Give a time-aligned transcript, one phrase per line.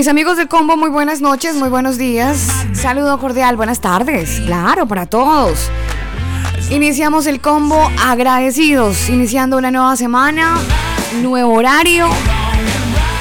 [0.00, 2.48] Mis amigos del combo, muy buenas noches, muy buenos días.
[2.72, 4.40] Saludo cordial, buenas tardes.
[4.46, 5.68] Claro, para todos.
[6.70, 10.56] Iniciamos el combo agradecidos, iniciando una nueva semana,
[11.20, 12.08] nuevo horario,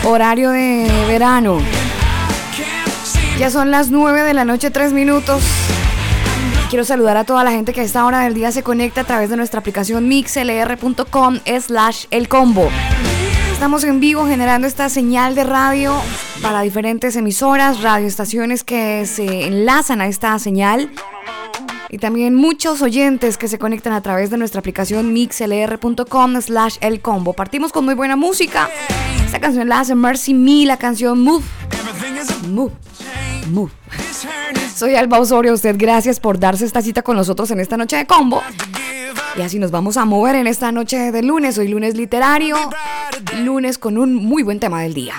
[0.06, 1.58] horario de verano.
[3.38, 5.44] Ya son las 9 de la noche, 3 minutos.
[6.70, 9.04] Quiero saludar a toda la gente que a esta hora del día se conecta a
[9.04, 12.70] través de nuestra aplicación mixlr.com slash el combo.
[13.60, 15.94] Estamos en vivo generando esta señal de radio
[16.42, 20.90] para diferentes emisoras, radioestaciones que se enlazan a esta señal.
[21.90, 27.02] Y también muchos oyentes que se conectan a través de nuestra aplicación mixlr.com slash el
[27.02, 27.34] combo.
[27.34, 28.70] Partimos con muy buena música.
[29.26, 31.44] Esta canción la hace Mercy Me, la canción Move.
[32.48, 32.72] Move.
[33.52, 33.72] Move.
[34.74, 38.08] Soy Alba Osorio, usted gracias por darse esta cita con nosotros en esta noche de
[38.08, 38.42] combo.
[39.40, 41.58] Y así nos vamos a mover en esta noche de lunes.
[41.58, 42.58] Hoy lunes literario,
[43.38, 45.14] lunes con un muy buen tema del día.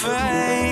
[0.00, 0.67] fade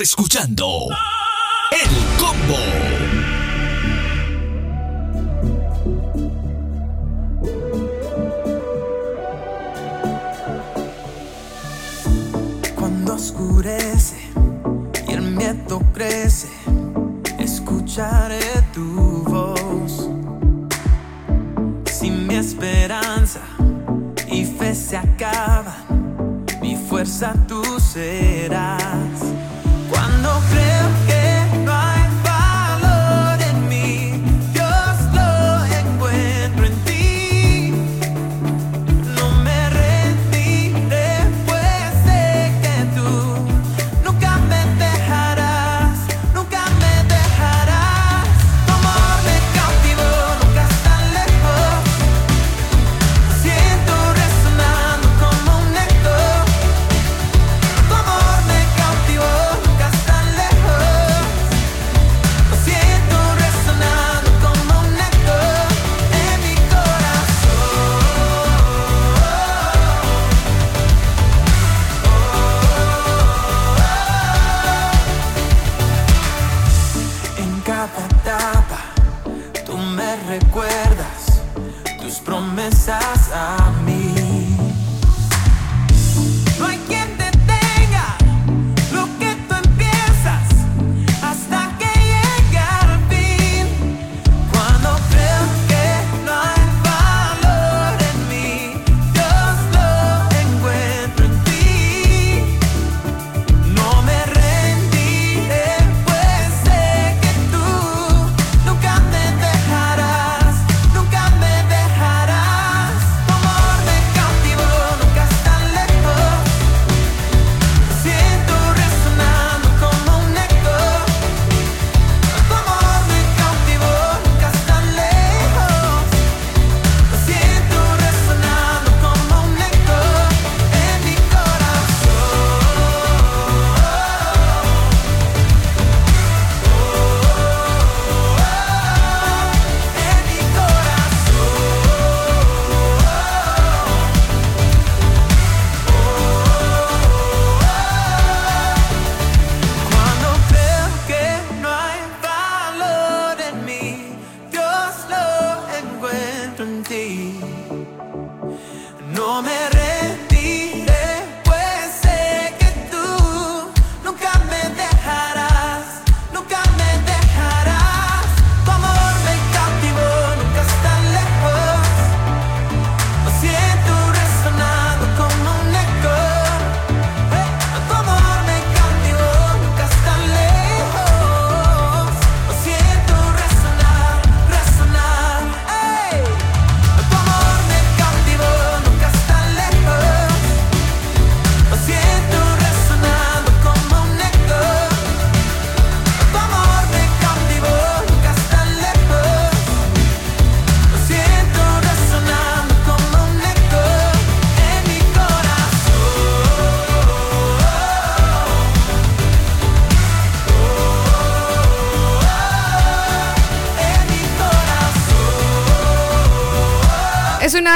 [0.00, 0.88] Escuchando
[1.70, 2.01] el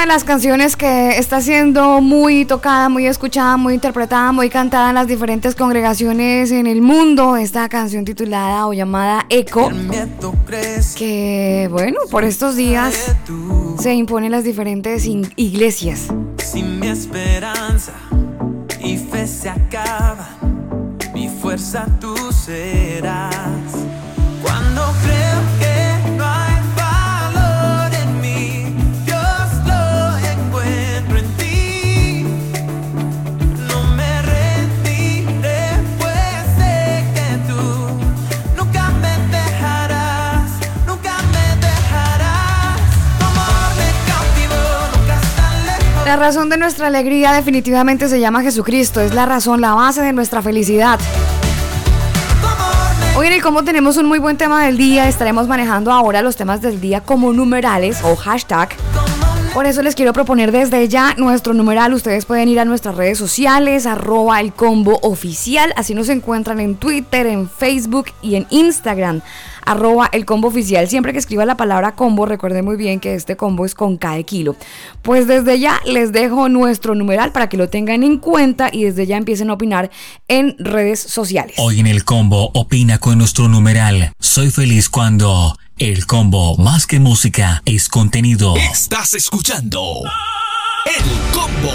[0.07, 5.05] Las canciones que está siendo muy tocada, muy escuchada, muy interpretada, muy cantada en las
[5.05, 7.35] diferentes congregaciones en el mundo.
[7.35, 9.69] Esta canción titulada o llamada Eco,
[10.95, 13.15] que bueno, por estos días
[13.79, 16.07] se impone en las diferentes iglesias.
[16.37, 17.93] Sin mi esperanza
[18.79, 20.29] y fe se acaba,
[21.13, 23.56] mi fuerza tú serás.
[46.07, 50.13] La razón de nuestra alegría definitivamente se llama Jesucristo, es la razón, la base de
[50.13, 50.97] nuestra felicidad.
[53.17, 56.37] Hoy en el Combo tenemos un muy buen tema del día, estaremos manejando ahora los
[56.37, 58.69] temas del día como numerales o hashtag.
[59.53, 61.93] Por eso les quiero proponer desde ya nuestro numeral.
[61.93, 65.73] Ustedes pueden ir a nuestras redes sociales, arroba el combo oficial.
[65.75, 69.21] Así nos encuentran en Twitter, en Facebook y en Instagram
[69.67, 70.87] arroba el combo oficial.
[70.87, 74.21] Siempre que escriba la palabra combo, recuerden muy bien que este combo es con cada
[74.23, 74.55] kilo.
[75.01, 79.05] Pues desde ya les dejo nuestro numeral para que lo tengan en cuenta y desde
[79.05, 79.91] ya empiecen a opinar
[80.27, 81.55] en redes sociales.
[81.57, 84.13] Hoy en el combo opina con nuestro numeral.
[84.19, 88.55] Soy feliz cuando el combo más que música es contenido.
[88.55, 90.01] Estás escuchando
[90.85, 91.71] El Combo.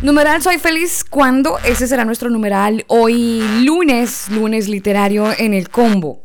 [0.00, 6.22] Numeral Soy feliz cuando, ese será nuestro numeral hoy lunes, lunes literario en el combo.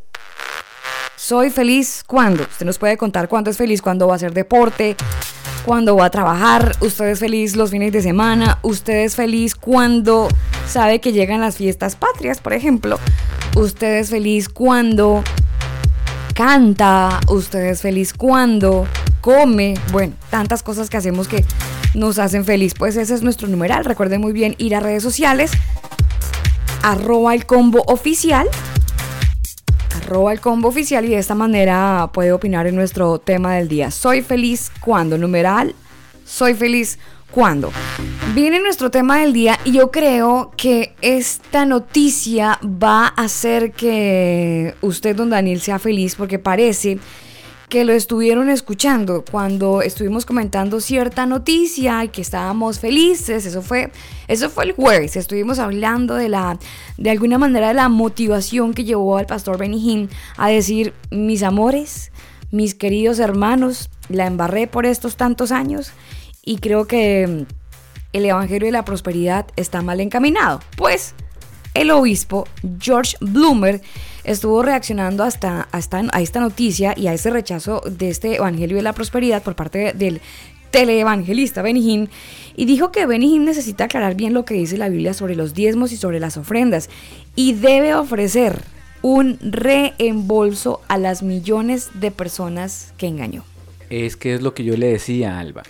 [1.18, 4.96] Soy feliz cuando, usted nos puede contar cuándo es feliz, cuándo va a hacer deporte,
[5.68, 10.30] cuándo va a trabajar, usted es feliz los fines de semana, usted es feliz cuando
[10.66, 12.98] sabe que llegan las fiestas patrias, por ejemplo,
[13.54, 15.26] usted es feliz cuando
[16.34, 18.88] canta, usted es feliz cuando
[19.20, 21.44] come, bueno, tantas cosas que hacemos que
[21.96, 22.74] nos hacen feliz.
[22.74, 23.84] Pues ese es nuestro numeral.
[23.84, 25.52] Recuerden muy bien ir a redes sociales,
[26.82, 28.48] arroba el combo oficial,
[29.96, 33.92] arroba el combo oficial y de esta manera puede opinar en nuestro tema del día.
[33.92, 35.76] Soy feliz cuando, numeral,
[36.26, 36.98] soy feliz
[37.32, 37.72] cuando.
[38.34, 44.76] Viene nuestro tema del día y yo creo que esta noticia va a hacer que
[44.82, 47.00] usted, don Daniel, sea feliz porque parece
[47.70, 53.46] que lo estuvieron escuchando cuando estuvimos comentando cierta noticia y que estábamos felices.
[53.46, 53.92] Eso fue,
[54.28, 55.18] eso fue el jueves.
[55.18, 56.58] Estuvimos hablando de la,
[56.98, 60.08] de alguna manera, de la motivación que llevó al pastor Benny
[60.38, 62.12] a decir, mis amores,
[62.52, 65.92] mis queridos hermanos, la embarré por estos tantos años
[66.44, 67.46] y creo que
[68.14, 70.62] el Evangelio de la Prosperidad está mal encaminado.
[70.78, 71.14] Pues
[71.78, 72.48] el obispo
[72.80, 73.82] George Bloomer
[74.24, 78.84] estuvo reaccionando hasta, hasta a esta noticia y a ese rechazo de este Evangelio de
[78.84, 80.22] la Prosperidad por parte del
[80.72, 82.10] teleevangelista Benny
[82.56, 85.92] y dijo que Benny necesita aclarar bien lo que dice la Biblia sobre los diezmos
[85.92, 86.90] y sobre las ofrendas
[87.36, 88.62] y debe ofrecer
[89.02, 93.44] un reembolso a las millones de personas que engañó.
[93.90, 95.64] Es que es lo que yo le decía a Alba.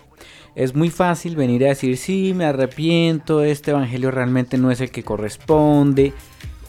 [0.58, 4.90] Es muy fácil venir a decir, sí, me arrepiento, este evangelio realmente no es el
[4.90, 6.14] que corresponde.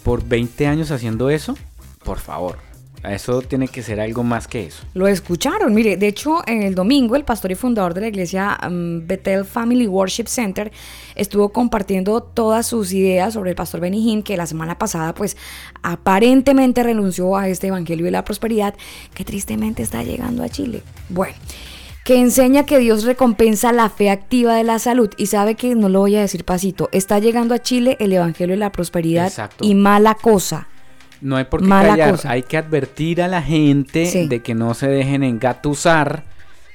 [0.05, 1.57] Por 20 años haciendo eso,
[2.05, 2.59] por favor.
[3.03, 4.83] Eso tiene que ser algo más que eso.
[4.93, 5.73] Lo escucharon.
[5.73, 9.87] Mire, de hecho, el domingo el pastor y fundador de la iglesia um, Bethel Family
[9.87, 10.71] Worship Center
[11.15, 15.39] estuvo compartiendo todas sus ideas sobre el pastor Benny que la semana pasada, pues,
[15.83, 18.75] aparentemente renunció a este evangelio de la prosperidad
[19.15, 20.83] que tristemente está llegando a Chile.
[21.09, 21.33] Bueno
[22.09, 25.11] que enseña que Dios recompensa la fe activa de la salud.
[25.19, 26.89] Y sabe que no lo voy a decir pasito.
[26.91, 29.63] Está llegando a Chile el Evangelio de la Prosperidad Exacto.
[29.63, 30.69] y mala cosa.
[31.21, 32.11] No hay por qué Mala callar.
[32.13, 32.31] cosa.
[32.31, 34.27] Hay que advertir a la gente Sí.
[34.27, 36.25] de que no se dejen engatusar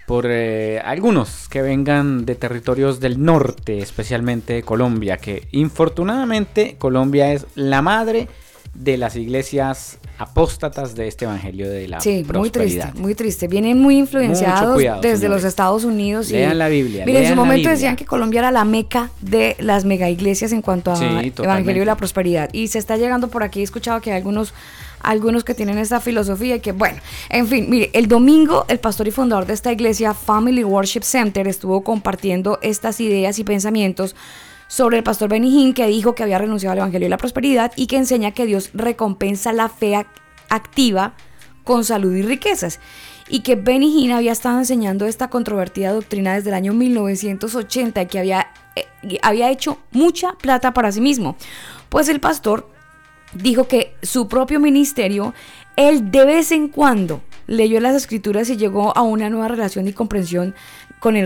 [0.06, 7.34] por eh, algunos que vengan de territorios del norte, especialmente de Colombia, que infortunadamente Colombia
[7.34, 8.28] es la madre
[8.74, 12.86] de las iglesias apóstatas de este evangelio de la Sí, muy prosperidad.
[12.86, 13.48] triste, muy triste.
[13.48, 15.44] Vienen muy influenciados cuidado, desde señores.
[15.44, 16.30] los Estados Unidos.
[16.30, 19.56] y- Lean la Biblia, Mire, en su momento decían que Colombia era la meca de
[19.60, 21.06] las mega iglesias en cuanto a Sí,
[21.38, 22.50] Evangelio de la Prosperidad.
[22.52, 23.60] Y se está llegando por aquí.
[23.60, 24.54] He escuchado que hay algunos,
[25.02, 26.98] algunos que tienen esta filosofía y que, bueno,
[27.30, 31.48] en fin, mire, el domingo el pastor y fundador de esta iglesia, Family Worship Center,
[31.48, 34.16] estuvo compartiendo estas ideas y pensamientos
[34.74, 37.72] sobre el pastor Benny Hinn, que dijo que había renunciado al Evangelio de la Prosperidad
[37.76, 40.08] y que enseña que Dios recompensa la fe ac-
[40.50, 41.14] activa
[41.64, 42.80] con salud y riquezas.
[43.30, 48.18] Y que Benny había estado enseñando esta controvertida doctrina desde el año 1980 y que
[48.18, 51.36] había, eh, había hecho mucha plata para sí mismo.
[51.90, 52.68] Pues el pastor
[53.36, 55.36] dijo que su propio ministerio,
[55.76, 59.94] él de vez en cuando leyó las escrituras y llegó a una nueva relación y
[59.94, 60.56] comprensión
[61.04, 61.18] con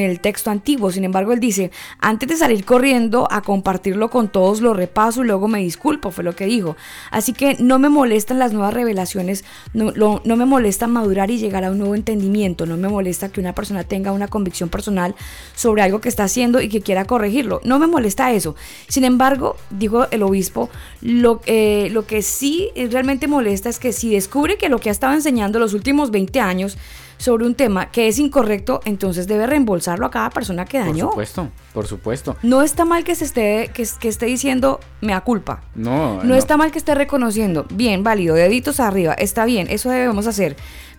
[0.00, 0.90] el, texto antiguo.
[0.90, 5.26] Sin embargo, él dice, antes de salir corriendo a compartirlo con todos, lo repaso y
[5.26, 6.76] luego me disculpo, fue lo que dijo.
[7.10, 9.44] Así que no me molestan las nuevas revelaciones,
[9.74, 13.40] no, no me molesta madurar y llegar a un nuevo entendimiento, no me molesta que
[13.40, 15.14] una persona tenga una convicción personal
[15.54, 18.56] sobre algo que está haciendo y que quiera corregirlo, no me molesta eso.
[18.88, 20.70] Sin embargo, dijo el obispo,
[21.02, 24.92] lo, eh, lo que sí realmente molesta es que si descubre que lo que ha
[24.92, 26.78] estado enseñando los últimos 20 años,
[27.18, 31.06] sobre un tema que es incorrecto, entonces debe reembolsarlo a cada persona que dañó.
[31.10, 32.36] Por supuesto, por supuesto.
[32.42, 35.62] No está mal que se esté, que, que esté diciendo me da culpa.
[35.74, 36.34] No, no.
[36.34, 37.66] está mal que esté reconociendo.
[37.70, 40.56] Bien, válido, deditos arriba, está bien, eso debemos hacer.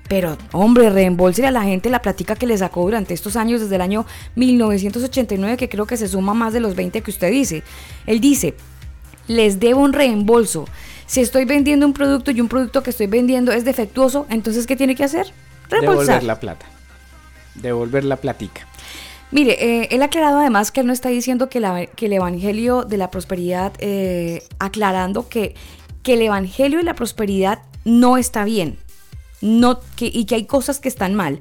[0.10, 3.76] Pero, hombre, reembolse a la gente la plática que le sacó durante estos años, desde
[3.76, 7.64] el año 1989, que creo que se suma más de los 20 que usted dice.
[8.08, 8.56] Él dice,
[9.28, 10.66] les debo un reembolso.
[11.06, 14.76] Si estoy vendiendo un producto y un producto que estoy vendiendo es defectuoso, entonces, ¿qué
[14.76, 15.32] tiene que hacer?
[15.70, 16.66] Devolver la plata.
[17.56, 18.68] Devolver la platica.
[19.32, 22.84] Mire, eh, él ha aclarado además que él no está diciendo que, que el Evangelio
[22.84, 25.56] de la Prosperidad, eh, aclarando que,
[26.02, 28.78] que el Evangelio de la Prosperidad no está bien
[29.42, 31.40] no, que, y que hay cosas que están mal.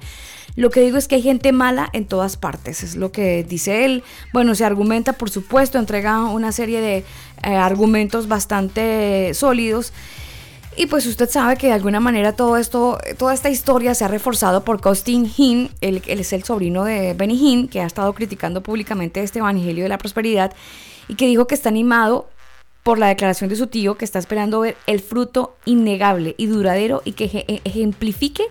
[0.57, 3.85] Lo que digo es que hay gente mala en todas partes, es lo que dice
[3.85, 4.03] él.
[4.33, 7.05] Bueno, se argumenta, por supuesto, entrega una serie de
[7.45, 9.93] eh, argumentos bastante sólidos
[10.79, 14.09] y pues usted sabe que de alguna manera todo esto, toda esta historia se ha
[14.09, 18.63] reforzado por Costin Hinn, él, es el sobrino de Benny Hinn, que ha estado criticando
[18.63, 20.53] públicamente este Evangelio de la Prosperidad
[21.09, 22.31] y que dijo que está animado
[22.85, 27.03] por la declaración de su tío, que está esperando ver el fruto innegable y duradero
[27.05, 28.45] y que e, ejemplifique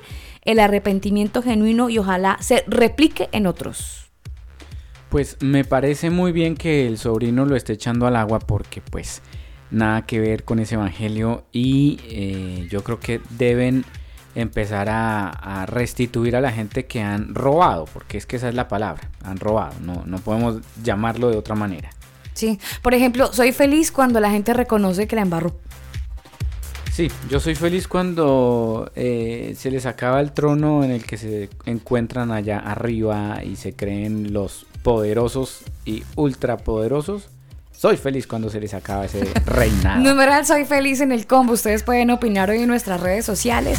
[0.43, 4.11] el arrepentimiento genuino y ojalá se replique en otros.
[5.07, 9.21] Pues me parece muy bien que el sobrino lo esté echando al agua porque pues
[9.71, 13.85] nada que ver con ese evangelio y eh, yo creo que deben
[14.35, 18.67] empezar a, restituir a la gente que han robado, porque es que esa es la
[18.67, 21.89] palabra, han robado, no, no podemos llamarlo de otra manera.
[22.33, 25.55] Sí, por ejemplo, soy feliz cuando la gente reconoce que la embarró.
[26.91, 31.49] Sí, yo soy feliz cuando eh, se les acaba el trono en el que se
[31.65, 37.29] encuentran allá arriba y se creen los poderosos y ultrapoderosos
[37.77, 40.01] soy feliz cuando se les acaba ese reinado.
[40.01, 41.53] Numeral soy feliz en el combo.
[41.53, 43.77] Ustedes pueden opinar hoy en nuestras redes sociales.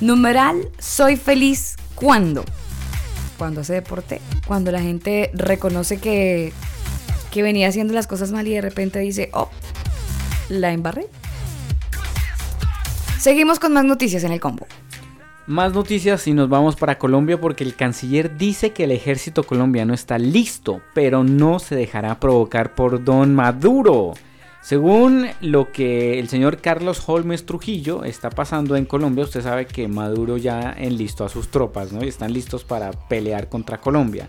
[0.00, 2.44] Numeral soy feliz cuando.
[3.38, 4.20] Cuando hace deporte.
[4.46, 6.52] Cuando la gente reconoce que,
[7.32, 9.50] que venía haciendo las cosas mal y de repente dice, oh,
[10.48, 11.08] la embarré.
[13.18, 14.66] Seguimos con más noticias en el combo.
[15.50, 19.92] Más noticias y nos vamos para Colombia porque el canciller dice que el ejército colombiano
[19.92, 24.12] está listo, pero no se dejará provocar por Don Maduro.
[24.62, 29.88] Según lo que el señor Carlos Holmes Trujillo está pasando en Colombia, usted sabe que
[29.88, 32.04] Maduro ya enlistó a sus tropas, ¿no?
[32.04, 34.28] Y están listos para pelear contra Colombia.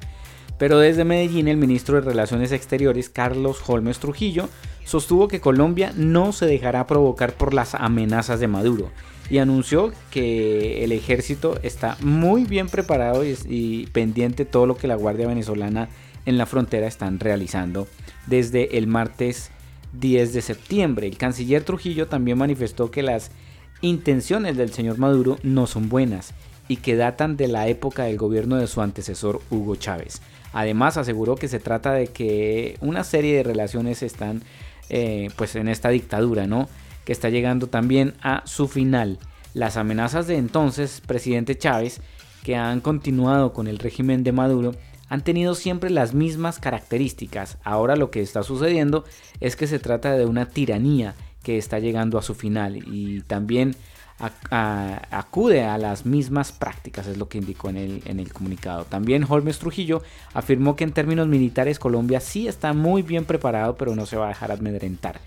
[0.58, 4.50] Pero desde Medellín el ministro de Relaciones Exteriores, Carlos Holmes Trujillo,
[4.86, 8.90] sostuvo que Colombia no se dejará provocar por las amenazas de Maduro
[9.32, 14.96] y anunció que el ejército está muy bien preparado y, pendiente todo lo que la
[14.96, 15.88] Guardia Venezolana
[16.26, 17.88] en la frontera están realizando
[18.28, 19.52] desde el martes
[19.94, 21.08] 10 de septiembre.
[21.08, 23.32] El canciller Trujillo también manifestó que las
[23.80, 26.34] intenciones del señor Maduro no son buenas
[26.68, 30.22] y que datan de la época del gobierno de su antecesor Hugo Chávez.
[30.52, 34.44] Además aseguró que se trata de que una serie de relaciones están
[34.90, 36.68] eh, pues en esta dictadura, ¿no?
[37.06, 39.20] Que está llegando también a su final.
[39.54, 42.02] Las amenazas de entonces presidente Chávez,
[42.44, 44.74] que han continuado con el régimen de Maduro,
[45.10, 47.58] han tenido siempre las mismas características.
[47.64, 49.04] Ahora lo que está sucediendo
[49.42, 53.76] es que se trata de una tiranía que está llegando a su final y también
[54.20, 58.86] acude a las mismas prácticas, es lo que indicó en el, en el comunicado.
[58.86, 63.96] También Holmes Trujillo afirmó que en términos militares Colombia sí está muy bien preparado, pero
[63.96, 65.20] no se va a dejar amedrentar.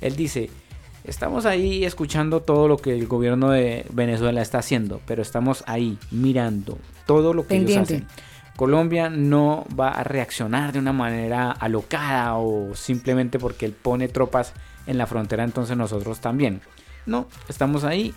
[0.00, 0.50] Él dice,
[1.04, 5.98] Estamos ahí escuchando todo lo que el gobierno de Venezuela está haciendo, pero estamos ahí
[6.10, 8.06] mirando todo lo que ellos hacen.
[8.56, 14.52] Colombia no va a reaccionar de una manera alocada o simplemente porque él pone tropas
[14.86, 16.60] en la frontera, entonces nosotros también.
[17.06, 18.12] No, estamos ahí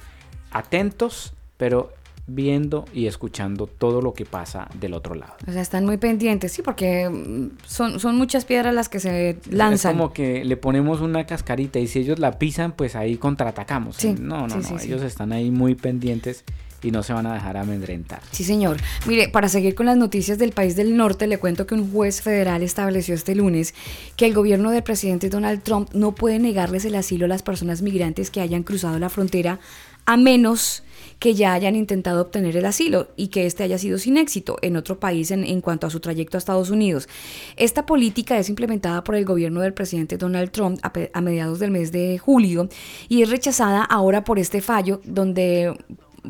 [0.52, 1.94] atentos, pero
[2.26, 5.34] viendo y escuchando todo lo que pasa del otro lado.
[5.48, 9.38] O sea, están muy pendientes, sí, porque mm, son, son muchas piedras las que se
[9.50, 9.96] lanzan.
[9.96, 14.04] Es como que le ponemos una cascarita y si ellos la pisan, pues ahí contraatacamos.
[14.20, 16.46] no, no, no, ellos están ahí muy pendientes
[16.84, 18.22] y no se van a dejar amedrentar.
[18.32, 18.78] Sí, señor.
[19.06, 22.22] Mire, para seguir con las noticias del país del norte, le cuento que un juez
[22.22, 23.74] federal estableció este lunes
[24.18, 27.82] que el gobierno del presidente Donald Trump no puede negarles el asilo a las personas
[27.82, 29.60] migrantes que hayan cruzado la frontera
[30.06, 30.84] a menos
[31.20, 34.76] que ya hayan intentado obtener el asilo y que este haya sido sin éxito en
[34.76, 37.08] otro país en, en, cuanto a su trayecto a Estados Unidos.
[37.56, 41.72] Esta política es implementada por el gobierno del presidente Donald Trump a, a mediados del
[41.72, 42.70] mes de julio
[43.10, 45.74] y es rechazada ahora por este fallo donde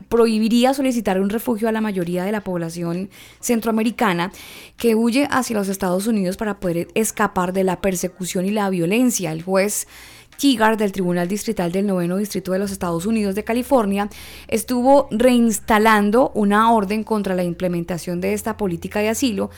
[0.10, 4.32] prohibiría solicitar un refugio a la mayoría de la población centroamericana
[4.78, 9.32] que huye hacia los Estados Unidos para poder escapar de la persecución y la violencia.
[9.32, 9.88] El juez
[10.44, 14.10] Tigar del Tribunal Distrital del Noveno Distrito de los Estados Unidos de California
[14.50, 19.52] estuvo reinstalando una orden contra la implementación de esta política de asilo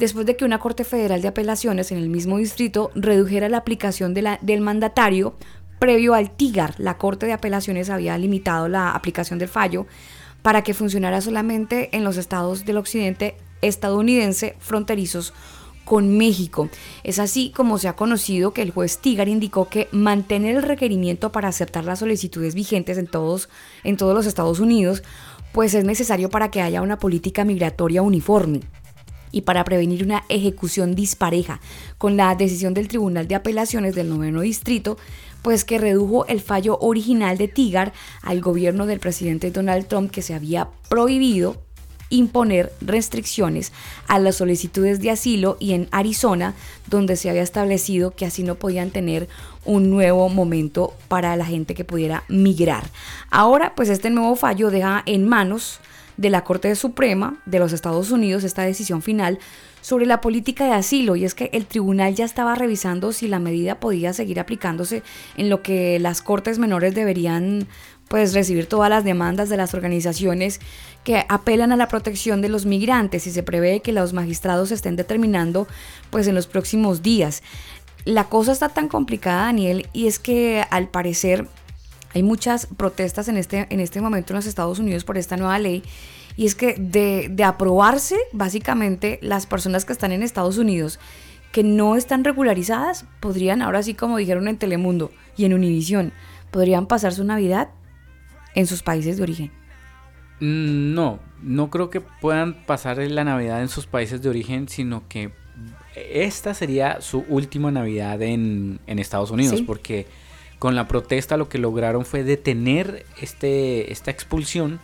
[0.00, 4.14] después de que una Corte Federal de Apelaciones en el mismo distrito redujera la aplicación
[4.14, 5.36] del mandatario
[5.78, 6.74] previo al TIGAR.
[6.78, 9.86] La Corte de Apelaciones había limitado la aplicación del fallo
[10.42, 15.34] para que funcionara solamente en los estados del occidente estadounidense fronterizos
[15.84, 16.68] con México.
[17.04, 21.32] Es así como se ha conocido que el juez Tigar indicó que mantener el requerimiento
[21.32, 23.48] para aceptar las solicitudes vigentes en todos,
[23.84, 25.02] en todos los Estados Unidos,
[25.52, 28.60] pues es necesario para que haya una política migratoria uniforme
[29.32, 31.60] y para prevenir una ejecución dispareja,
[31.98, 34.98] con la decisión del Tribunal de Apelaciones del Noveno Distrito,
[35.40, 37.92] pues que redujo el fallo original de Tigar
[38.22, 41.56] al gobierno del presidente Donald Trump que se había prohibido
[42.12, 43.72] imponer restricciones
[44.06, 46.54] a las solicitudes de asilo y en Arizona,
[46.88, 49.28] donde se había establecido que así no podían tener
[49.64, 52.84] un nuevo momento para la gente que pudiera migrar.
[53.30, 55.80] Ahora, pues este nuevo fallo deja en manos
[56.16, 59.38] de la Corte Suprema de los Estados Unidos esta decisión final
[59.80, 63.38] sobre la política de asilo y es que el tribunal ya estaba revisando si la
[63.38, 65.02] medida podía seguir aplicándose
[65.36, 67.66] en lo que las cortes menores deberían
[68.12, 70.60] pues recibir todas las demandas de las organizaciones
[71.02, 74.96] que apelan a la protección de los migrantes y se prevé que los magistrados estén
[74.96, 75.66] determinando
[76.10, 77.42] pues en los próximos días.
[78.04, 81.48] La cosa está tan complicada, Daniel, y es que al parecer
[82.12, 85.58] hay muchas protestas en este, en este momento en los Estados Unidos por esta nueva
[85.58, 85.82] ley.
[86.36, 91.00] Y es que de, de aprobarse, básicamente, las personas que están en Estados Unidos
[91.50, 96.12] que no están regularizadas podrían, ahora sí como dijeron en Telemundo y en Univisión,
[96.50, 97.70] podrían pasar su Navidad
[98.54, 99.50] en sus países de origen.
[100.40, 105.06] Mm, No, no creo que puedan pasar la Navidad en sus países de origen, sino
[105.08, 105.32] que
[105.94, 109.64] esta sería su última Navidad en, en Estados Unidos, Sí.
[109.64, 110.06] porque
[110.58, 114.80] con la protesta lo que lograron fue detener este, esta expulsión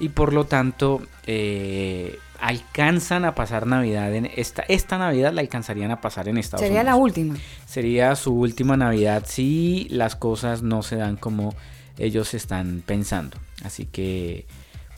[0.00, 5.92] y por lo tanto eh, alcanzan a pasar Navidad en esta, esta Navidad la alcanzarían
[5.92, 6.96] a pasar en Estados Sería Unidos.
[6.96, 7.34] la última.
[7.66, 11.54] Sería su última Navidad si las cosas no se dan como
[11.98, 13.36] ellos están pensando.
[13.64, 14.46] Así que,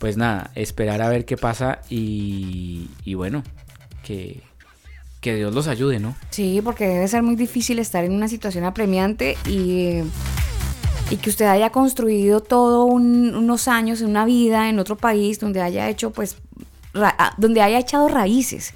[0.00, 3.42] pues nada, esperar a ver qué pasa y, y bueno,
[4.04, 4.42] que,
[5.20, 6.14] que Dios los ayude, ¿no?
[6.30, 10.00] Sí, porque debe ser muy difícil estar en una situación apremiante y,
[11.11, 15.61] y que usted haya construido todo un- unos años, una vida en otro país donde
[15.62, 16.37] haya hecho, pues,
[17.38, 18.72] donde haya echado raíces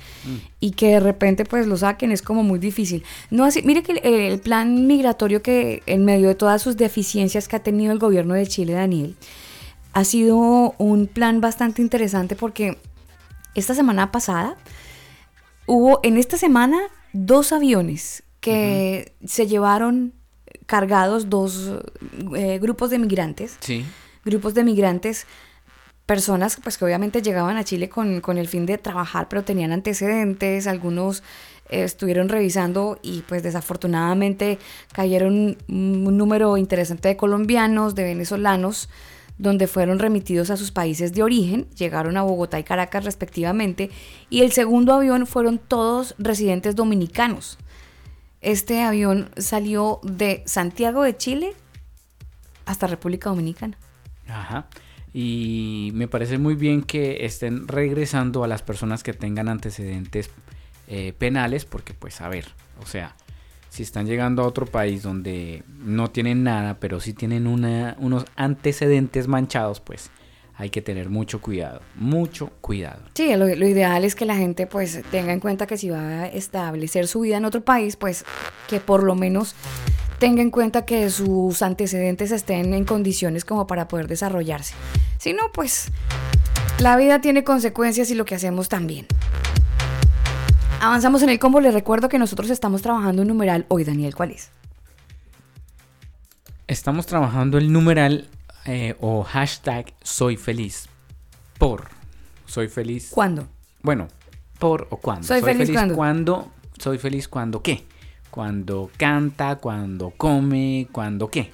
[0.60, 3.04] y que de repente, pues, lo saquen es como muy difícil.
[3.30, 7.46] No así, mire que el, el plan migratorio que en medio de todas sus deficiencias
[7.48, 9.16] que ha tenido el gobierno de Chile, Daniel,
[9.92, 12.78] ha sido un plan bastante interesante porque
[13.54, 14.56] esta semana pasada
[15.66, 16.78] hubo en esta semana
[17.12, 20.12] dos aviones que se llevaron
[20.66, 21.72] cargados dos
[22.36, 23.84] eh, grupos de migrantes, Sí.
[24.24, 25.26] grupos de migrantes,
[26.08, 29.72] personas pues que obviamente llegaban a Chile con, con el fin de trabajar, pero tenían
[29.72, 31.22] antecedentes, algunos
[31.68, 34.58] eh, estuvieron revisando y pues desafortunadamente
[34.92, 38.88] cayeron un, número interesante de colombianos, de venezolanos,
[39.36, 43.90] donde fueron remitidos a sus países de origen, llegaron a Bogotá y Caracas respectivamente,
[44.30, 47.58] y el segundo avión fueron todos residentes dominicanos.
[48.40, 51.52] Este avión salió de Santiago de Chile
[52.64, 53.76] hasta República Dominicana.
[54.26, 54.68] Ajá.
[55.12, 60.30] Y me parece muy bien que estén regresando a las personas que tengan antecedentes
[60.86, 62.46] eh, penales, porque pues a ver,
[62.82, 63.16] o sea,
[63.68, 68.24] si están llegando a otro país donde no tienen nada, pero sí tienen una, unos
[68.36, 70.10] antecedentes manchados, pues
[70.54, 73.02] hay que tener mucho cuidado, mucho cuidado.
[73.14, 76.00] Sí, lo, lo ideal es que la gente pues tenga en cuenta que si va
[76.00, 78.24] a establecer su vida en otro país, pues
[78.68, 79.54] que por lo menos
[80.18, 84.74] tenga en cuenta que sus antecedentes estén en condiciones como para poder desarrollarse.
[85.18, 85.90] Si no, pues
[86.78, 89.06] la vida tiene consecuencias y lo que hacemos también.
[90.80, 94.30] Avanzamos en el combo, les recuerdo que nosotros estamos trabajando un numeral hoy, Daniel, ¿cuál
[94.30, 94.50] es?
[96.66, 98.28] Estamos trabajando el numeral
[98.66, 100.88] eh, o hashtag soy feliz
[101.58, 101.98] por
[102.48, 103.10] soy feliz.
[103.10, 103.46] ¿Cuándo?
[103.82, 104.08] Bueno,
[104.58, 105.26] por o cuándo.
[105.26, 105.94] Soy, feliz, cuando.
[105.94, 106.52] cuando.
[106.78, 107.84] Soy feliz cuando qué
[108.30, 111.52] cuando canta, cuando come, cuando qué.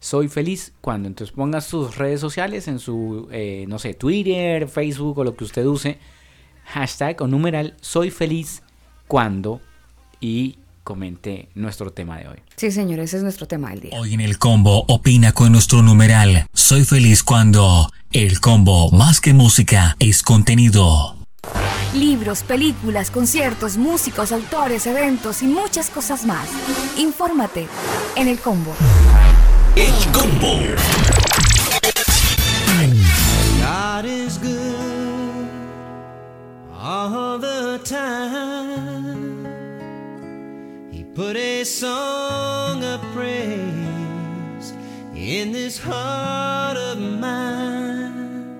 [0.00, 1.08] Soy feliz cuando.
[1.08, 5.44] Entonces ponga sus redes sociales en su, eh, no sé, Twitter, Facebook o lo que
[5.44, 5.98] usted use.
[6.64, 8.62] Hashtag o numeral soy feliz
[9.06, 9.60] cuando
[10.20, 12.38] y comente nuestro tema de hoy.
[12.56, 13.98] Sí, señor, ese es nuestro tema del día.
[13.98, 16.46] Hoy en el combo opina con nuestro numeral.
[16.54, 21.16] Soy feliz cuando el combo más que música es contenido.
[21.96, 26.46] Libros, películas, conciertos, músicos, autores, eventos y muchas cosas más.
[26.98, 27.66] Infórmate
[28.16, 28.74] en el combo.
[29.74, 30.76] El combo.
[33.62, 34.86] God is good
[36.78, 39.46] all the time.
[40.92, 44.74] He put a song of praise
[45.14, 48.58] in this heart of mine.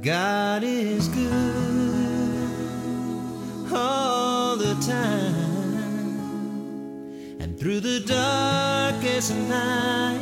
[0.00, 1.53] God is good.
[7.64, 10.20] Through the darkest night,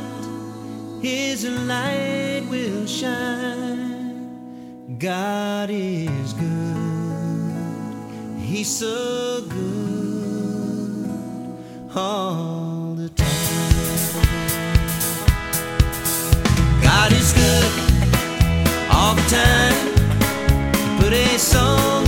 [1.02, 4.46] His light will shine.
[4.96, 11.10] God is good, He's so good
[11.96, 13.28] all the time.
[16.80, 17.72] God is good
[18.88, 19.94] all the time.
[21.00, 22.01] Put a song.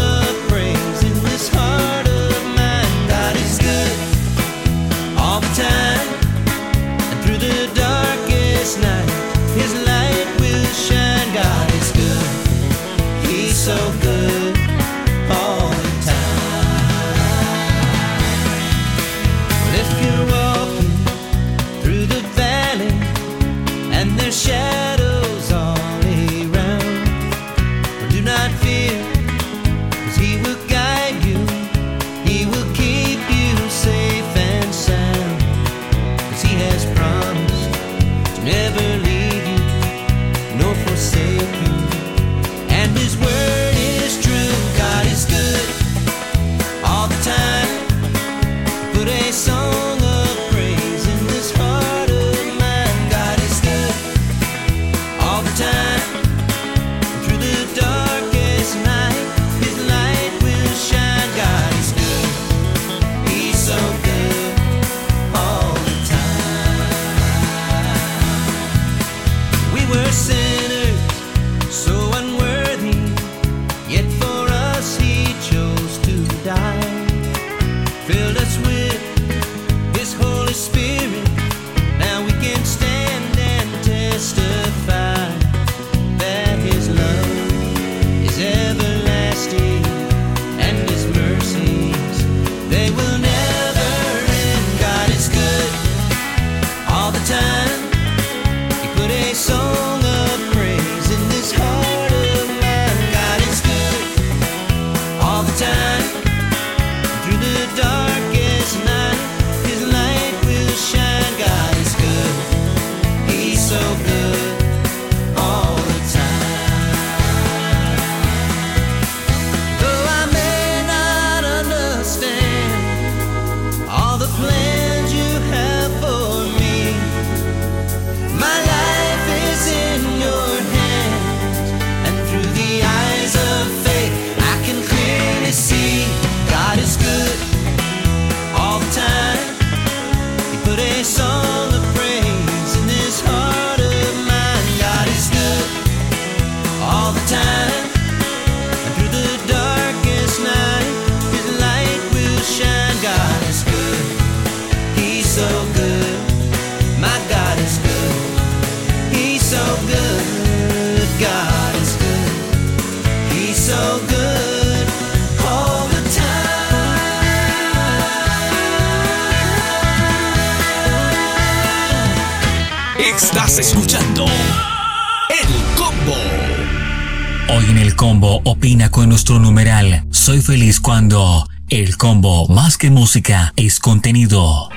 [182.76, 184.73] que música, es contenido.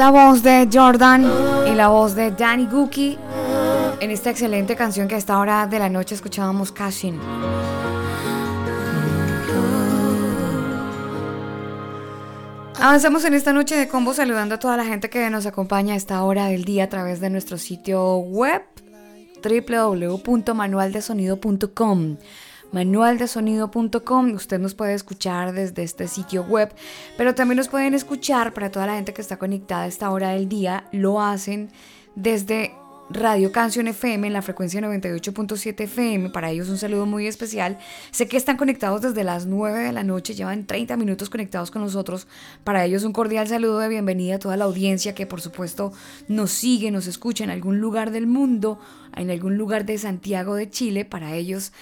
[0.00, 1.30] La voz de Jordan
[1.70, 3.18] y la voz de Danny Gookie
[4.00, 7.20] en esta excelente canción que a esta hora de la noche escuchábamos Cashin.
[12.80, 15.98] Avanzamos en esta noche de combo saludando a toda la gente que nos acompaña a
[15.98, 18.62] esta hora del día a través de nuestro sitio web
[19.44, 22.16] www.manualdesonido.com
[22.72, 26.72] manualdesonido.com usted nos puede escuchar desde este sitio web
[27.16, 30.30] pero también nos pueden escuchar para toda la gente que está conectada a esta hora
[30.30, 31.70] del día lo hacen
[32.14, 32.72] desde
[33.12, 36.30] Radio Canción FM en la frecuencia 98.7 FM.
[36.30, 37.76] Para ellos un saludo muy especial.
[38.12, 41.82] Sé que están conectados desde las 9 de la noche, llevan 30 minutos conectados con
[41.82, 42.28] nosotros.
[42.62, 45.92] Para ellos un cordial saludo de bienvenida a toda la audiencia que por supuesto
[46.28, 48.78] nos sigue, nos escucha en algún lugar del mundo,
[49.16, 51.04] en algún lugar de Santiago de Chile.
[51.04, 51.72] Para ellos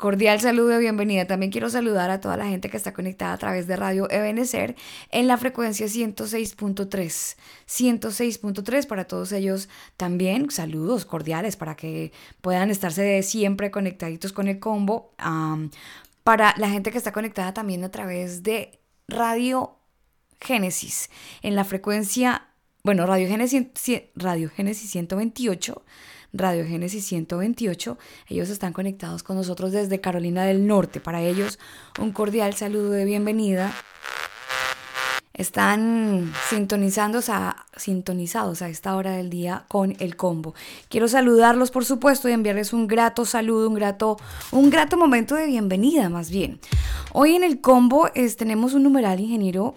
[0.00, 1.26] Cordial saludo de bienvenida.
[1.26, 4.74] También quiero saludar a toda la gente que está conectada a través de Radio Ebenecer
[5.10, 7.36] en la frecuencia 106.3.
[7.68, 10.50] 106.3 para todos ellos también.
[10.50, 15.12] Saludos cordiales para que puedan estarse de siempre conectaditos con el combo.
[16.24, 19.76] Para la gente que está conectada también a través de Radio
[20.40, 21.10] Génesis
[21.42, 22.46] en la frecuencia,
[22.84, 23.66] bueno, Radio Génesis,
[24.14, 25.84] Radio Génesis 128.
[26.32, 27.98] Radio Génesis 128.
[28.28, 31.00] Ellos están conectados con nosotros desde Carolina del Norte.
[31.00, 31.58] Para ellos,
[31.98, 33.72] un cordial saludo de bienvenida
[35.40, 40.54] están sintonizándose a, sintonizados a esta hora del día con el combo.
[40.90, 44.18] Quiero saludarlos, por supuesto, y enviarles un grato saludo, un grato,
[44.52, 46.60] un grato momento de bienvenida, más bien.
[47.12, 49.74] Hoy en el combo es, tenemos un numeral, ingeniero.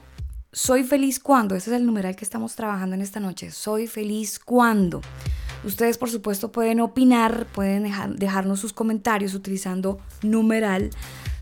[0.51, 3.49] Soy feliz cuando, ese es el numeral que estamos trabajando en esta noche.
[3.49, 5.01] Soy feliz cuando.
[5.63, 10.89] Ustedes, por supuesto, pueden opinar, pueden dejarnos sus comentarios utilizando numeral.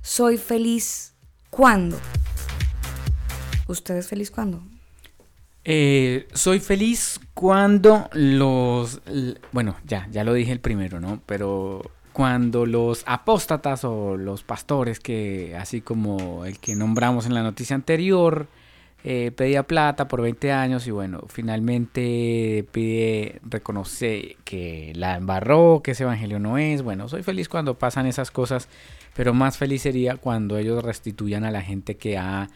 [0.01, 1.13] Soy feliz
[1.49, 1.97] cuando.
[3.67, 4.61] ¿Usted es feliz cuando?
[5.63, 9.01] Eh, soy feliz cuando los...
[9.51, 11.22] Bueno, ya, ya lo dije el primero, ¿no?
[11.26, 11.82] Pero
[12.13, 17.76] cuando los apóstatas o los pastores, que así como el que nombramos en la noticia
[17.76, 18.47] anterior,
[19.04, 25.91] eh, pedía plata por 20 años y bueno, finalmente pide, reconoce que la embarró, que
[25.91, 26.84] ese evangelio no es.
[26.84, 28.70] Bueno, soy feliz cuando pasan esas cosas,
[29.16, 32.49] pero más feliz sería cuando ellos restituyan a la gente que ha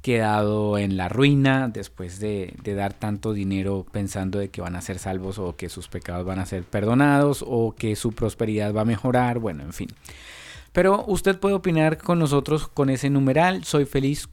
[0.00, 4.98] quedado en la ruina después de, dar tanto dinero pensando de que van a ser
[4.98, 8.86] salvos o que sus pecados van a ser perdonados o que su prosperidad va a
[8.86, 9.88] mejorar, bueno, en fin.
[10.72, 14.28] Pero usted puede opinar con nosotros con ese numeral, soy feliz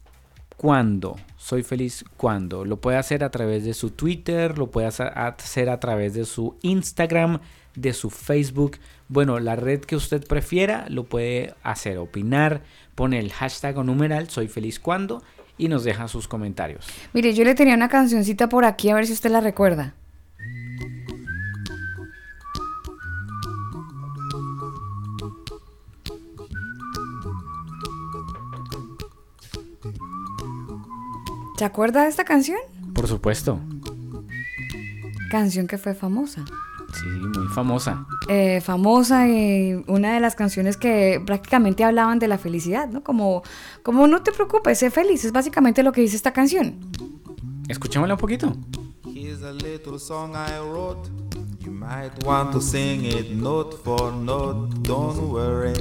[0.58, 2.66] cuando, soy feliz cuando.
[2.66, 6.58] Lo puede hacer a través de su Twitter, lo puede hacer a través de su
[6.64, 7.39] Instagram,
[7.76, 8.78] de su Facebook.
[9.08, 12.64] Bueno, la red que usted prefiera lo puede hacer, opinar,
[12.95, 15.24] pone el hashtag o numeral, soy feliz cuando
[15.58, 16.88] y nos deja sus comentarios.
[17.14, 19.93] Mire, yo le tenía una cancioncita por aquí, a ver si usted la recuerda.
[31.58, 32.60] ¿Se acuerda de esta canción?
[32.93, 33.60] Por supuesto.
[35.32, 36.45] Canción que fue famosa.
[36.93, 38.05] Sí, muy famosa.
[38.30, 43.03] Eh, famosa y una de las canciones que prácticamente hablaban de la felicidad, ¿no?
[43.03, 43.41] Como,
[43.82, 46.76] como no te preocupes, sé feliz, es básicamente lo que dice esta canción.
[47.68, 48.53] Escuchémosla un poquito.
[49.03, 51.10] Here's a little song I wrote.
[51.60, 54.70] You might want to sing it note for note.
[54.84, 55.74] Don't worry.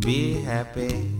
[0.00, 1.19] Be happy.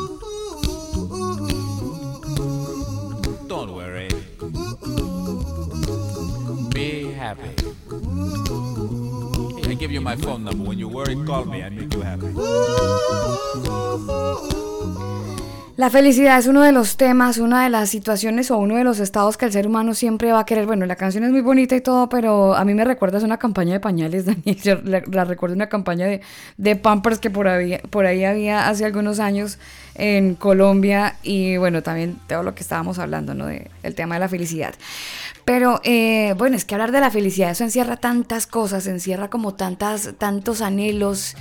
[9.81, 10.63] Give you my phone number.
[10.63, 11.63] When you worry, call me.
[11.63, 12.27] I make you happy.
[15.77, 18.99] La felicidad es uno de los temas, una de las situaciones o uno de los
[18.99, 20.65] estados que el ser humano siempre va a querer.
[20.65, 23.37] Bueno, la canción es muy bonita y todo, pero a mí me recuerda es una
[23.37, 25.03] campaña de pañales, Daniel.
[25.09, 26.21] La recuerdo una campaña de,
[26.57, 29.59] de Pampers que por ahí, por ahí había hace algunos años
[29.95, 33.45] en Colombia y bueno, también todo lo que estábamos hablando, ¿no?
[33.45, 34.75] De, el tema de la felicidad.
[35.45, 39.53] Pero eh, bueno, es que hablar de la felicidad, eso encierra tantas cosas, encierra como
[39.53, 41.35] tantas, tantos anhelos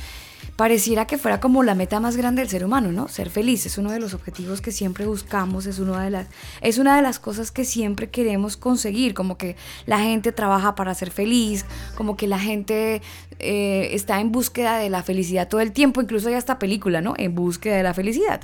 [0.60, 3.08] pareciera que fuera como la meta más grande del ser humano, ¿no?
[3.08, 6.26] Ser feliz es uno de los objetivos que siempre buscamos, es, una de las,
[6.60, 9.56] es una de las cosas que siempre queremos conseguir, como que
[9.86, 13.00] la gente trabaja para ser feliz, como que la gente
[13.38, 17.14] eh, está en búsqueda de la felicidad todo el tiempo, incluso hay esta película, ¿no?
[17.16, 18.42] En búsqueda de la felicidad.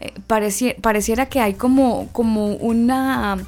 [0.00, 3.38] Eh, pareci- pareciera que hay como, como una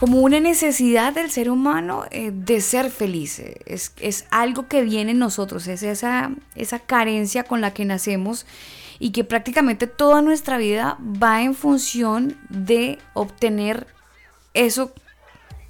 [0.00, 3.38] como una necesidad del ser humano eh, de ser feliz.
[3.66, 8.46] Es, es algo que viene en nosotros, es esa, esa carencia con la que nacemos
[8.98, 13.86] y que prácticamente toda nuestra vida va en función de obtener
[14.54, 14.94] eso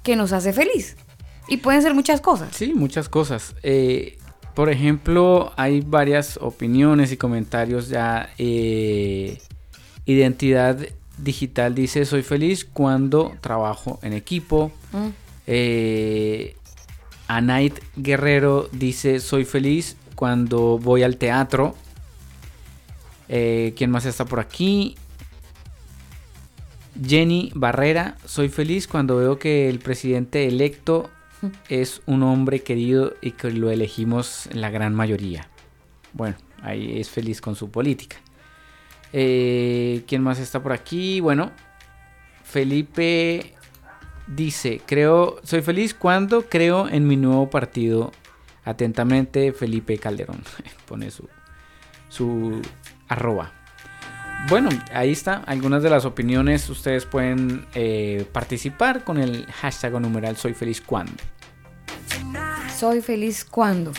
[0.01, 0.95] que nos hace feliz.
[1.49, 2.55] Y pueden ser muchas cosas.
[2.55, 3.53] Sí, muchas cosas.
[3.63, 4.17] Eh,
[4.55, 8.29] por ejemplo, hay varias opiniones y comentarios ya.
[8.37, 9.41] eh,
[10.05, 10.77] identidad
[11.23, 14.71] digital dice, soy feliz cuando trabajo en equipo.
[14.91, 15.07] Mm.
[15.47, 16.55] Eh,
[17.27, 21.75] Anait Guerrero dice, soy feliz cuando voy al teatro.
[23.29, 24.95] Eh, ¿Quién más está por aquí?
[27.01, 31.09] Jenny Barrera, soy feliz cuando veo que el presidente electo
[31.69, 35.47] es un hombre querido y que lo elegimos en la gran mayoría.
[36.13, 38.17] Bueno, ahí es feliz con su política.
[39.13, 41.19] Eh, ¿Quién más está por aquí?
[41.19, 41.51] Bueno,
[42.43, 43.55] Felipe
[44.27, 48.11] dice, creo, soy feliz cuando creo en mi nuevo partido.
[48.63, 50.43] Atentamente, Felipe Calderón.
[50.87, 51.27] Pone su,
[52.09, 52.61] su
[53.07, 53.51] arroba.
[54.49, 55.43] Bueno, ahí está.
[55.45, 56.69] Algunas de las opiniones.
[56.69, 61.13] Ustedes pueden eh, participar con el hashtag numeral soy feliz cuando.
[62.81, 63.91] Soy feliz cuando.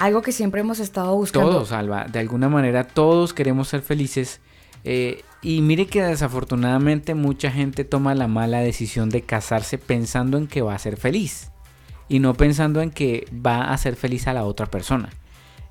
[0.00, 1.48] Algo que siempre hemos estado buscando.
[1.48, 2.04] Todos, Alba.
[2.04, 4.42] De alguna manera todos queremos ser felices.
[4.84, 10.46] eh, y mire que desafortunadamente mucha gente toma la mala decisión de casarse pensando en
[10.46, 11.52] que va a ser feliz.
[12.06, 15.08] Y no pensando en que va a hacer feliz a la otra persona.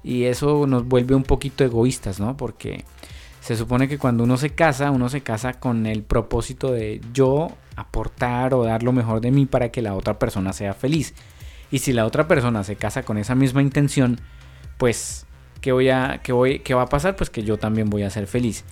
[0.03, 2.37] Y eso nos vuelve un poquito egoístas, ¿no?
[2.37, 2.85] Porque
[3.39, 7.49] se supone que cuando uno se casa, uno se casa con el propósito de yo
[7.75, 11.13] aportar o dar lo mejor de mí para que la otra persona sea feliz.
[11.71, 14.19] Y si la otra persona se casa con esa misma intención,
[14.77, 15.25] pues,
[15.61, 17.15] ¿qué, voy a, qué, voy, ¿qué va a pasar?
[17.15, 18.63] Pues que yo también voy a ser feliz.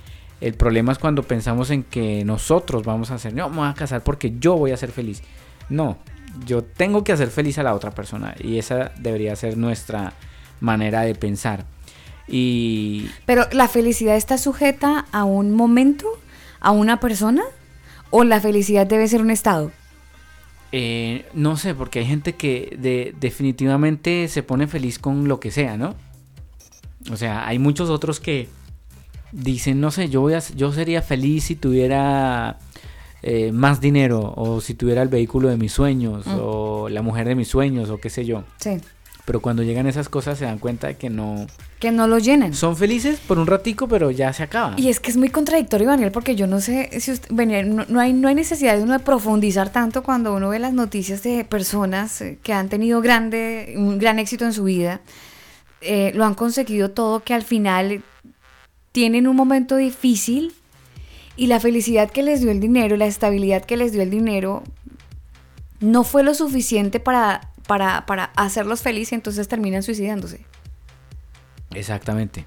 [0.41, 3.74] El problema es cuando pensamos en que nosotros vamos a hacer, no, me voy a
[3.74, 5.22] casar porque yo voy a ser feliz.
[5.70, 5.98] No,
[6.46, 10.14] yo tengo que hacer feliz a la otra persona y esa debería ser nuestra
[10.60, 11.66] manera de pensar.
[12.28, 16.08] Y Pero la felicidad está sujeta a un momento,
[16.60, 17.43] a una persona,
[18.10, 19.72] o la felicidad debe ser un estado.
[20.72, 25.51] Eh, no sé, porque hay gente que de- definitivamente se pone feliz con lo que
[25.51, 25.95] sea, ¿no?
[27.11, 28.47] O sea, hay muchos otros que
[29.32, 32.57] dicen, no sé, yo, voy a, yo sería feliz si tuviera
[33.28, 36.38] eh, más dinero, o si tuviera el vehículo de mis sueños, Mm.
[36.39, 38.43] o la mujer de mis sueños, o qué sé yo.
[38.59, 38.78] Sí.
[39.26, 41.47] Pero cuando llegan esas cosas se dan cuenta de que no...
[41.80, 42.53] Que no lo llenen.
[42.53, 44.76] Son felices por un ratico, pero ya se acaba.
[44.78, 47.86] Y es que es muy contradictorio, Daniel, porque yo no sé si usted, bueno, no,
[47.89, 51.23] no hay, no hay necesidad de uno de profundizar tanto cuando uno ve las noticias
[51.23, 55.01] de personas eh, que han tenido grande, un gran éxito en su vida,
[55.82, 58.03] eh, lo han conseguido todo, que al final
[58.91, 60.53] tienen un momento difícil
[61.36, 64.63] y la felicidad que les dio el dinero, la estabilidad que les dio el dinero,
[65.80, 70.45] no fue lo suficiente para, para, para hacerlos felices, entonces terminan suicidándose.
[71.74, 72.45] Exactamente.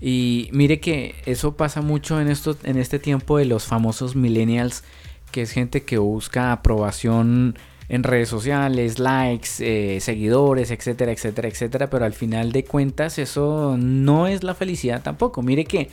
[0.00, 4.84] Y mire que eso pasa mucho en, esto, en este tiempo de los famosos millennials,
[5.30, 7.58] que es gente que busca aprobación
[7.88, 13.76] en redes sociales, likes, eh, seguidores, etcétera, etcétera, etcétera, pero al final de cuentas eso
[13.78, 15.42] no es la felicidad tampoco.
[15.42, 15.88] Mire que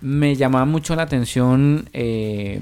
[0.00, 2.60] me llamaba mucho la atención eh,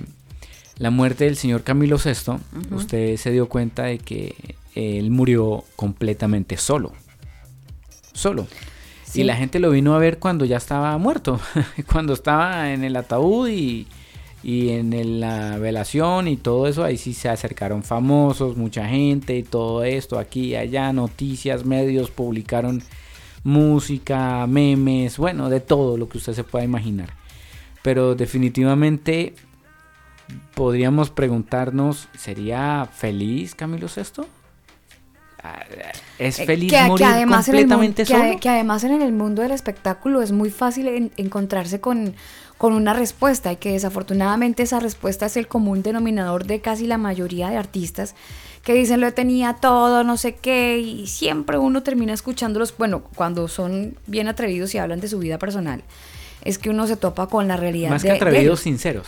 [0.77, 2.39] la muerte del señor Camilo VI.
[2.71, 6.93] Usted se dio cuenta de que él murió completamente solo.
[8.13, 8.47] Solo.
[9.05, 9.21] Sí.
[9.23, 11.41] Y la gente lo vino a ver cuando ya estaba muerto,
[11.93, 13.87] cuando estaba en el ataúd y,
[14.43, 19.37] y en el- la velación y todo eso, ahí sí se acercaron famosos, mucha gente
[19.37, 22.83] y todo esto, aquí y allá, noticias, medios publicaron
[23.45, 27.15] música, memes, bueno, de todo lo que usted se pueda imaginar.
[27.83, 29.35] Pero definitivamente
[30.55, 34.25] podríamos preguntarnos, ¿sería feliz Camilo VI?
[36.19, 38.41] ¿Es Eh, feliz que, que morir además en el mun- completamente que ade- solo?
[38.41, 42.15] que además en el mundo del espectáculo es muy fácil en- encontrarse con,
[42.57, 46.99] con una respuesta y que desafortunadamente esa respuesta es el común denominador de casi la
[46.99, 48.15] mayoría de artistas
[48.65, 53.47] que dicen lo tenía todo, no sé qué, y siempre uno termina escuchándolos, bueno, cuando
[53.49, 55.83] son bien atrevidos y hablan de su vida personal,
[56.45, 57.91] es que uno se topa con la realidad.
[57.91, 59.07] Más de- que atrevidos, sinceros.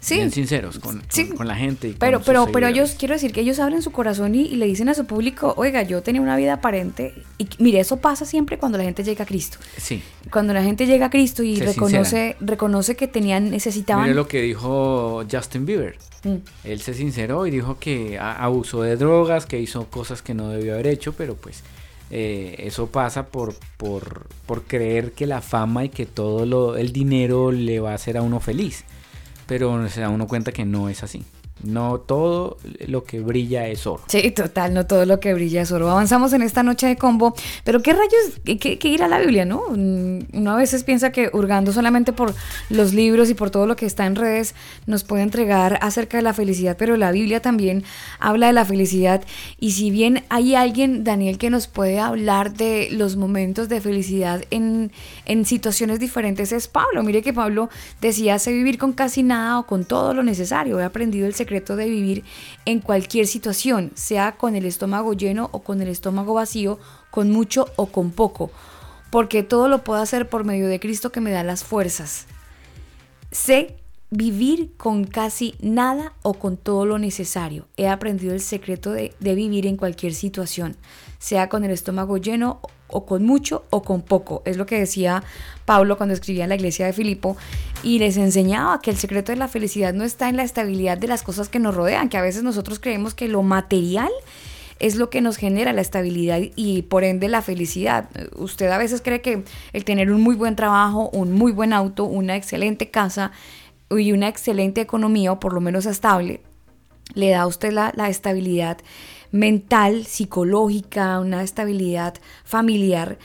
[0.00, 0.14] Sí.
[0.16, 1.28] Bien sinceros con, Sí.
[1.28, 1.88] con- con la gente.
[1.88, 4.64] y Pero, pero, pero ellos, quiero decir que ellos abren su corazón y, y le
[4.66, 7.14] dicen a su público, oiga, yo tenía una vida aparente.
[7.38, 9.58] Y mire, eso pasa siempre cuando la gente llega a Cristo.
[9.76, 10.02] Sí.
[10.32, 14.04] Cuando la gente llega a Cristo y Se reconoce, reconoce que tenían, necesitaban.
[14.04, 15.96] Mire lo que dijo Justin Bieber.
[16.24, 16.36] Mm.
[16.64, 20.74] Él se sinceró y dijo que abusó de drogas, que hizo cosas que no debió
[20.74, 21.62] haber hecho, pero pues
[22.10, 26.92] eh, eso pasa por, por, por creer que la fama y que todo lo, el
[26.92, 28.84] dinero le va a hacer a uno feliz.
[29.50, 31.24] Pero se da uno cuenta que no es así.
[31.62, 32.56] No todo
[32.86, 34.02] lo que brilla es oro.
[34.08, 35.90] Sí, total, no todo lo que brilla es oro.
[35.90, 37.34] Avanzamos en esta noche de combo,
[37.64, 39.64] pero qué rayos, qué, ir a la Biblia, ¿no?
[39.68, 42.34] Mm, Uno a veces piensa que hurgando solamente por
[42.70, 44.54] los libros y por todo lo que está en redes
[44.86, 47.84] nos puede entregar acerca de la felicidad, pero la Biblia también
[48.18, 49.22] habla de la felicidad.
[49.58, 54.44] Y si bien hay alguien, Daniel, que nos puede hablar de los momentos de felicidad
[54.50, 54.92] en,
[55.26, 57.02] en situaciones diferentes, es Pablo.
[57.02, 57.68] Mire que Pablo
[58.00, 60.80] decía, sé vivir con casi nada o con todo lo necesario.
[60.80, 62.24] He aprendido el secreto de vivir
[62.64, 66.78] en cualquier situación, sea con el estómago lleno o con el estómago vacío,
[67.10, 68.50] con mucho o con poco,
[69.10, 72.26] porque todo lo puedo hacer por medio de Cristo que me da las fuerzas.
[73.32, 73.76] Sé
[74.10, 77.66] vivir con casi nada o con todo lo necesario.
[77.76, 80.76] He aprendido el secreto de, de vivir en cualquier situación,
[81.18, 82.60] sea con el estómago lleno
[82.92, 84.42] o con mucho o con poco.
[84.44, 85.22] Es lo que decía
[85.64, 87.36] Pablo cuando escribía en la iglesia de Filipo
[87.82, 91.08] y les enseñaba que el secreto de la felicidad no está en la estabilidad de
[91.08, 94.10] las cosas que nos rodean, que a veces nosotros creemos que lo material
[94.80, 98.08] es lo que nos genera la estabilidad y por ende la felicidad.
[98.34, 102.04] Usted a veces cree que el tener un muy buen trabajo, un muy buen auto,
[102.04, 103.30] una excelente casa
[103.90, 106.40] y una excelente economía, o por lo menos estable,
[107.14, 108.78] le da a usted la, la estabilidad
[109.32, 112.14] mental, psicológica, una estabilidad
[112.44, 113.18] familiar.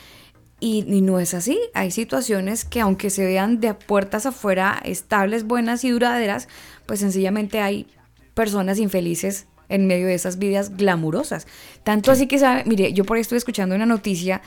[0.60, 1.60] Y, y no es así.
[1.74, 6.48] Hay situaciones que aunque se vean de puertas afuera estables, buenas y duraderas,
[6.86, 7.88] pues sencillamente hay
[8.34, 11.48] personas infelices en medio de esas vidas glamurosas.
[11.84, 14.42] Tanto así que sabe, mire, yo por ahí estuve escuchando una noticia,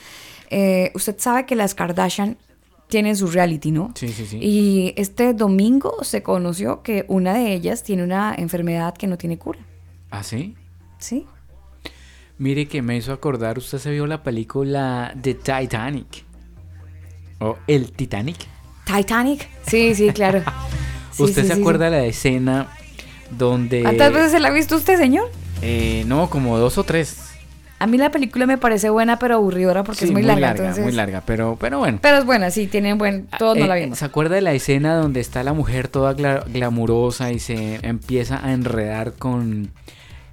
[0.51, 2.39] eh, usted sabe que las Kardashian
[2.89, 3.93] tienen su reality, ¿no?
[3.95, 4.39] Sí, sí, sí.
[4.41, 9.39] Y este domingo se conoció que una de ellas tiene una enfermedad que no tiene
[9.39, 9.61] cura.
[10.11, 10.57] ¿Ah, sí?
[10.99, 11.27] ¿Sí?
[12.39, 16.25] Mire que me hizo acordar, usted se vio la película The Titanic.
[17.41, 18.37] O El Titanic.
[18.85, 19.49] Titanic.
[19.67, 20.43] Sí, sí, claro.
[21.11, 22.69] Sí, ¿Usted sí, se sí, acuerda de la escena
[23.37, 23.83] donde...
[23.83, 25.29] ¿Cuántas veces se la ha visto usted, señor?
[25.63, 27.17] Eh, no, como dos o tres.
[27.81, 30.51] A mí la película me parece buena, pero aburridora porque Sí, es muy, larga.
[30.53, 31.99] entonces- muy larga, pero, pero bueno.
[32.01, 33.27] Pero es buena, sí, tienen buen.
[33.37, 33.99] Todos no Eh, la vimos.
[33.99, 38.39] ¿Se acuerda de la escena donde está la mujer toda gla- glamurosa y se empieza
[38.47, 39.73] a enredar con,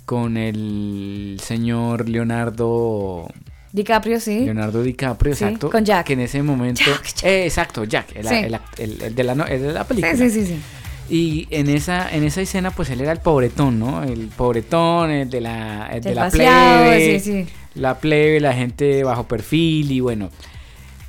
[0.06, 3.28] con el señor Leonardo
[3.72, 4.42] DiCaprio, sí.
[4.46, 5.70] Leonardo DiCaprio, Sí, exacto.
[5.70, 6.06] con Jack.
[6.08, 6.84] Que en ese momento.
[7.24, 8.36] Eh, exacto, Jack, el, Sí.
[8.36, 10.16] el act- el- el de la, de película.
[10.16, 10.60] Sí, sí, sí, sí.
[11.08, 14.04] Y en esa, en esa escena, pues él era el pobretón, ¿no?
[14.04, 17.20] El pobretón, el de la, el de la plebe.
[17.20, 17.48] sí, sí.
[17.76, 20.30] La plebe, la gente bajo perfil y bueno.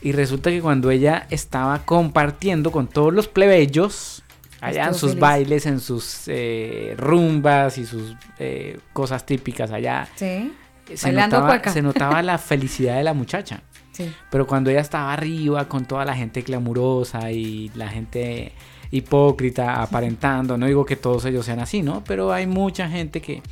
[0.02, 4.22] Y resulta que cuando ella estaba compartiendo con todos los plebeyos,
[4.68, 5.20] allá en sus feliz.
[5.20, 10.52] bailes, en sus eh, rumbas y sus eh, cosas típicas allá, Sí.
[10.94, 11.72] se Bailando notaba, cueca.
[11.72, 13.62] se notaba la felicidad de la muchacha.
[13.92, 14.12] Sí.
[14.30, 18.52] Pero cuando ella estaba arriba con toda la gente glamurosa y la gente
[18.90, 22.02] hipócrita aparentando, no digo que todos ellos sean así, ¿no?
[22.04, 23.42] Pero hay mucha gente que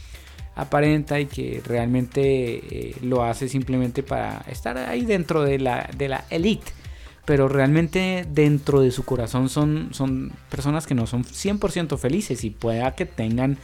[0.57, 2.21] aparenta y que realmente
[2.91, 6.73] eh, lo hace simplemente para estar ahí dentro de la, de la elite.
[7.25, 12.51] Pero realmente dentro de su corazón son, son personas que no son 100% felices y
[12.51, 13.57] pueda que tengan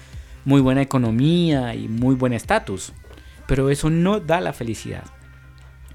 [0.46, 2.92] muy buena economía y muy buen estatus.
[3.46, 5.04] Pero eso no da la felicidad.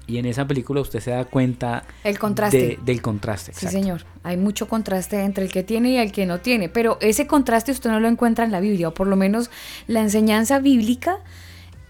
[0.08, 2.56] Y en esa película usted se da cuenta El contraste.
[2.58, 3.52] de- del contraste.
[3.52, 3.76] Sí, exacto.
[3.76, 4.04] señor.
[4.22, 6.68] Hay mucho contraste entre el que tiene y el que no tiene.
[6.68, 9.50] Pero ese contraste usted no lo encuentra en la Biblia, o por lo menos
[9.88, 11.18] la enseñanza bíblica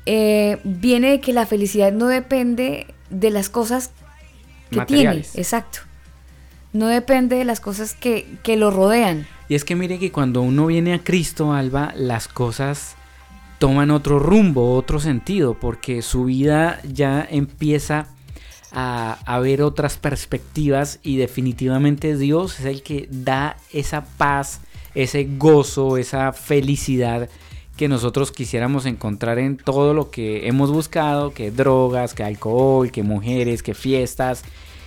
[0.07, 3.91] eh, viene de que la felicidad no depende de las cosas
[4.71, 5.25] que tiene.
[5.35, 5.81] Exacto.
[6.73, 9.27] No depende de las cosas que, que lo rodean.
[9.49, 12.97] Y es que mire que cuando uno viene a Cristo, Alba, las cosas
[13.59, 18.09] toman otro rumbo, otro sentido, porque su vida ya empieza
[18.73, 24.61] a, a ver otras perspectivas y definitivamente Dios es el que da esa paz,
[24.95, 27.31] ese gozo, esa felicidad
[27.77, 33.03] que nosotros quisiéramos encontrar en todo lo que hemos buscado, que drogas, que alcohol, que
[33.03, 34.43] mujeres, que fiestas,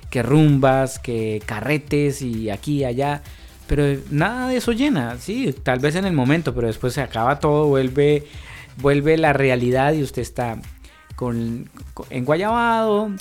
[0.10, 3.22] que rumbas, que carretes y aquí y allá.
[3.68, 7.40] Pero nada de eso llena, sí, tal vez en el momento, pero después se acaba
[7.40, 8.26] todo, vuelve,
[8.78, 10.58] vuelve la realidad y usted está
[11.16, 13.12] con, con- enguayabado,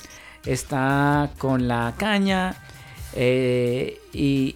[0.47, 2.55] está con la caña
[3.15, 4.55] eh, y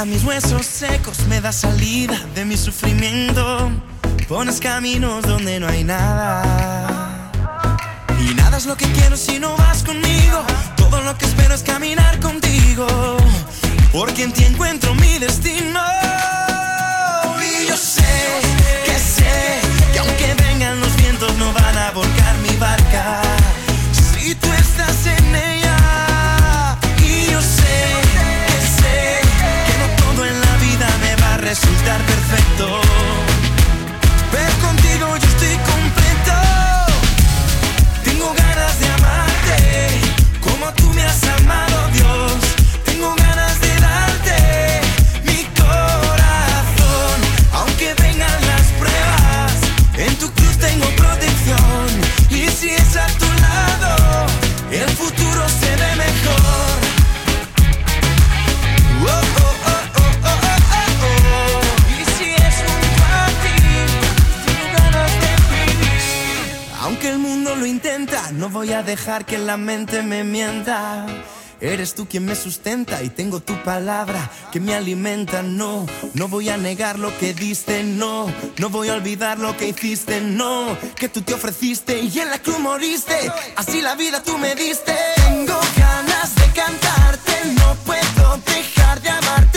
[0.00, 3.70] A mis huesos secos, me das salida de mi sufrimiento.
[4.28, 7.30] Pones caminos donde no hay nada.
[8.18, 10.42] Y nada es lo que quiero si no vas conmigo.
[10.76, 12.86] Todo lo que espero es caminar contigo.
[13.92, 15.82] Porque en ti encuentro mi destino.
[17.42, 18.40] Y yo sé
[18.86, 19.60] que sé
[19.92, 23.20] que aunque vengan los vientos no van a volcar mi barca.
[23.92, 25.59] Si tú estás en ella.
[31.50, 32.80] Resultar perfecto.
[34.30, 36.36] Pero contigo yo estoy completo.
[38.04, 40.00] Tengo ganas de amarte
[40.40, 42.49] como tú me has amado, Dios.
[68.40, 71.04] No voy a dejar que la mente me mienta.
[71.60, 75.42] Eres tú quien me sustenta y tengo tu palabra que me alimenta.
[75.42, 75.84] No,
[76.14, 80.22] no voy a negar lo que diste, no, no voy a olvidar lo que hiciste,
[80.22, 83.30] no, que tú te ofreciste y en la cruz moriste.
[83.56, 84.96] Así la vida tú me diste.
[85.16, 89.49] Tengo ganas de cantarte, no puedo dejar de amarte,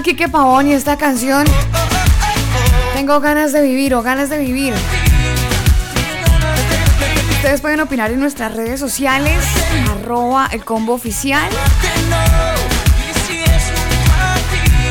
[0.00, 1.46] Estaba Kike Pavón y esta canción.
[2.94, 4.72] Tengo ganas de vivir o ganas de vivir.
[7.32, 9.38] Ustedes pueden opinar en nuestras redes sociales,
[9.90, 11.50] arroba el combo oficial.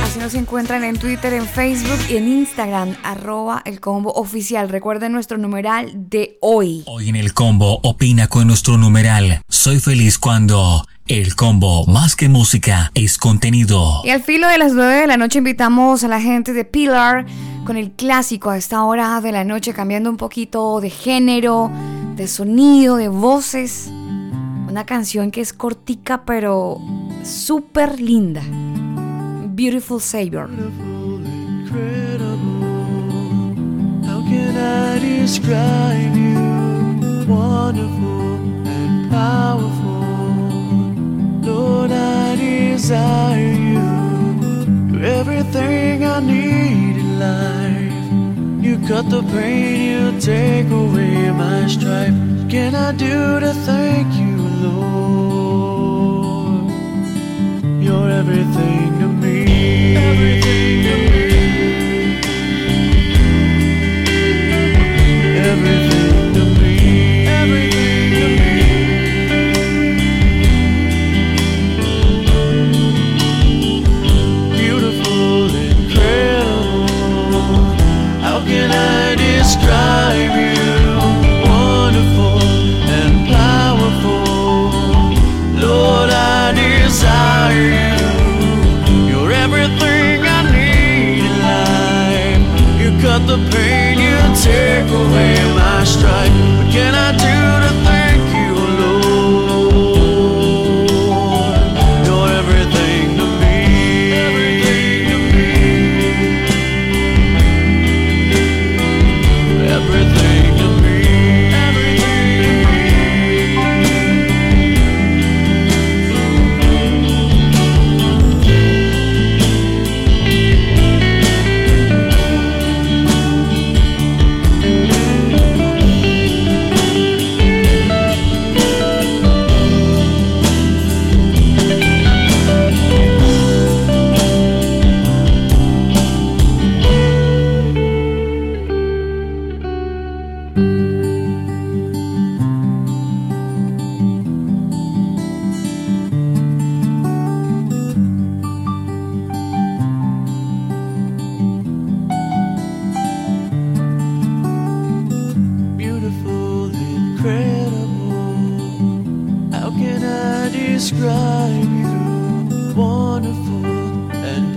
[0.04, 4.70] Así nos encuentran en Twitter, en Facebook y en Instagram, arroba el combo oficial.
[4.70, 6.84] Recuerden nuestro numeral de hoy.
[6.86, 9.42] Hoy en el combo opina con nuestro numeral.
[9.48, 14.02] Soy feliz cuando el combo más que música es contenido.
[14.04, 17.26] Y al filo de las 9 de la noche invitamos a la gente de Pilar
[17.66, 21.72] con el clásico a esta hora de la noche, cambiando un poquito de género,
[22.16, 23.90] de sonido, de voces.
[24.70, 26.80] Una canción que es cortica pero
[27.24, 28.44] súper linda.
[29.56, 30.48] Beautiful Savior.
[34.06, 37.26] How can I describe you?
[37.28, 38.38] Wonderful
[38.68, 39.79] and powerful.
[41.42, 43.88] Lord, I desire you.
[44.92, 48.64] You're everything I need in life.
[48.64, 52.14] You cut the pain, you take away my strife.
[52.50, 54.90] Can I do to thank you, Lord?
[57.84, 59.96] You're everything to me.
[59.96, 61.29] Everything to me.
[79.70, 80.09] Beautiful,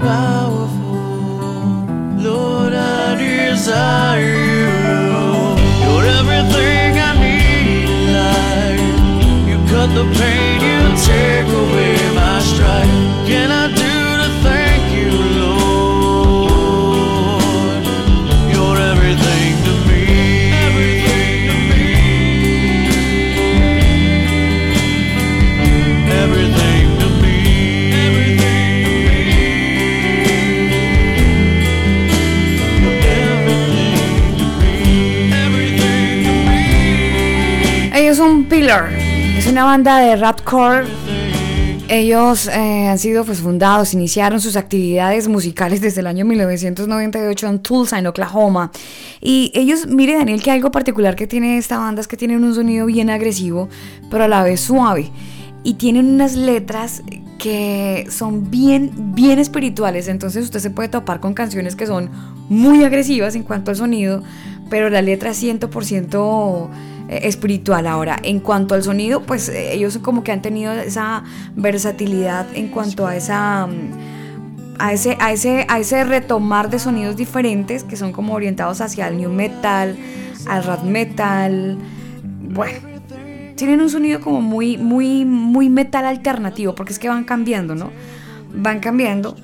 [0.02, 0.98] powerful.
[2.28, 4.66] Lord, I desire you.
[5.84, 8.82] You're everything I need in life.
[9.48, 10.51] You cut the pain,
[39.42, 40.86] es una banda de rapcore.
[41.88, 47.58] Ellos eh, han sido pues, fundados, iniciaron sus actividades musicales desde el año 1998 en
[47.58, 48.70] Tulsa, en Oklahoma.
[49.20, 52.54] Y ellos, mire Daniel, que algo particular que tiene esta banda es que tienen un
[52.54, 53.68] sonido bien agresivo,
[54.10, 55.10] pero a la vez suave.
[55.64, 57.02] Y tienen unas letras
[57.38, 60.06] que son bien, bien espirituales.
[60.06, 62.10] Entonces usted se puede topar con canciones que son
[62.48, 64.22] muy agresivas en cuanto al sonido,
[64.70, 66.92] pero la letra es 100% eh,
[67.22, 67.86] espiritual.
[67.86, 72.68] Ahora, en cuanto al sonido, pues eh, ellos como que han tenido esa versatilidad en
[72.68, 73.66] cuanto a esa...
[73.66, 74.22] mm,
[74.78, 79.06] A ese, a, ese, a ese retomar de sonidos diferentes que son como orientados hacia
[79.06, 79.96] el new metal,
[80.48, 81.76] al rap metal.
[82.40, 82.78] Bueno,
[83.54, 87.90] tienen un sonido como muy, muy, muy metal alternativo, porque es que van cambiando, ¿no?
[88.54, 89.36] Van cambiando.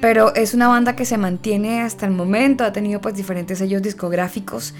[0.00, 3.82] Pero es una banda que se mantiene hasta el momento, ha tenido pues diferentes sellos
[3.82, 4.72] discográficos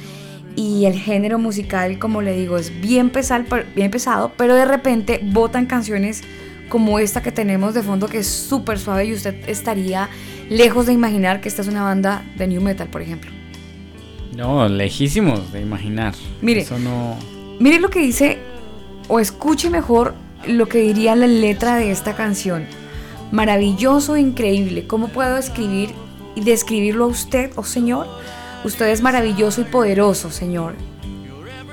[0.56, 3.44] y el género musical, como le digo, es bien pesado,
[3.74, 6.22] bien pesado pero de repente botan canciones
[6.68, 10.08] como esta que tenemos de fondo que es súper suave y usted estaría
[10.48, 13.30] lejos de imaginar que esta es una banda de new metal, por ejemplo.
[14.34, 16.14] No, lejísimos de imaginar.
[16.40, 16.62] Mire.
[16.62, 17.16] Eso no.
[17.58, 18.38] Mire lo que dice,
[19.08, 20.14] o escuche mejor
[20.46, 22.64] lo que diría la letra de esta canción.
[23.30, 24.86] Maravilloso, increíble.
[24.86, 25.90] ¿Cómo puedo escribir
[26.34, 28.06] y describirlo a usted, oh Señor?
[28.64, 30.74] Usted es maravilloso y poderoso, Señor.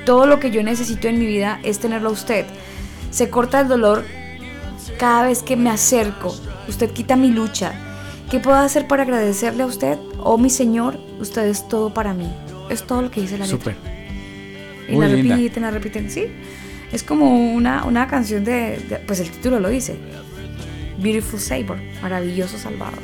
[0.05, 2.45] Todo lo que yo necesito en mi vida es tenerlo a usted.
[3.11, 4.03] Se corta el dolor
[4.97, 6.35] cada vez que me acerco.
[6.67, 7.73] Usted quita mi lucha.
[8.31, 9.97] ¿Qué puedo hacer para agradecerle a usted?
[10.19, 12.31] Oh mi Señor, usted es todo para mí.
[12.69, 13.57] Es todo lo que dice la letra.
[13.73, 13.75] Súper.
[14.87, 15.35] Y Muy la linda.
[15.35, 16.09] repiten, la repiten.
[16.11, 16.25] Sí,
[16.91, 19.95] es como una, una canción de, de- Pues el título lo dice.
[20.97, 22.99] Beautiful Savior, maravilloso Salvador.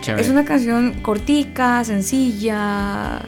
[0.00, 0.22] Chévere.
[0.22, 3.20] Es una canción cortica, sencilla,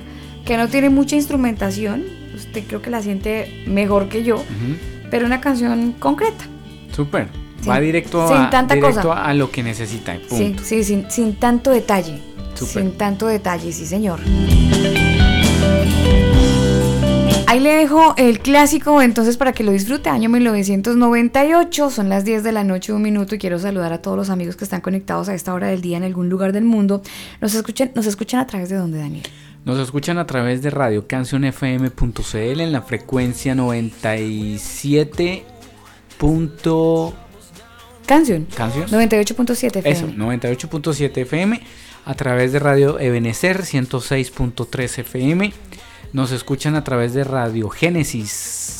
[0.44, 2.04] que no tiene mucha instrumentación.
[2.34, 4.76] Usted creo que la siente mejor que yo, Ujú.
[5.10, 6.44] pero una canción concreta.
[6.92, 7.28] Súper.
[7.68, 9.24] Va directo, sin a, tanta directo cosa.
[9.24, 10.16] a lo que necesita.
[10.30, 12.18] Sí, sí, sin, sin tanto detalle.
[12.54, 12.82] Súper.
[12.82, 14.20] Sin tanto detalle, sí, señor.
[17.50, 22.44] Ahí le dejo el clásico entonces para que lo disfrute, año 1998, son las 10
[22.44, 25.28] de la noche, un minuto y quiero saludar a todos los amigos que están conectados
[25.28, 27.02] a esta hora del día en algún lugar del mundo.
[27.40, 29.24] Nos escuchan, nos escuchan a través de dónde, Daniel.
[29.64, 35.42] Nos escuchan a través de radiocancionfm.cl en la frecuencia 97.
[36.18, 37.14] punto-
[38.06, 38.46] Canción.
[38.54, 38.86] ¿Canción?
[38.88, 39.90] 98.7 FM.
[39.90, 41.60] Eso, 98.7 FM.
[42.04, 45.52] A través de Radio Ebenecer 106.3 FM.
[46.12, 48.30] Nos escuchan a través de Radio Génesis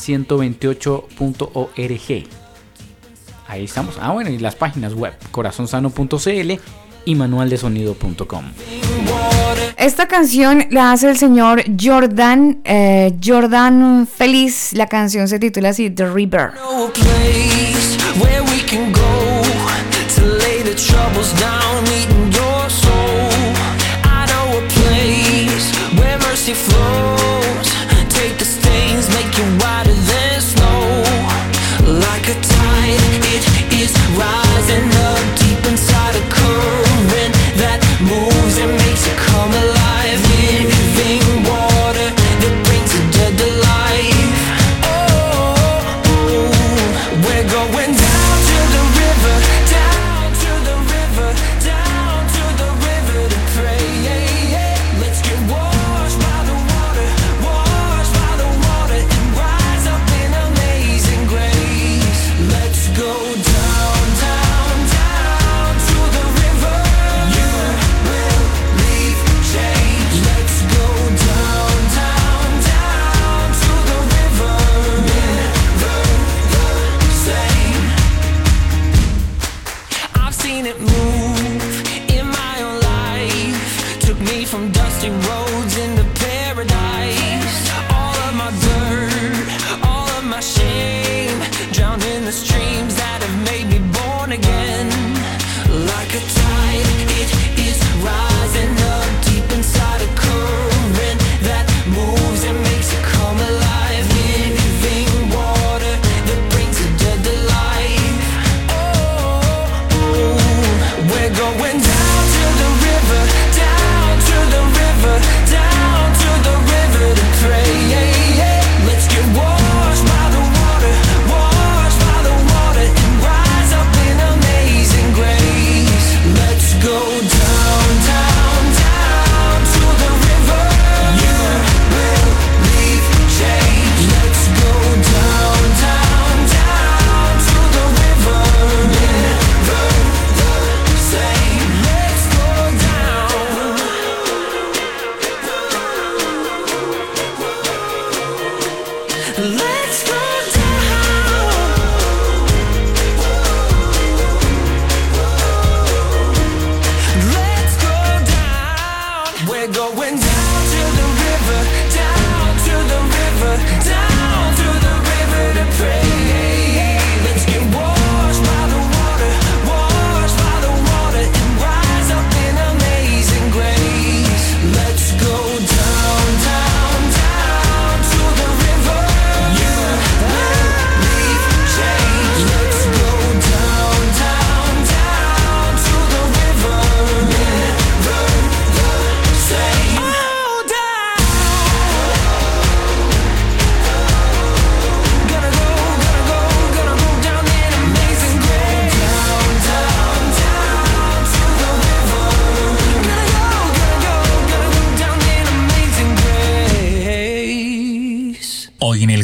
[0.05, 2.27] 128.org.
[3.47, 3.97] Ahí estamos.
[4.01, 6.51] Ah, bueno, y las páginas web, corazonsano.cl
[7.05, 8.45] y manualdesonido.com.
[9.77, 14.73] Esta canción la hace el señor Jordan, eh, Jordan Feliz.
[14.73, 16.51] La canción se titula así, The River.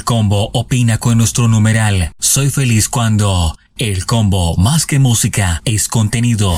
[0.07, 2.13] combo opina con nuestro numeral.
[2.17, 6.55] Soy feliz cuando el combo más que música es contenido.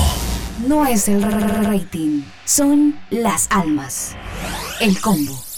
[0.68, 4.14] No es el rating, son las almas.
[4.80, 5.49] El combo.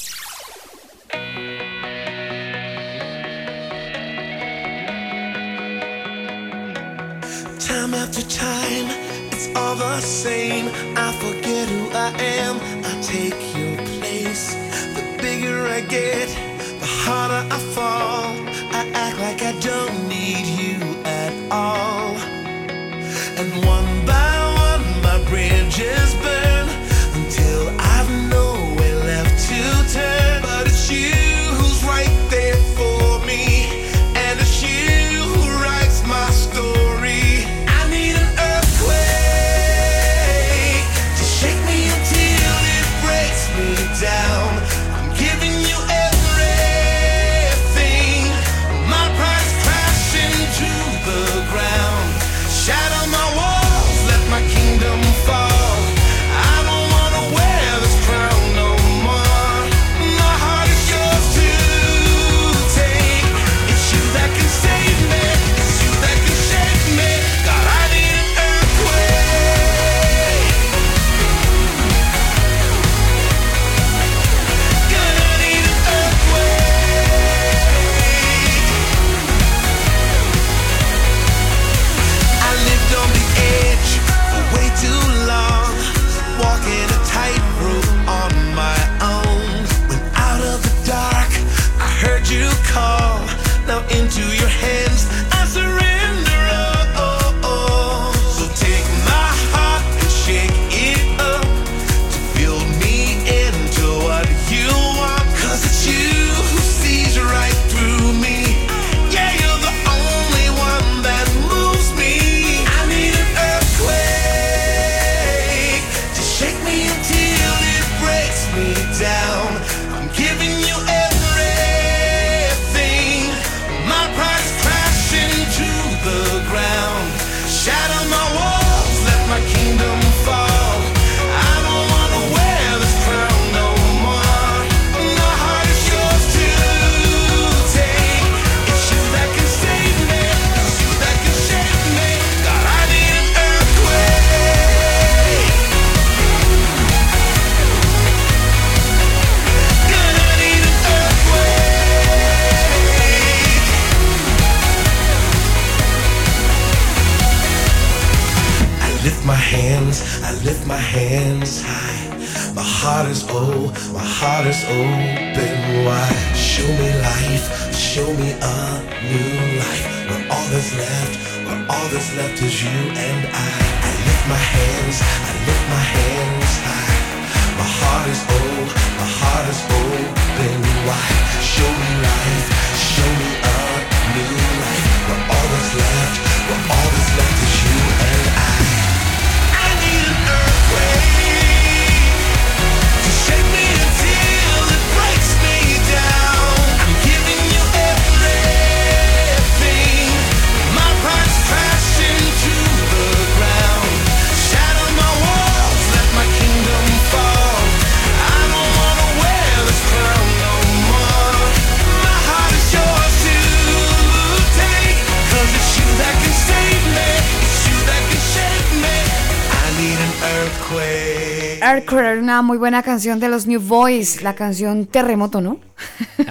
[222.42, 225.60] Una muy buena canción de los New Boys, la canción Terremoto, ¿no?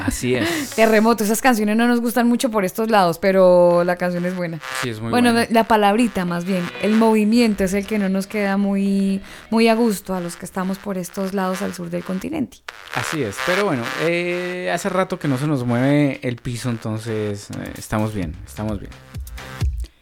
[0.05, 0.72] Así es.
[0.76, 4.59] Terremoto, esas canciones no nos gustan mucho por estos lados, pero la canción es buena.
[4.84, 5.47] Sí, es muy bueno, buena.
[5.49, 9.76] la palabrita más bien, el movimiento es el que no nos queda muy, muy a
[9.76, 12.57] gusto a los que estamos por estos lados al sur del continente.
[12.93, 17.49] Así es, pero bueno, eh, hace rato que no se nos mueve el piso, entonces
[17.51, 18.91] eh, estamos bien, estamos bien.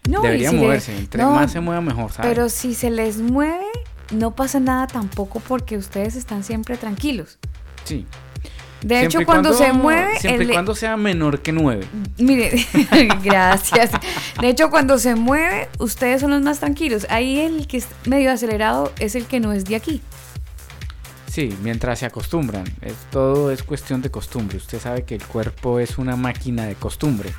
[0.09, 2.31] No, Debería si le- moverse, entre no, más se mueva mejor, ¿sabes?
[2.31, 3.63] Pero si se les mueve,
[4.11, 7.37] no pasa nada tampoco porque ustedes están siempre tranquilos.
[7.85, 8.05] Sí.
[8.81, 11.85] De Siempre hecho, cuando, se mueve, Siempre el- y cuando sea menor que 9.
[12.17, 12.65] Mire,
[13.23, 13.91] gracias.
[14.39, 17.05] De hecho, cuando se mueve, ustedes son los más tranquilos.
[17.09, 20.01] Ahí el que es medio acelerado es el que no es de aquí.
[21.29, 22.63] Sí, mientras se acostumbran.
[22.81, 24.57] Es, todo es cuestión de costumbre.
[24.57, 27.31] Usted sabe que el cuerpo es una máquina de costumbre.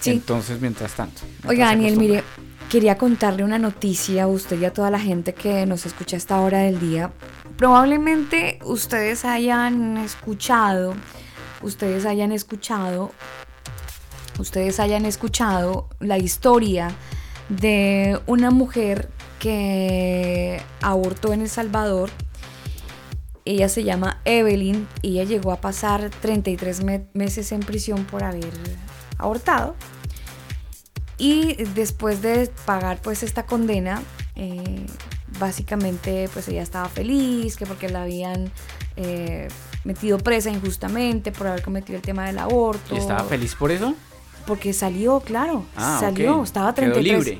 [0.00, 0.10] Sí.
[0.10, 1.22] Entonces, mientras tanto.
[1.22, 2.24] mientras Oiga, Daniel, mire,
[2.70, 6.18] quería contarle una noticia a usted y a toda la gente que nos escucha a
[6.18, 7.12] esta hora del día.
[7.56, 10.94] Probablemente ustedes hayan escuchado,
[11.62, 13.12] ustedes hayan escuchado,
[14.38, 16.90] ustedes hayan escuchado la historia
[17.48, 19.08] de una mujer
[19.38, 22.10] que abortó en El Salvador.
[23.44, 28.24] Ella se llama Evelyn y ella llegó a pasar 33 me- meses en prisión por
[28.24, 28.50] haber
[29.18, 29.76] abortado.
[31.18, 34.02] Y después de pagar pues esta condena,
[34.34, 34.84] eh,
[35.38, 38.50] básicamente pues ella estaba feliz, que porque la habían
[38.96, 39.48] eh,
[39.84, 42.94] metido presa injustamente por haber cometido el tema del aborto.
[42.94, 43.94] ¿Y estaba feliz por eso?
[44.46, 47.24] Porque salió, claro, Ah, salió, estaba Quedó 33.
[47.26, 47.38] libre.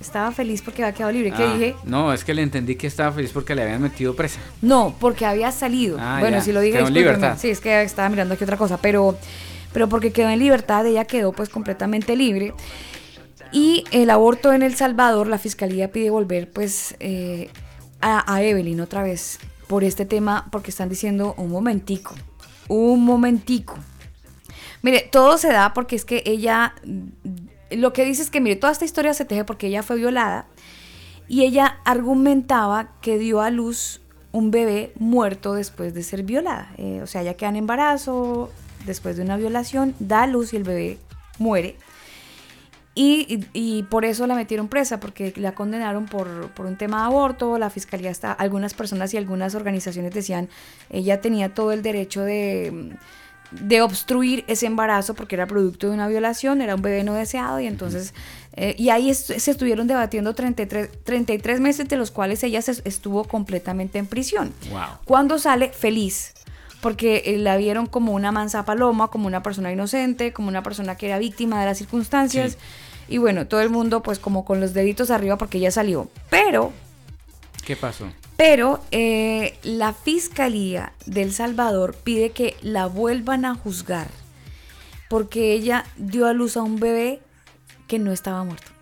[0.00, 1.30] Estaba feliz porque había quedado libre.
[1.30, 1.76] ¿Qué Ah, dije?
[1.84, 4.38] No, es que le entendí que estaba feliz porque le habían metido presa.
[4.60, 5.96] No, porque había salido.
[5.98, 6.42] Ah, bueno, ya.
[6.44, 7.38] si lo dije Quedó en libertad.
[7.40, 9.16] Sí, es que estaba mirando aquí otra cosa, pero,
[9.72, 12.52] pero porque quedó en libertad, ella quedó pues completamente libre.
[13.54, 17.50] Y el aborto en El Salvador, la fiscalía pide volver pues eh,
[18.00, 22.16] a, Evelyn otra vez por este tema, porque están diciendo un momentico,
[22.66, 23.76] un momentico.
[24.82, 26.74] Mire, todo se da porque es que ella,
[27.70, 30.46] lo que dice es que, mire, toda esta historia se teje porque ella fue violada
[31.28, 34.00] y ella argumentaba que dio a luz
[34.32, 36.74] un bebé muerto después de ser violada.
[36.76, 38.50] Eh, o sea, ella queda en embarazo
[38.84, 40.98] después de una violación, da a luz y el bebé
[41.38, 41.76] muere.
[42.96, 47.58] Y, por eso la metieron presa, porque la condenaron por, por un tema de aborto.
[47.58, 50.48] La fiscalía está, algunas personas y algunas organizaciones decían,
[50.90, 52.94] ella tenía todo el derecho de,
[53.50, 57.58] de obstruir ese embarazo porque era producto de una violación, era un bebé no deseado
[57.58, 58.14] y entonces,
[58.54, 62.80] eh, y ahí est- se estuvieron debatiendo 33, 33 meses de los cuales ella se
[62.84, 64.52] estuvo completamente en prisión.
[64.70, 64.98] Wow.
[65.04, 66.32] Cuando sale, feliz.
[66.80, 70.96] Porque eh, la vieron como una mansa paloma, como una persona inocente, como una persona
[70.96, 72.58] que era víctima de las circunstancias.
[73.08, 76.08] Y bueno, todo el mundo pues como con los deditos arriba porque ella salió.
[76.30, 76.72] Pero,
[77.64, 78.06] ¿Qué pasó?
[78.36, 84.08] pero eh, la Fiscalía del Salvador pide que la vuelvan a juzgar.
[85.08, 87.20] Porque ella dio a luz a un bebé
[87.86, 88.73] que no estaba muerto.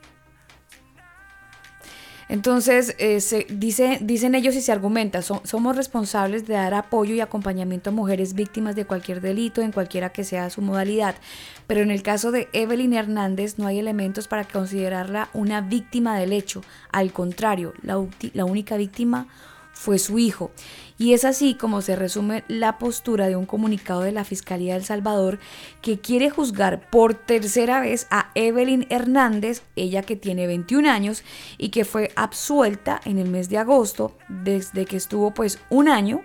[2.32, 7.14] Entonces, eh, se dice, dicen ellos y se argumenta, "So- somos responsables de dar apoyo
[7.14, 11.14] y acompañamiento a mujeres víctimas de cualquier delito, en cualquiera que sea su modalidad.
[11.66, 16.32] Pero en el caso de Evelyn Hernández no hay elementos para considerarla una víctima del
[16.32, 16.62] hecho.
[16.90, 18.02] Al contrario, la,
[18.32, 19.26] la única víctima
[19.74, 20.52] fue su hijo.
[20.98, 24.81] Y es así como se resume la postura de un comunicado de la Fiscalía de
[24.81, 25.39] El Salvador
[25.81, 31.24] que quiere juzgar por tercera vez a Evelyn Hernández, ella que tiene 21 años
[31.59, 36.23] y que fue absuelta en el mes de agosto desde que estuvo pues un año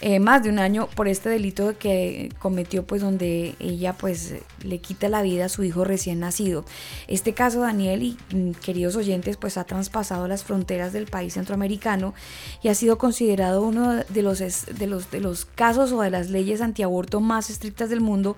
[0.00, 4.78] eh, más de un año por este delito que cometió, pues donde ella pues le
[4.78, 6.64] quita la vida a su hijo recién nacido.
[7.08, 12.14] Este caso, Daniel y mm, queridos oyentes, pues ha traspasado las fronteras del país centroamericano
[12.62, 16.30] y ha sido considerado uno de los, de los, de los casos o de las
[16.30, 18.36] leyes antiaborto más estrictas del mundo.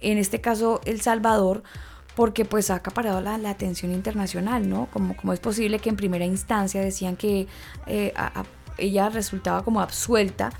[0.00, 1.62] En este caso, El Salvador,
[2.14, 4.88] porque pues ha acaparado la, atención internacional, ¿no?
[4.90, 7.46] Como, como es posible que en primera instancia decían que
[7.86, 8.14] eh,
[8.78, 10.50] ella resultaba como absuelta,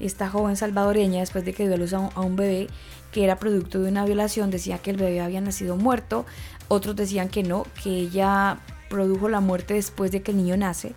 [0.00, 2.68] esta joven salvadoreña, después de que dio a luz a un, bebé
[3.12, 6.26] que era producto de una violación, decía que el bebé había nacido muerto,
[6.68, 8.58] otros decían que no, que ella
[8.88, 10.94] produjo la muerte después de que el niño nace.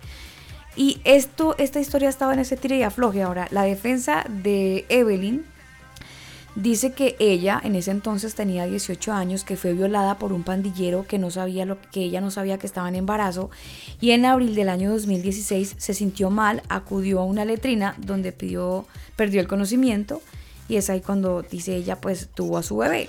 [0.76, 3.22] Y esto, esta historia estaba en ese tira y afloje.
[3.22, 5.44] Ahora, la defensa de Evelyn
[6.56, 11.04] Dice que ella en ese entonces tenía 18 años, que fue violada por un pandillero
[11.04, 13.50] que no sabía lo que ella no sabía que estaba en embarazo
[14.00, 18.86] y en abril del año 2016 se sintió mal, acudió a una letrina donde perdió
[19.40, 20.22] el conocimiento
[20.68, 23.08] y es ahí cuando dice ella pues tuvo a su bebé.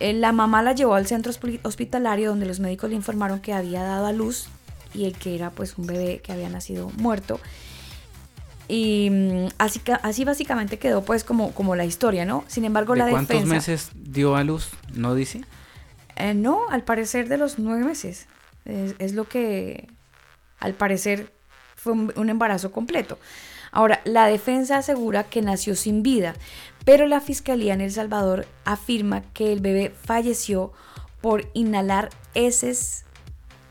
[0.00, 3.52] Eh, La mamá la llevó al centro hospi- hospitalario donde los médicos le informaron que
[3.52, 4.48] había dado a luz
[4.94, 7.38] y el que era pues un bebé que había nacido muerto.
[8.68, 12.44] Y mm, así, así básicamente quedó pues como, como la historia, ¿no?
[12.48, 13.54] Sin embargo, ¿De la cuántos defensa...
[13.54, 14.68] meses dio a luz?
[14.92, 15.42] ¿No dice?
[16.16, 18.26] Eh, no, al parecer de los nueve meses.
[18.64, 19.88] Es, es lo que
[20.60, 21.32] al parecer
[21.76, 23.18] fue un, un embarazo completo.
[23.70, 26.34] Ahora, la defensa asegura que nació sin vida,
[26.84, 30.72] pero la fiscalía en El Salvador afirma que el bebé falleció
[31.20, 33.04] por inhalar heces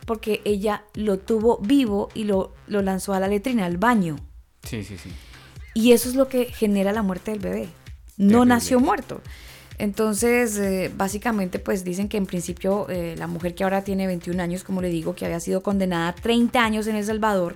[0.05, 4.15] porque ella lo tuvo vivo y lo, lo lanzó a la letrina, al baño.
[4.63, 5.11] Sí, sí, sí.
[5.73, 7.69] Y eso es lo que genera la muerte del bebé.
[8.17, 8.45] No Terrible.
[8.47, 9.21] nació muerto.
[9.77, 14.41] Entonces, eh, básicamente, pues dicen que en principio eh, la mujer que ahora tiene 21
[14.41, 17.53] años, como le digo, que había sido condenada a 30 años en El Salvador,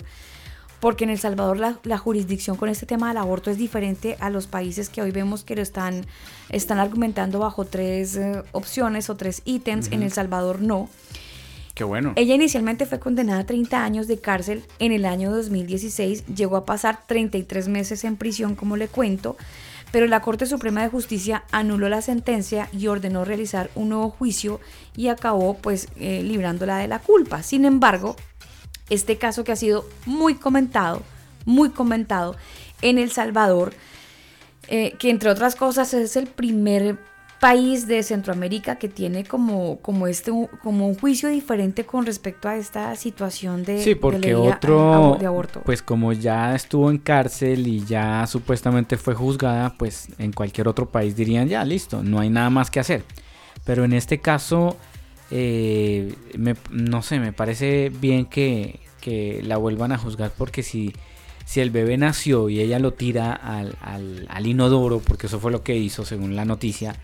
[0.80, 4.30] porque en El Salvador la, la jurisdicción con este tema del aborto es diferente a
[4.30, 6.06] los países que hoy vemos que lo están,
[6.50, 9.92] están argumentando bajo tres eh, opciones o tres ítems.
[9.92, 10.04] En.
[10.04, 10.90] El Salvador no.
[11.74, 12.14] Qué bueno.
[12.16, 16.66] Ella inicialmente fue condenada a 30 años de cárcel en el año 2016, llegó a
[16.66, 19.38] pasar 33 meses en prisión, como le cuento,
[19.92, 24.60] pero la Corte Suprema de Justicia anuló la sentencia y ordenó realizar un nuevo juicio
[24.96, 27.44] y acabó pues eh, librándola de la culpa.
[27.44, 28.16] Sin embargo,
[28.90, 31.02] este caso que ha sido muy comentado,
[31.46, 32.36] muy comentado
[32.82, 33.74] en El Salvador,
[34.68, 36.98] eh, que entre otras cosas es el primer
[37.42, 40.32] país de Centroamérica que tiene como, como, este,
[40.64, 45.16] como un juicio diferente con respecto a esta situación de, Sí, de porque a- otro,
[45.16, 45.62] a- de aborto.
[45.66, 50.90] pues como ya estuvo en cárcel y ya supuestamente fue juzgada, pues en cualquier otro
[50.92, 53.04] país dirían ya, listo, no hay nada más que hacer.
[53.66, 54.78] Pero en este caso,
[55.32, 60.94] eh, me- no sé, me parece bien que, que la vuelvan a juzgar porque si,
[61.46, 65.52] si el bebé nació y ella lo tira al, al- al inodoro, porque eso fue
[65.52, 66.96] lo que hizo según la noticia.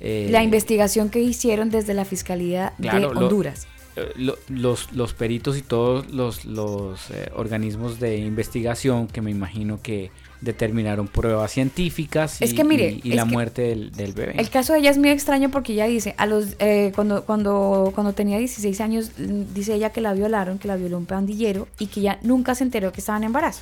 [0.00, 3.66] Eh, la investigación que hicieron desde la Fiscalía Claro, de Honduras.
[3.96, 9.30] eh, lo- los, los peritos y todos los, los eh, organismos de investigación que me
[9.30, 10.10] imagino que
[10.40, 14.12] determinaron pruebas científicas y, Es que mire, y- y es la que muerte del, del
[14.14, 14.34] bebé.
[14.40, 17.92] El caso de ella es muy extraño porque ella dice, a los eh, cuando, cuando,
[17.94, 21.68] cuando tenía 16 años, mm, dice ella que la violaron, que la violó un pandillero
[21.78, 23.60] y que ella nunca se enteró que estaba en embarazo.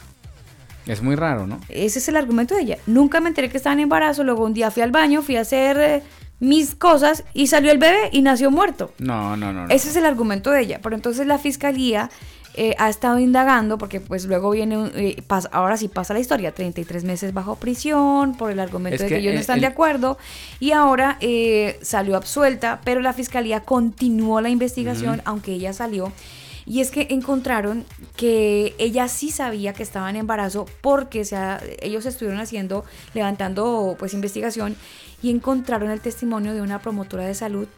[0.86, 1.60] Es muy raro, ¿no?
[1.68, 2.78] Ese es el argumento de ella.
[2.86, 5.40] Nunca me enteré que estaba en embarazo, luego un día fui al baño, fui a
[5.42, 6.02] hacer eh,
[6.40, 8.92] mis cosas y salió el bebé y nació muerto.
[8.98, 9.66] No, no, no.
[9.66, 9.74] no.
[9.74, 10.80] Ese es el argumento de ella.
[10.82, 12.10] Pero entonces la fiscalía
[12.54, 16.20] eh, ha estado indagando porque pues luego viene, un- eh, pas- ahora sí pasa la
[16.20, 19.56] historia, 33 meses bajo prisión por el argumento Es de que, que ellos no están
[19.56, 20.18] el- de acuerdo
[20.58, 26.12] y ahora eh, salió absuelta, pero la fiscalía continuó la investigación aunque ella salió.
[26.68, 31.38] Y es que encontraron que ella sí sabía que estaba en embarazo porque se
[31.80, 32.84] ellos estuvieron haciendo,
[33.14, 34.76] levantando pues investigación
[35.22, 37.68] y encontraron el testimonio de una promotora de salud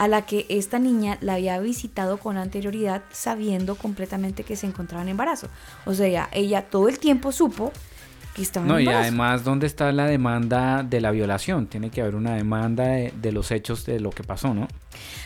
[0.00, 5.02] a la que esta niña la había visitado con anterioridad sabiendo completamente que se encontraba
[5.02, 5.48] en embarazo.
[5.84, 7.70] O sea, ella todo el tiempo supo
[8.34, 9.02] que estaba No, en y embarazo.
[9.02, 11.66] además, ¿dónde está la demanda de la violación?
[11.66, 14.68] Tiene que haber una demanda de, de los hechos de lo que pasó, ¿no?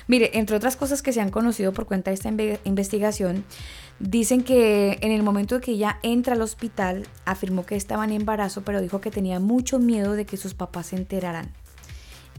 [0.09, 3.45] Mire, entre otras cosas que se han conocido por cuenta de esta inve- investigación,
[4.01, 8.11] dicen que en el momento de que ella entra al hospital, afirmó que estaba en
[8.11, 11.53] embarazo, pero dijo que tenía mucho miedo de que sus papás se enteraran.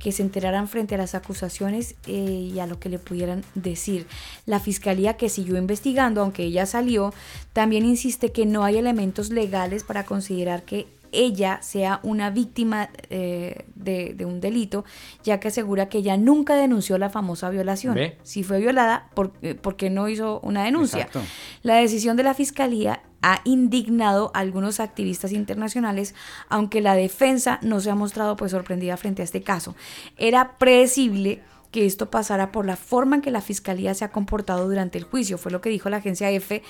[0.06, 4.06] Que se enteraran frente a las acusaciones eh, y a lo que le pudieran decir.
[4.46, 7.12] La fiscalía que siguió investigando, aunque ella salió,
[7.54, 13.66] también insiste que no hay elementos legales para considerar que ella sea una víctima eh,
[13.74, 14.86] de, de un delito,
[15.24, 17.96] ya que asegura que ella nunca denunció la famosa violación.
[17.96, 18.20] ¿Ve?
[18.22, 21.06] Si fue violada, ¿por, eh, ¿por qué no hizo una denuncia?
[21.06, 21.22] Exacto.
[21.64, 26.14] La decisión de la fiscalía ha indignado a algunos activistas internacionales,
[26.48, 29.76] aunque la defensa no se ha mostrado pues sorprendida frente a este caso.
[30.16, 31.42] Era predecible
[31.72, 35.06] que esto pasara por la forma en que la fiscalía se ha comportado durante el
[35.06, 36.62] juicio, fue lo que dijo la agencia EFE,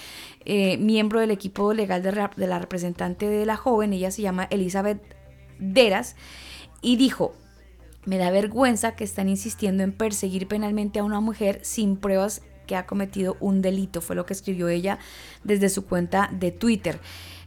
[0.45, 5.01] eh, miembro del equipo legal de, la representante de la joven, ella se llama Elizabeth
[5.59, 6.15] Deras,
[6.81, 7.33] y dijo,
[8.05, 12.75] me da vergüenza que están insistiendo en perseguir penalmente a una mujer sin pruebas que
[12.75, 14.99] ha cometido un delito, fue lo que escribió ella
[15.43, 16.99] desde su cuenta de Twitter.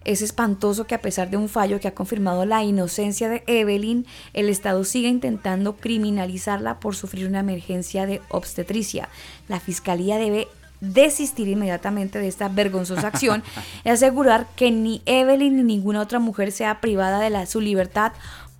[0.05, 4.07] Es espantoso que a pesar de un fallo que ha confirmado la inocencia de Evelyn,
[4.33, 9.09] el Estado siga intentando criminalizarla por sufrir una emergencia de obstetricia.
[9.49, 10.49] La Fiscalía debe
[10.81, 13.43] desistir inmediatamente de esta vergonzosa acción
[13.85, 18.13] y asegurar que ni Evelyn ni ninguna otra mujer sea privada de la- su libertad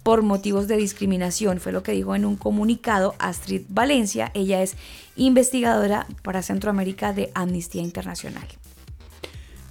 [0.03, 4.31] por motivos de discriminación, fue lo que dijo en un comunicado Astrid Valencia.
[4.35, 4.75] Ella es
[5.19, 8.47] investigadora para Centroamérica de Amnistía Internacional.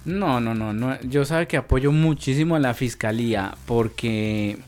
[0.04, 1.00] No, no, no, no.
[1.02, 4.58] Yo sabe que apoyo muchísimo a la fiscalía porque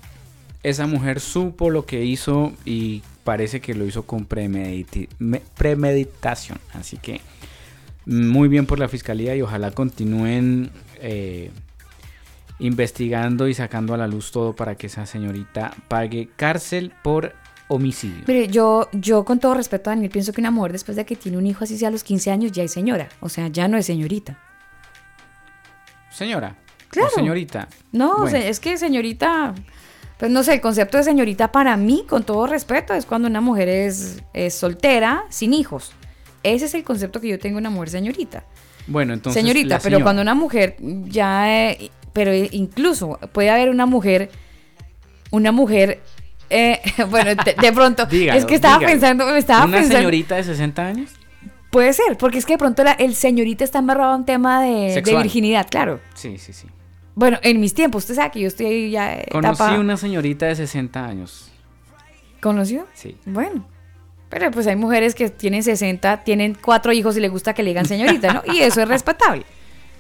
[0.63, 6.59] esa mujer supo lo que hizo y parece que lo hizo con premeditación.
[6.75, 7.21] Así que
[8.07, 11.51] muy bien por la fiscalía y ojalá continúen eh,
[12.59, 17.35] investigando y sacando a la luz todo para que esa señorita pague cárcel por
[17.71, 18.25] homicidio.
[18.27, 21.39] Mire, yo, yo con todo respeto, Daniel, pienso que una mujer después de que tiene
[21.39, 23.09] un hijo así sea a los 15 años ya es señora.
[23.21, 24.39] O sea, ya no es señorita.
[26.11, 26.57] Señora.
[26.59, 27.11] o Claro.
[27.15, 27.69] señorita.
[27.93, 28.37] No, Bueno.
[28.37, 29.55] es que señorita,
[30.19, 33.41] pues no sé, el concepto de señorita para mí, con todo respeto, es cuando una
[33.41, 35.93] mujer es, es soltera, sin hijos.
[36.43, 38.45] Ese es el concepto que yo tengo de una mujer señorita.
[38.89, 39.41] Bueno, entonces.
[39.41, 40.05] señorita, pero señora.
[40.05, 44.31] cuando una mujer ya, eh, pero incluso puede haber una mujer,
[45.31, 46.03] una mujer,
[46.51, 48.93] eh, bueno, de, de pronto, Dígalo, es que estaba dígalo.
[48.93, 51.11] pensando, me estaba ¿Una pensando, señorita de 60 años?
[51.71, 55.01] puede ser, porque es que de pronto la- el señorita está embarrado en tema de,
[55.07, 56.01] virginidad, claro.
[56.15, 56.67] Sí, sí, sí.
[57.15, 59.97] Bueno, en mis tiempos, usted sabe que yo estoy ahí ya eh, Conocí etapa- una
[59.97, 61.51] señorita de 60 años.
[62.41, 62.87] ¿Conoció?
[62.95, 63.17] Sí.
[63.27, 63.67] Bueno.
[64.29, 67.71] Pero pues hay mujeres que tienen 60, tienen cuatro hijos y les gusta que le
[67.71, 68.43] digan señorita, ¿no?
[68.53, 69.45] Y eso es respetable.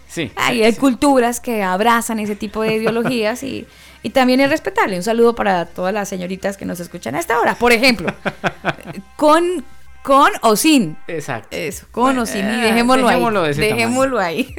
[0.06, 0.30] Sí.
[0.36, 0.78] Hay, sí, hay sí.
[0.80, 3.66] culturas que abrazan ese tipo de ideologías y,
[4.02, 4.96] y también es respetable.
[4.96, 7.54] Un saludo para todas las señoritas que nos escuchan a esta hora.
[7.54, 8.12] Por ejemplo,
[9.16, 9.64] con,
[10.02, 10.96] con o sin.
[11.08, 11.48] Exacto.
[11.56, 12.46] Eso, con o sin.
[12.46, 13.54] Y Eh, dejémoslo, dejémoslo de ahí.
[13.54, 13.74] tamaño.
[13.76, 14.54] Dejémoslo ahí.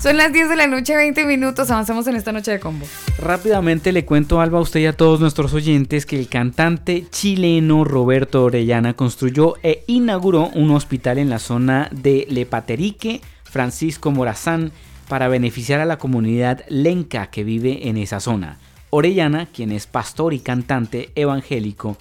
[0.00, 1.70] Son las 10 de la noche, 20 minutos.
[1.70, 2.84] Avanzamos en esta noche de combo.
[3.18, 7.84] Rápidamente le cuento, Alba, a usted y a todos nuestros oyentes que el cantante chileno
[7.84, 14.72] Roberto Orellana construyó e inauguró un hospital en la zona de Lepaterique, Francisco Morazán,
[15.08, 18.58] para beneficiar a la comunidad lenca que vive en esa zona.
[18.90, 21.96] Orellana, quien es pastor y cantante evangélico,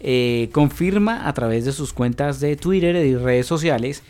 [0.00, 4.02] eh, confirma a través de sus cuentas de Twitter y redes sociales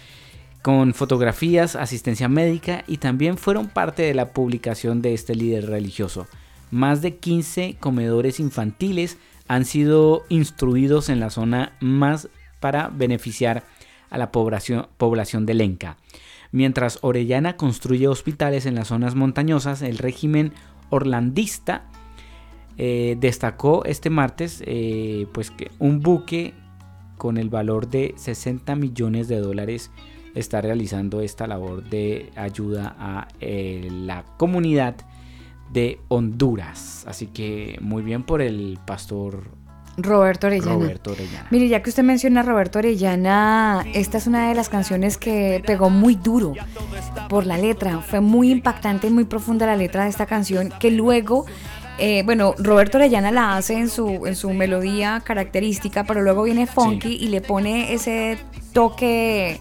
[0.63, 6.27] con fotografías, asistencia médica y también fueron parte de la publicación de este líder religioso.
[6.71, 9.17] Más de 15 comedores infantiles
[9.49, 12.29] han sido instruidos en la zona más
[12.61, 13.65] para beneficiar
[14.11, 15.97] a la población, población de Lenca.
[16.53, 20.53] Mientras Orellana construye hospitales en las zonas montañosas, el régimen
[20.91, 21.85] orlandista
[22.77, 26.55] eh, destacó este martes eh, pues que un buque
[27.19, 29.91] con el valor de 60 millones de dólares
[30.35, 34.97] está realizando esta labor de ayuda a eh, la comunidad
[35.73, 37.05] de Honduras.
[37.07, 39.51] Así que muy bien por el pastor
[40.03, 40.73] Roberto Orellana.
[40.73, 41.47] Roberto Orellana.
[41.51, 45.63] Mire, ya que usted menciona a Roberto Orellana, esta es una de las canciones que
[45.67, 46.55] pegó muy duro
[47.29, 47.99] por la letra.
[48.01, 51.47] Fue muy impactante y muy profunda la letra de esta canción que luego,
[51.99, 56.67] eh, bueno, Roberto Orellana la hace en su, en su melodía característica, pero luego viene
[56.67, 58.39] Funky y le pone ese
[58.73, 59.61] toque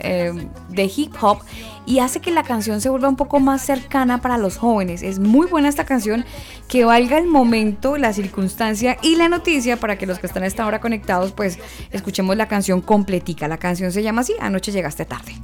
[0.00, 0.32] eh,
[0.68, 1.38] de hip hop
[1.86, 5.02] y hace que la canción se vuelva un poco más cercana para los jóvenes.
[5.02, 6.24] Es muy buena esta canción,
[6.68, 10.46] que valga el momento, la circunstancia y la noticia para que los que están a
[10.46, 11.58] esta hora conectados pues
[11.90, 13.48] escuchemos la canción completica.
[13.48, 15.34] La canción se llama así, Anoche llegaste tarde.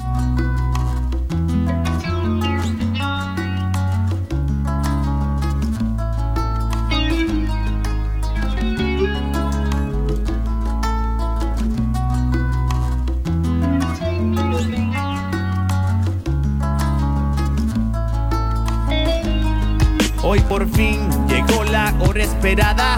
[20.26, 22.96] Hoy por fin llegó la hora esperada.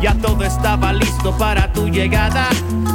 [0.00, 2.48] Ya todo estaba listo para tu llegada.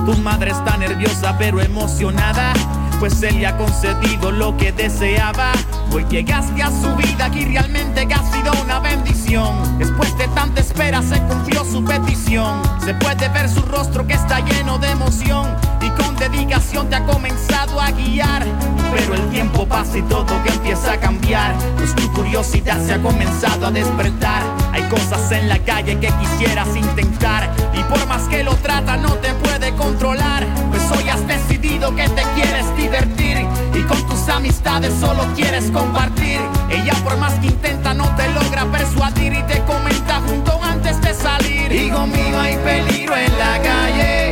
[0.05, 2.53] Tu madre está nerviosa pero emocionada.
[3.01, 5.51] Pues él le ha concedido lo que deseaba.
[5.91, 9.77] Hoy llegaste a su vida y realmente que ha sido una bendición.
[9.77, 12.61] Después de tanta espera se cumplió su petición.
[12.85, 15.57] Se puede ver su rostro que está lleno de emoción.
[15.98, 18.44] Con dedicación te ha comenzado a guiar.
[18.95, 21.53] Pero el tiempo pasa y todo que empieza a cambiar.
[21.78, 24.44] Pues tu curiosidad se ha comenzado a despertar.
[24.72, 27.49] Hay cosas en la calle que quisieras intentar.
[27.74, 30.45] Y por más que lo trata, no te puede controlar.
[30.70, 33.45] Pues hoy has decidido que te quieres divertir.
[33.74, 36.40] Y con tus amistades solo quieres compartir.
[36.70, 39.34] Ella por más que intenta no te logra persuadir.
[39.34, 41.72] Y te comenta junto antes de salir.
[41.72, 44.22] Hijo mío, hay peligro en la calle.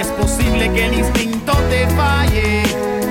[0.00, 2.62] Y es posible que el instinto te falle.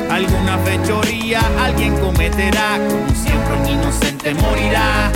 [0.10, 2.80] Alguna fechoría alguien cometerá.
[2.90, 5.12] Como siempre un inocente morirá.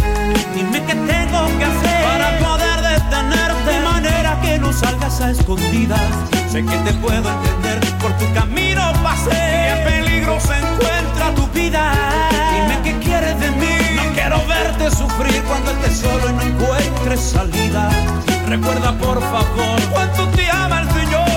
[0.54, 6.00] Dime qué tengo que hacer para poder detenerte de manera que no salgas a escondidas.
[6.52, 9.32] Sé que te puedo entender, por tu camino pasé.
[9.32, 11.92] Y en peligro se encuentra tu vida.
[12.54, 13.76] Dime qué quieres de mí.
[13.96, 17.90] No quiero verte sufrir cuando estés solo y no encuentres salida.
[18.48, 21.33] Recuerda por favor cuánto te ama el Señor.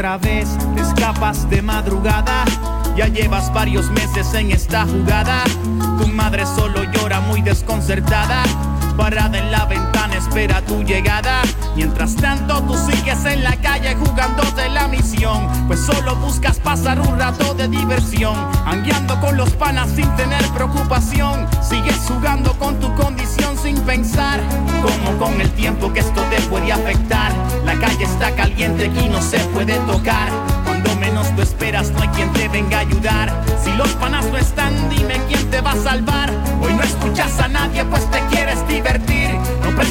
[0.00, 0.18] Otra
[0.80, 2.46] escapas de madrugada.
[2.96, 5.44] Ya llevas varios meses en esta jugada.
[5.98, 8.42] Tu madre solo llora muy desconcertada.
[8.96, 9.99] Parada en la ventana
[10.30, 11.42] espera tu llegada.
[11.74, 15.48] Mientras tanto tú sigues en la calle jugando de la misión.
[15.66, 18.36] Pues solo buscas pasar un rato de diversión.
[18.64, 21.48] Anguiando con los panas sin tener preocupación.
[21.68, 24.40] Sigues jugando con tu condición sin pensar.
[24.82, 27.32] Como con el tiempo que esto te puede afectar.
[27.64, 30.28] La calle está caliente aquí no se puede tocar.
[30.64, 33.44] Cuando menos tú esperas no hay quien te venga a ayudar.
[33.64, 36.30] Si los panas no están, dime quién te va a salvar.
[36.62, 38.20] Hoy no escuchas a nadie pues te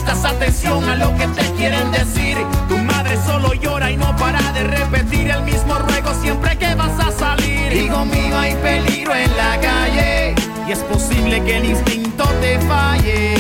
[0.10, 2.38] prestas atención a lo que te quieren decir.
[2.68, 7.00] Tu madre solo llora y no para de repetir el mismo ruego siempre que vas
[7.00, 7.72] a salir.
[7.74, 10.36] Hijo mío, hay peligro en la calle.
[10.68, 13.36] Y es posible que el instinto te falle.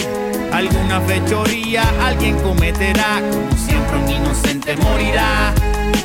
[0.51, 3.19] Alguna fechoría alguien cometerá.
[3.19, 5.53] Como siempre un inocente morirá.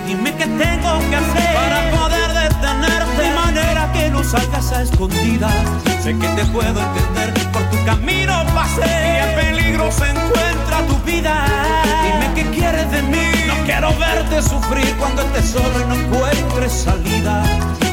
[0.06, 5.93] Dime qué tengo que hacer para poder detenerte de manera que no salgas a escondidas.
[6.04, 10.98] Sé que te puedo entender, por tu camino pasé y en peligro se encuentra tu
[10.98, 11.46] vida.
[12.04, 16.72] Dime qué quieres de mí, no quiero verte sufrir cuando estés solo y no encuentres
[16.72, 17.42] salida.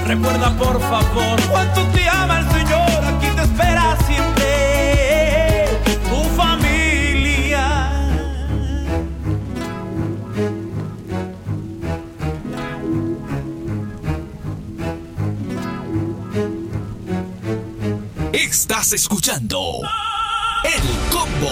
[0.06, 4.31] Recuerda por favor cuánto te ama el Señor, aquí te espera siempre
[18.52, 19.80] Estás escuchando
[20.66, 21.50] El Combo.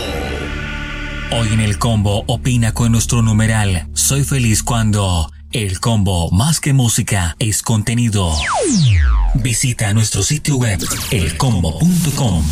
[1.31, 3.87] Hoy en el combo opina con nuestro numeral.
[3.93, 8.35] Soy feliz cuando el combo más que música es contenido.
[9.35, 10.77] Visita nuestro sitio web
[11.11, 12.43] elcombo.com.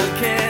[0.00, 0.49] y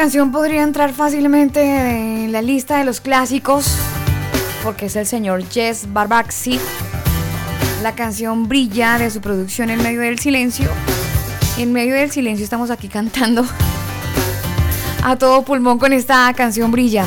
[0.00, 3.76] canción podría entrar fácilmente en la lista de los clásicos,
[4.62, 6.58] porque es el señor Jess Barbaxi.
[7.82, 10.70] La canción brilla de su producción en medio del silencio.
[11.58, 13.44] En medio del silencio estamos aquí cantando
[15.04, 17.04] a todo pulmón con esta canción brilla.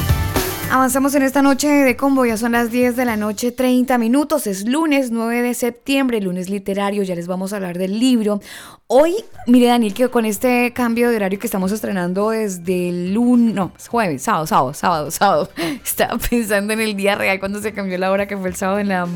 [0.74, 4.48] Avanzamos en esta noche de combo, ya son las 10 de la noche, 30 minutos,
[4.48, 8.41] es lunes 9 de septiembre, lunes literario, ya les vamos a hablar del libro.
[8.88, 9.14] Hoy,
[9.45, 13.72] mire Daniel, que con este cambio de horario que estamos estrenando desde el lunes, no,
[13.78, 15.50] es jueves, sábado, sábado, sábado, sábado,
[15.86, 18.80] estaba pensando en el día real cuando se cambió la hora que fue el sábado
[18.80, 19.08] en la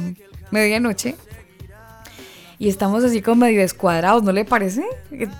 [0.51, 1.15] medianoche.
[2.59, 4.83] Y estamos así como medio descuadrados, ¿no le parece?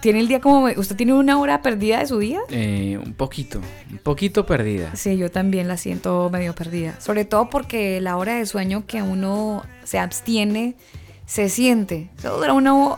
[0.02, 0.66] Tiene el día como...
[0.68, 2.42] ¿Usted tiene una hora perdida de su día?
[2.50, 3.60] Eh, un poquito,
[3.92, 4.96] un poquito perdida.
[4.96, 7.00] Sí, yo también la siento medio perdida.
[7.02, 10.76] Sobre todo porque la hora de sueño que uno se abstiene
[11.26, 12.10] se siente.
[12.20, 12.76] Eso dura una.
[12.76, 12.98] ho-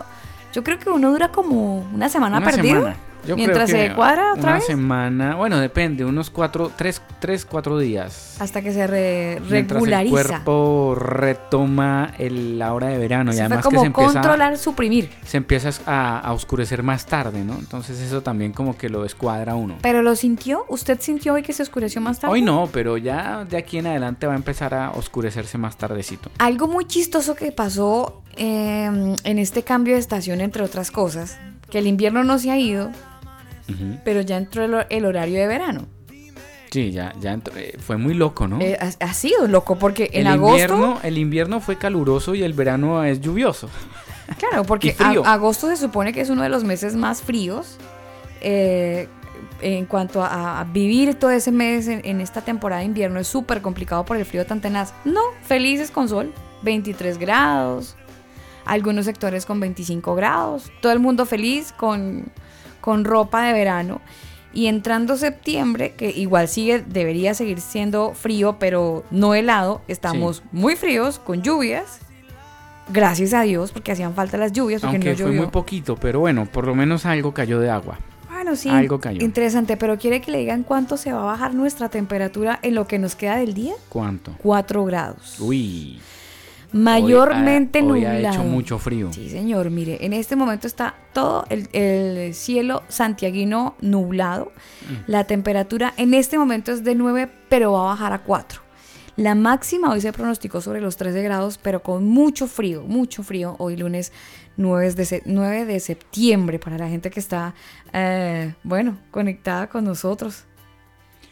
[0.54, 2.76] Yo creo que uno dura como una semana Una perdido.
[2.82, 2.98] semana.
[3.28, 4.66] Yo mientras creo se que cuadra otra una vez.
[4.66, 8.38] semana, bueno, depende, unos cuatro, tres, tres, cuatro días.
[8.40, 13.40] Hasta que se re- Mientras el cuerpo retoma el- la hora de verano y Se
[13.40, 15.10] fue además que se empieza, controlar, suprimir.
[15.26, 17.54] se empieza a, a oscurecer más tarde, ¿no?
[17.60, 19.76] Entonces eso también como que lo descuadra uno.
[19.82, 20.66] ¿Pero lo sintió?
[20.70, 22.34] ¿Usted sintió hoy que se oscureció más tarde?
[22.34, 26.30] Hoy no, pero ya de aquí en adelante va a empezar a oscurecerse más tardecito.
[26.40, 31.38] Algo muy chistoso que pasó eh, en este cambio de estación, entre otras cosas,
[31.70, 32.90] que el invierno no se ha ido,
[34.04, 35.88] Pero ya entró el, el horario de verano.
[36.72, 38.62] Sí, ya, ya entró- eh, fue muy loco, ¿no?
[38.62, 42.44] Eh, ha, ha sido loco porque en el agosto, invierno, el invierno fue caluroso y
[42.44, 43.70] el verano es lluvioso.
[44.38, 47.78] claro, porque a- agosto se supone que es uno de los meses más fríos
[48.42, 49.08] eh,
[49.62, 53.28] en cuanto a, a vivir todo ese mes en, en esta temporada de invierno es
[53.28, 54.94] súper complicado por el frío tan tenaz.
[55.06, 56.32] No, felices con sol,
[56.62, 57.96] 23 grados,
[58.66, 62.26] algunos sectores con 25 grados, todo el mundo feliz con,
[62.82, 64.02] con ropa de verano.
[64.52, 70.44] Y entrando septiembre, que igual sigue, debería seguir siendo frío, pero no helado, estamos Sí.
[70.52, 72.00] muy fríos, con lluvias.
[72.92, 75.42] Gracias a Dios, porque hacían falta las lluvias, porque Aunque no fue llovió.
[75.44, 78.00] muy poquito, pero bueno, por lo menos algo cayó de agua.
[78.32, 78.70] Bueno, sí.
[78.70, 79.24] Algo cayó.
[79.24, 82.88] Interesante, pero ¿quiere que le digan cuánto se va a bajar nuestra temperatura en lo
[82.88, 83.74] que nos queda del día?
[83.90, 84.34] ¿Cuánto?
[84.42, 85.40] 4 grados.
[85.40, 86.00] Uy.
[86.72, 88.18] Mayormente hoy ha, nublado.
[88.20, 89.12] Hoy ha hecho mucho frío.
[89.14, 89.70] Sí, señor.
[89.70, 94.52] Mire, en este momento está todo el, el cielo santiaguino nublado.
[94.90, 95.12] Mm.
[95.12, 98.62] La temperatura en este momento es de 9, pero va a bajar a 4.
[99.16, 103.56] La máxima hoy se pronosticó sobre los 13 grados, pero con mucho frío, mucho frío.
[103.60, 104.14] Hoy lunes
[104.56, 107.54] 9 de, se- 9 de septiembre para la gente que está,
[107.92, 110.46] eh, bueno, conectada con nosotros.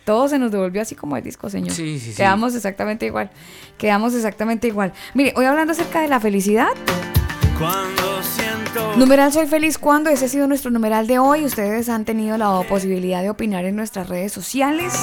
[0.08, 1.72] Todo se nos devolvió así como el disco, señor.
[1.72, 2.16] Sí, sí, sí.
[2.16, 3.30] Quedamos exactamente igual.
[3.78, 4.94] Quedamos exactamente igual.
[5.14, 6.70] Mire, hoy hablando acerca de la felicidad,
[7.60, 11.44] Cuando siento Numeral Soy Feliz Cuando, ese ha sido nuestro numeral de hoy.
[11.44, 14.94] Ustedes han tenido la posibilidad de opinar en nuestras redes sociales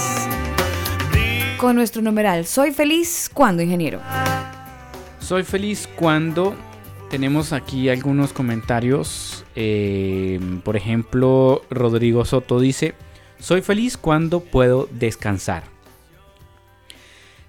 [1.59, 4.01] con nuestro numeral Soy Feliz Cuando, ingeniero.
[5.19, 6.55] Soy feliz cuando
[7.11, 9.45] tenemos aquí algunos comentarios.
[9.55, 12.95] eh, por ejemplo, Rodrigo Soto dice,
[13.39, 15.65] soy feliz cuando puedo descansar.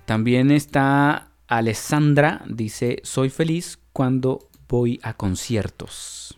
[0.05, 6.37] También está Alessandra, dice, soy feliz cuando voy a conciertos.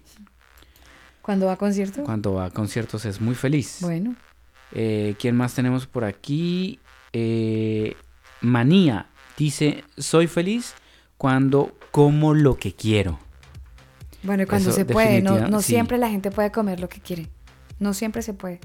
[1.21, 2.03] ¿Cuándo va a concierto?
[2.03, 3.79] Cuando va a conciertos es muy feliz.
[3.81, 4.15] Bueno,
[4.73, 6.79] Eh, ¿Quién más tenemos por aquí?
[7.13, 7.95] Eh,
[8.41, 9.07] Manía
[9.37, 10.73] dice, soy feliz
[11.17, 13.17] cuando como lo que quiero.
[14.23, 15.67] bueno, y cuando Eso se puede, no, definitiva- no sí.
[15.73, 17.27] siempre la gente puede comer lo que quiere.
[17.79, 18.59] No siempre se puede.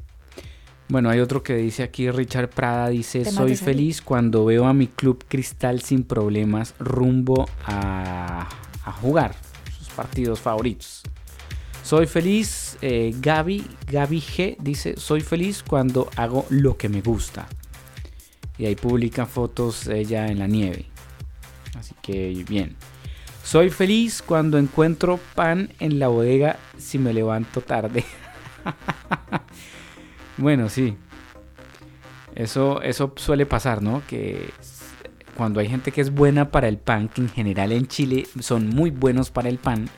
[0.93, 4.89] Bueno, hay otro que dice aquí, Richard Prada dice, soy feliz cuando veo a mi
[4.89, 8.47] club Cristal sin problemas rumbo a,
[8.85, 9.35] a jugar
[9.79, 11.03] sus partidos favoritos.
[11.83, 17.49] Soy feliz, eh, Gaby, Gaby G dice, soy feliz cuando hago lo que me gusta.
[18.59, 20.91] Y ahí publica fotos ella en la nieve.
[21.75, 22.77] Así que bien.
[23.43, 28.05] Soy feliz cuando encuentro pan en la bodega si me levanto tarde.
[30.37, 30.97] bueno, sí.
[32.35, 34.03] Eso, eso suele pasar, ¿no?
[34.09, 34.51] Que
[35.37, 38.69] cuando hay gente que es buena para el pan, que en general en Chile son
[38.69, 39.89] muy buenos para el pan,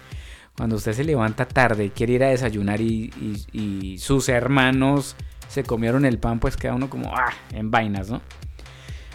[0.56, 3.12] cuando usted se levanta tarde, quiere ir a desayunar y,
[3.52, 5.16] y- y sus hermanos
[5.48, 8.20] se comieron el pan, pues queda uno como ah, en vainas, ¿no?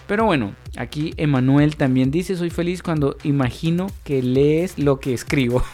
[0.08, 5.64] Pero bueno, aquí Emanuel también dice, soy feliz cuando imagino que lees lo que escribo.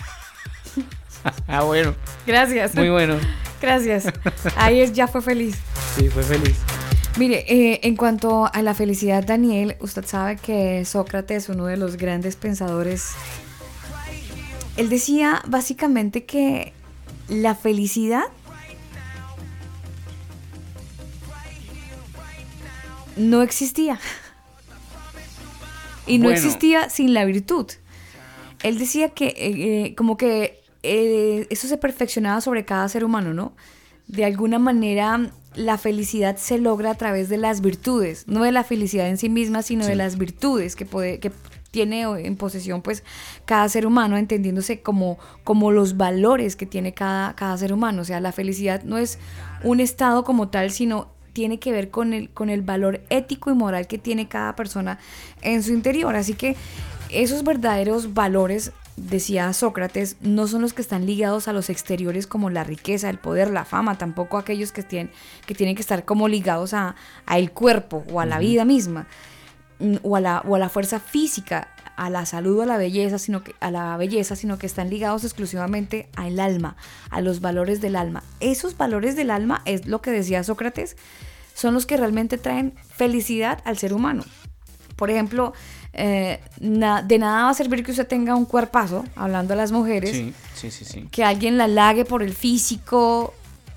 [1.48, 1.96] ah, bueno,
[2.26, 2.76] Gracias.
[2.76, 3.18] muy bueno.
[3.62, 4.06] Gracias.
[4.58, 5.58] Ahí es, ya fue feliz.
[5.96, 6.58] Sí, fue feliz.
[7.18, 11.96] Mire, eh, en cuanto a la felicidad, Daniel, usted sabe que Sócrates, uno de los
[11.96, 13.14] grandes pensadores,
[14.76, 16.74] él decía básicamente que
[17.30, 18.26] la felicidad
[23.16, 24.00] no existía.
[26.06, 26.38] Y no Bueno.
[26.38, 27.72] existía sin la virtud.
[28.62, 29.36] Él decía que eh,
[29.86, 33.54] eh, como que eh, eso se perfeccionaba sobre cada ser humano, ¿no?
[34.08, 38.64] De alguna manera la felicidad se logra a través de las virtudes, no de la
[38.64, 41.32] felicidad en sí misma, sino de las virtudes que puede que
[41.76, 43.04] tiene en posesión pues
[43.44, 48.02] cada ser humano, entendiéndose como, como los valores que tiene cada, cada ser humano.
[48.02, 49.20] O sea, la felicidad no es
[49.62, 53.56] un estado como tal, sino tiene que ver con el, con el valor ético y
[53.56, 55.00] moral que tiene cada persona
[55.42, 56.16] en su interior.
[56.16, 56.56] Así que
[57.10, 62.50] esos verdaderos valores, decía Sócrates, no son los que están ligados a los exteriores como
[62.50, 65.12] la riqueza, el poder, la fama, tampoco aquellos que tienen
[65.46, 66.96] que, tienen que estar como ligados a,
[67.26, 69.08] a el cuerpo o a la vida misma
[69.80, 72.78] mm, o a la, o a la fuerza física, a la salud o a la
[72.78, 76.76] belleza, sino que a la belleza, sino que están ligados exclusivamente al alma,
[77.10, 78.24] a los valores del alma.
[78.40, 80.96] Esos valores del alma es lo que decía Sócrates,
[81.54, 84.24] son los que realmente traen felicidad al ser humano.
[84.96, 85.54] Por ejemplo,
[85.94, 89.72] eh, na- de nada va a servir que usted tenga un cuerpazo, hablando a las
[89.72, 91.08] mujeres, Sí, sí, sí, sí.
[91.12, 93.34] que alguien la halague por el físico,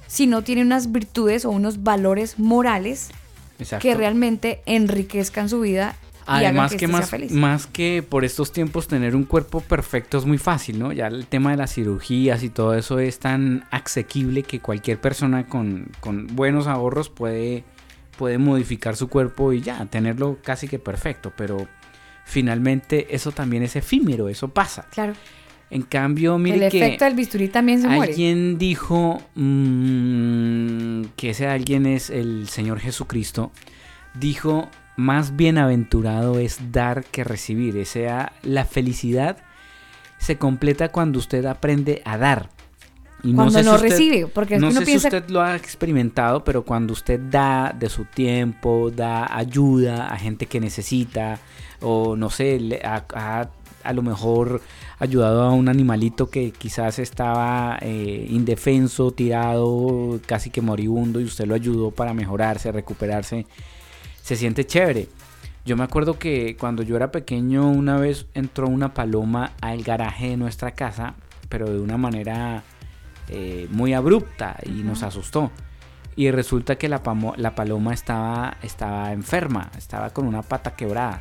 [0.06, 3.10] si no tiene unas virtudes o unos valores morales
[3.58, 3.82] Exacto.
[3.82, 7.32] que realmente enriquezcan su vida y Además que, que éste sea más, feliz.
[7.32, 10.92] más que por estos tiempos tener un cuerpo perfecto es muy fácil, ¿no?
[10.92, 15.46] Ya el tema de las cirugías y todo eso es tan asequible que cualquier persona
[15.46, 17.64] con, con buenos ahorros puede,
[18.18, 21.68] puede modificar su cuerpo y ya, tenerlo casi que perfecto, pero
[22.24, 24.86] finalmente eso también es efímero, eso pasa.
[24.90, 25.14] Claro.
[25.70, 28.10] En cambio, mire el que efecto del bisturí también se muere.
[28.10, 33.52] alguien dijo mm, que ese alguien es el Señor Jesucristo,
[34.14, 37.78] dijo, más bienaventurado es dar que recibir.
[37.78, 39.36] O sea, la felicidad
[40.18, 42.50] se completa cuando usted aprende a dar.
[43.22, 45.56] Y Cuando sé no usted- recibe, porque no uno sé piensa- si usted lo ha
[45.56, 51.38] experimentado, pero cuando usted da de su tiempo, da ayuda a gente que necesita,
[51.80, 53.48] o no sé, le- ha-
[53.84, 54.60] a lo mejor
[55.00, 61.46] ayudado a un animalito que quizás estaba eh, indefenso, tirado, casi que moribundo, y usted
[61.46, 63.46] lo ayudó para mejorarse, recuperarse,
[64.22, 65.08] se siente chévere.
[65.64, 70.30] Yo me acuerdo que cuando yo era pequeño una vez entró una paloma al garaje
[70.30, 71.14] de nuestra casa,
[71.48, 72.62] pero de una manera
[73.28, 75.50] eh, muy abrupta y nos asustó.
[76.16, 81.20] Y resulta que la, pamo- la paloma estaba, estaba enferma, estaba con una pata quebrada.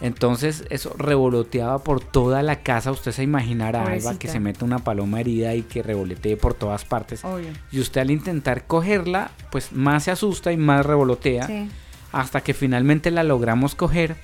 [0.00, 2.90] Entonces eso revoloteaba por toda la casa.
[2.90, 6.84] Usted se imaginará, Alba, que se mete una paloma herida y que revoletee por todas
[6.84, 7.24] partes.
[7.24, 7.48] Obvio.
[7.70, 11.46] Y usted al intentar cogerla, pues más se asusta y más revolotea.
[11.46, 11.68] Sí.
[12.12, 14.16] Hasta que finalmente la logramos coger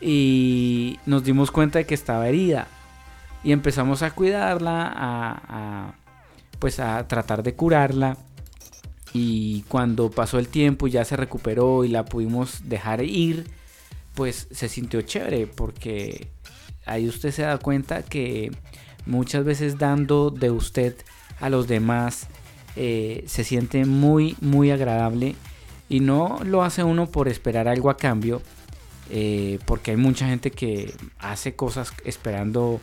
[0.00, 2.66] y nos dimos cuenta de que estaba herida.
[3.44, 5.94] Y empezamos a cuidarla, a,
[6.58, 8.16] pues a tratar de curarla.
[9.12, 13.50] Y cuando pasó el tiempo y ya se recuperó y la pudimos dejar ir,
[14.14, 16.28] pues se sintió chévere porque
[16.86, 18.50] ahí usted se da cuenta que
[19.06, 20.94] muchas veces dando de usted
[21.40, 22.28] a los demás
[22.76, 25.34] eh, se siente muy muy agradable
[25.88, 28.40] y no lo hace uno por esperar algo a cambio
[29.10, 32.80] eh, porque hay mucha gente que hace cosas esperando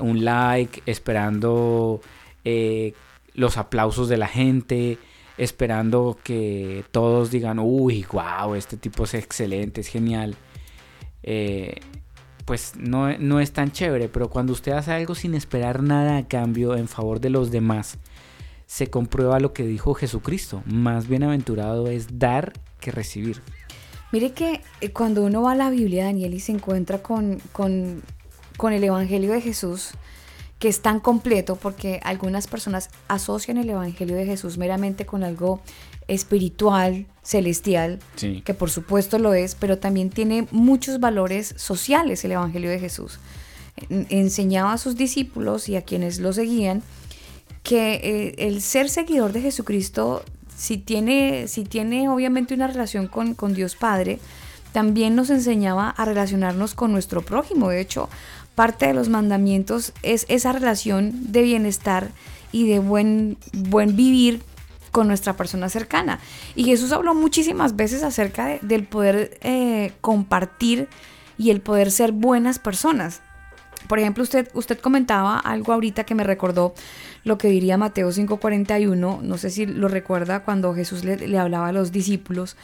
[0.00, 2.00] un like, esperando
[2.44, 2.94] eh,
[3.34, 4.98] los aplausos de la gente,
[5.36, 10.36] esperando que todos digan, uy, wow, este tipo es excelente, es genial.
[11.22, 11.80] Eh,
[12.44, 16.26] pues no, no es tan chévere, pero cuando usted hace algo sin esperar nada a
[16.26, 17.98] cambio en favor de los demás,
[18.66, 20.62] se comprueba lo que dijo Jesucristo.
[20.66, 23.42] Más bienaventurado es dar que recibir.
[24.12, 28.02] Mire que eh, cuando uno va a la Biblia, Daniel, y se encuentra con, con,
[28.58, 29.92] con el Evangelio de Jesús,
[30.58, 35.60] que es tan completo, porque algunas personas asocian el Evangelio de Jesús meramente con algo
[36.08, 38.42] espiritual, celestial, Sí.
[38.44, 43.20] que por supuesto lo es, pero también tiene muchos valores sociales el Evangelio de Jesús.
[43.88, 46.82] En- Enseñaba a sus discípulos y a quienes lo seguían
[47.62, 50.24] que eh, el ser seguidor de Jesucristo,
[50.56, 54.18] si tiene, si tiene obviamente una relación con, con Dios Padre,
[54.72, 57.68] también nos enseñaba a relacionarnos con nuestro prójimo.
[57.68, 58.08] De hecho,
[58.58, 62.10] parte de los mandamientos es esa relación de bienestar
[62.50, 64.42] y de buen, buen vivir
[64.90, 66.18] con nuestra persona cercana.
[66.56, 70.88] Y Jesús habló muchísimas veces acerca de- del poder eh, compartir
[71.38, 73.20] y el poder ser buenas personas.
[73.86, 76.74] Por ejemplo, usted, usted comentaba algo ahorita que me recordó
[77.22, 81.68] lo que diría Mateo 5:41, no sé si lo recuerda cuando Jesús le, le hablaba
[81.68, 82.56] a los discípulos,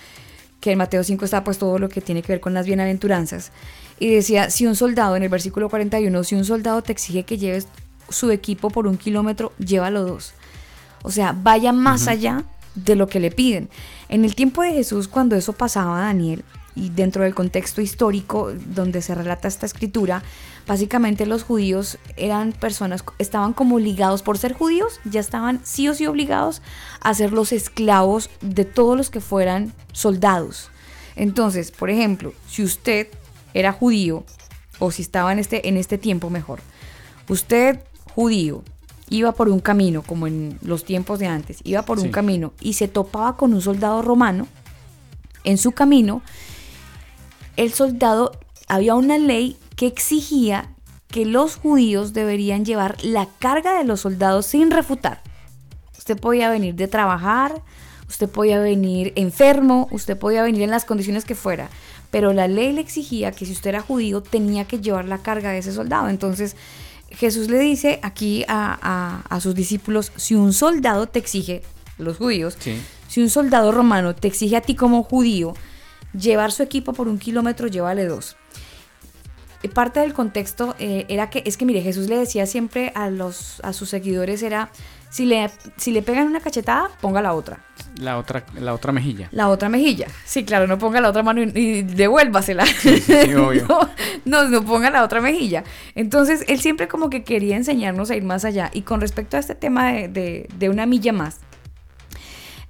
[0.64, 3.52] que en Mateo 5 está pues todo lo que tiene que ver con las bienaventuranzas,
[4.00, 7.36] y decía, si un soldado, en el versículo 41, si un soldado te exige que
[7.36, 7.68] lleves
[8.08, 10.32] su equipo por un kilómetro, llévalo dos.
[11.02, 13.68] O sea, vaya más allá de lo que le piden.
[14.08, 19.02] En el tiempo de Jesús, cuando eso pasaba, Daniel, y dentro del contexto histórico donde
[19.02, 20.22] se relata esta escritura,
[20.66, 25.94] básicamente los judíos eran personas, estaban como ligados por ser judíos, ya estaban sí o
[25.94, 26.62] sí obligados
[27.00, 30.70] a ser los esclavos de todos los que fueran soldados.
[31.16, 33.08] Entonces, por ejemplo, si usted
[33.52, 34.24] era judío,
[34.80, 36.60] o si estaba en este, en este tiempo mejor,
[37.28, 37.80] usted
[38.14, 38.62] judío
[39.08, 42.72] iba por un camino, como en los tiempos de antes, iba por un camino y
[42.72, 44.48] se topaba con un soldado romano,
[45.44, 46.22] en su camino,
[47.56, 48.32] el soldado,
[48.66, 50.70] había una ley que exigía
[51.08, 55.22] que los judíos deberían llevar la carga de los soldados sin refutar.
[55.96, 57.62] Usted podía venir de trabajar,
[58.08, 61.68] usted podía venir enfermo, usted podía venir en las condiciones que fuera,
[62.10, 65.50] pero la ley le exigía que si usted era judío tenía que llevar la carga
[65.50, 66.08] de ese soldado.
[66.08, 66.56] Entonces
[67.10, 71.62] Jesús le dice aquí a, a- a sus discípulos, si un soldado te exige,
[71.96, 72.76] los judíos, Sí.
[73.08, 75.54] si un soldado romano te exige a ti como judío
[76.12, 78.36] llevar su equipo por un kilómetro, llévale dos.
[79.64, 83.08] Eh, Parte del contexto eh, era que, es que mire, Jesús le decía siempre a,
[83.10, 84.70] los, a sus seguidores era,
[85.10, 87.60] si le, si le pegan una cachetada, ponga la otra.
[87.98, 89.28] La otra, la otra mejilla.
[89.32, 90.06] La otra mejilla.
[90.24, 92.66] Sí, claro, no ponga la otra mano y, y devuélvasela.
[92.66, 93.02] sí,
[93.36, 93.66] obvio.
[93.68, 93.88] no,
[94.24, 95.64] no, no ponga la otra mejilla.
[95.94, 98.70] Entonces, él siempre como que quería enseñarnos a ir más allá.
[98.74, 101.38] Y con respecto a este tema de, de- de una milla más,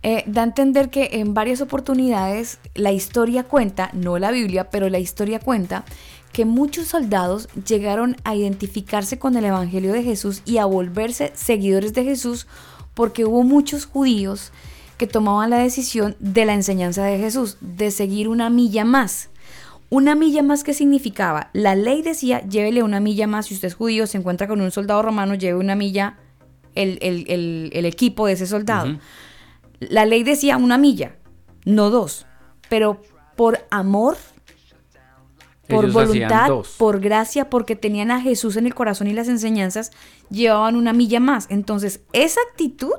[0.02, 4.90] eh, da a entender que en varias oportunidades la historia cuenta, no la Biblia, pero
[4.90, 5.84] la historia cuenta
[6.35, 11.94] que muchos soldados llegaron a identificarse con el Evangelio de Jesús y a volverse seguidores
[11.94, 12.47] de Jesús
[12.93, 14.52] porque hubo muchos judíos
[14.98, 19.31] que tomaban la decisión de la enseñanza de Jesús, de seguir una milla más.
[19.90, 23.74] Una milla más que significaba, la ley decía, llévele una milla más, si usted es
[23.74, 26.19] judío, se encuentra con un soldado romano, lleve una milla
[26.74, 28.98] el, el- el- el equipo de ese soldado.
[29.81, 31.16] La ley decía una milla,
[31.65, 32.27] no dos,
[32.69, 33.01] pero
[33.36, 34.16] por amor,
[35.68, 39.92] por Ellos voluntad, por gracia, porque tenían a Jesús en el corazón y las enseñanzas,
[40.30, 41.46] llevaban una milla más.
[41.50, 42.92] Entonces, esa actitud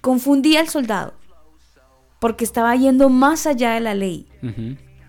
[0.00, 1.14] confundía al soldado,
[2.20, 4.26] porque estaba yendo más allá de la ley,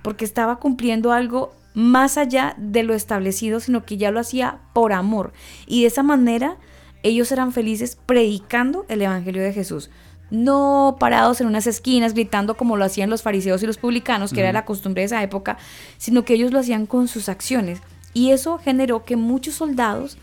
[0.01, 4.93] porque estaba cumpliendo algo más allá de lo establecido, sino que ya lo hacía por
[4.93, 5.33] amor.
[5.65, 6.57] Y de esa manera
[7.01, 9.89] ellos eran felices predicando el Evangelio de Jesús.
[10.33, 14.39] No parados en unas esquinas gritando como lo hacían los fariseos y los publicanos, que
[14.39, 15.59] era la costumbre de esa época,
[15.99, 17.81] sino que ellos lo hacían con sus acciones.
[18.15, 20.17] Y eso generó que muchos soldados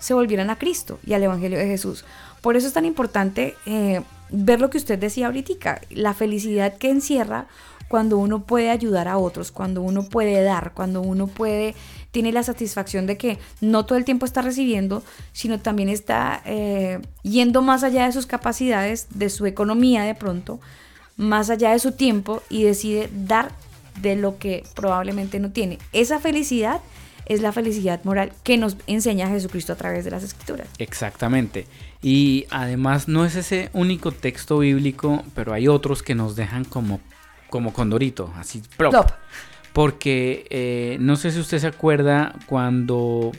[0.00, 2.04] se volvieran a Cristo y al Evangelio de Jesús.
[2.40, 6.90] Por eso es tan importante eh, ver lo que usted decía ahorita, la felicidad que
[6.90, 7.46] encierra
[7.86, 11.76] cuando uno puede ayudar a otros, cuando uno puede dar, cuando uno puede,
[12.12, 15.02] tiene la satisfacción de que no todo el tiempo está recibiendo,
[15.32, 20.60] sino también está eh, yendo más allá de sus capacidades, de su economía de pronto,
[21.16, 23.50] más allá de su tiempo y decide dar
[24.00, 25.78] de lo que probablemente no tiene.
[25.92, 26.80] Esa felicidad
[27.26, 30.68] es la felicidad moral que nos enseña Jesucristo a través de las escrituras.
[30.78, 31.66] Exactamente.
[32.02, 37.00] Y además no es ese único texto bíblico, pero hay otros que nos dejan como,
[37.48, 38.90] como condorito, así plop.
[38.90, 39.10] Plop.
[39.72, 43.32] Porque eh, no sé si usted se acuerda cuando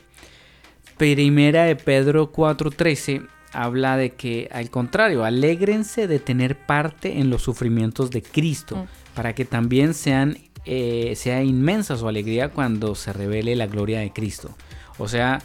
[0.98, 7.42] Primera de Pedro 4:13 habla de que al contrario, alégrense de tener parte en los
[7.44, 9.16] sufrimientos de Cristo, Mm.
[9.16, 14.12] para que también sean eh, sea inmensa su alegría cuando se revele la gloria de
[14.14, 14.56] Cristo.
[14.98, 15.42] O sea,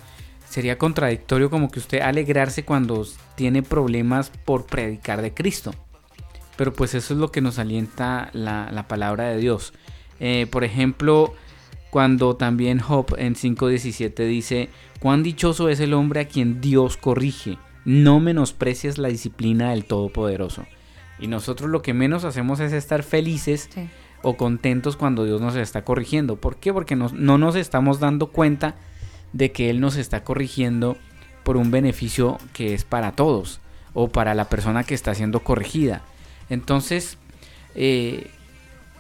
[0.49, 3.05] sería contradictorio como que usted alegrarse cuando
[3.35, 5.75] tiene problemas por predicar de Cristo.
[6.57, 9.73] Pero pues eso es lo que nos alienta la, la palabra de Dios.
[10.21, 11.35] Eh, por ejemplo,
[11.91, 14.69] cuando también Job en 5.17 dice,
[15.01, 20.67] cuán dichoso es el hombre a quien Dios corrige, no menosprecies la disciplina del Todopoderoso.
[21.19, 23.89] Y nosotros lo que menos hacemos es estar felices Sí.
[24.23, 26.37] o contentos cuando Dios nos está corrigiendo.
[26.37, 26.73] ¿Por qué?
[26.73, 28.77] Porque nos- no nos estamos dando cuenta
[29.33, 30.97] de que Él nos está corrigiendo
[31.45, 33.61] por un beneficio que es para todos
[33.95, 36.03] o para la persona que está siendo corregida.
[36.51, 37.17] Entonces,
[37.75, 38.31] eh,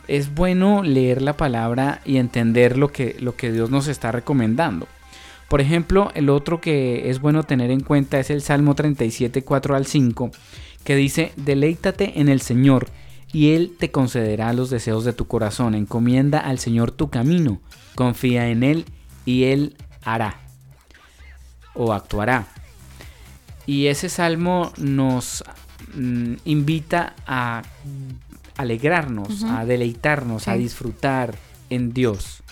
[0.08, 4.88] es bueno leer la palabra y entender lo que, lo que Dios nos está recomendando.
[5.48, 9.76] Por ejemplo, el otro que es bueno tener en cuenta es el Salmo 37, 4
[9.76, 10.30] al 5,
[10.84, 12.88] que dice, deleítate en el Señor
[13.32, 15.74] y Él te concederá los deseos de tu corazón.
[15.74, 17.60] Encomienda al Señor tu camino,
[17.94, 18.84] confía en Él
[19.24, 20.40] y Él hará
[21.74, 22.48] o actuará.
[23.66, 25.44] Y ese salmo nos
[25.94, 27.62] mm, invita a
[28.58, 31.36] alegrarnos, a deleitarnos, a disfrutar
[31.70, 32.42] en Dios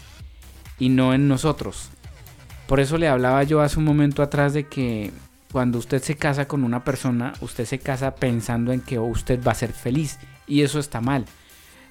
[0.78, 1.90] y no en nosotros.
[2.66, 5.12] Por eso le hablaba yo hace un momento atrás de que
[5.52, 9.52] cuando usted se casa con una persona, usted se casa pensando en que usted va
[9.52, 11.26] a ser feliz y eso está mal.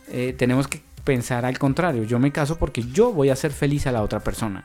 [0.07, 2.03] Eh, tenemos que pensar al contrario.
[2.03, 4.63] Yo me caso porque yo voy a hacer feliz a la otra persona.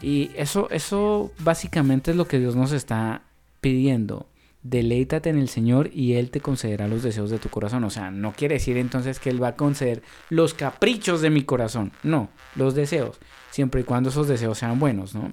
[0.00, 3.22] Y eso, eso básicamente es lo que Dios nos está
[3.60, 4.26] pidiendo.
[4.62, 7.84] Deleítate en el Señor y Él te concederá los deseos de tu corazón.
[7.84, 11.42] O sea, no quiere decir entonces que Él va a conceder los caprichos de mi
[11.42, 11.92] corazón.
[12.02, 13.18] No, los deseos.
[13.50, 15.32] Siempre y cuando esos deseos sean buenos, ¿no?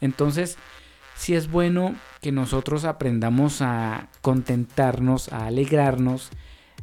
[0.00, 0.58] Entonces,
[1.16, 6.30] sí es bueno que nosotros aprendamos a contentarnos, a alegrarnos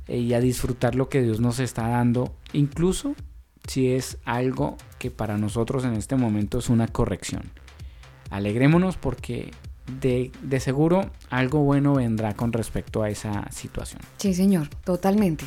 [0.07, 2.35] eh, y a disfrutar lo que Dios nos está dando.
[2.51, 3.15] Incluso
[3.67, 7.43] si es algo que para nosotros en este momento es una corrección.
[8.29, 9.51] Alegrémonos porque
[10.01, 14.01] de, de seguro algo bueno vendrá con respecto a esa situación.
[14.17, 15.45] Sí, señor, totalmente.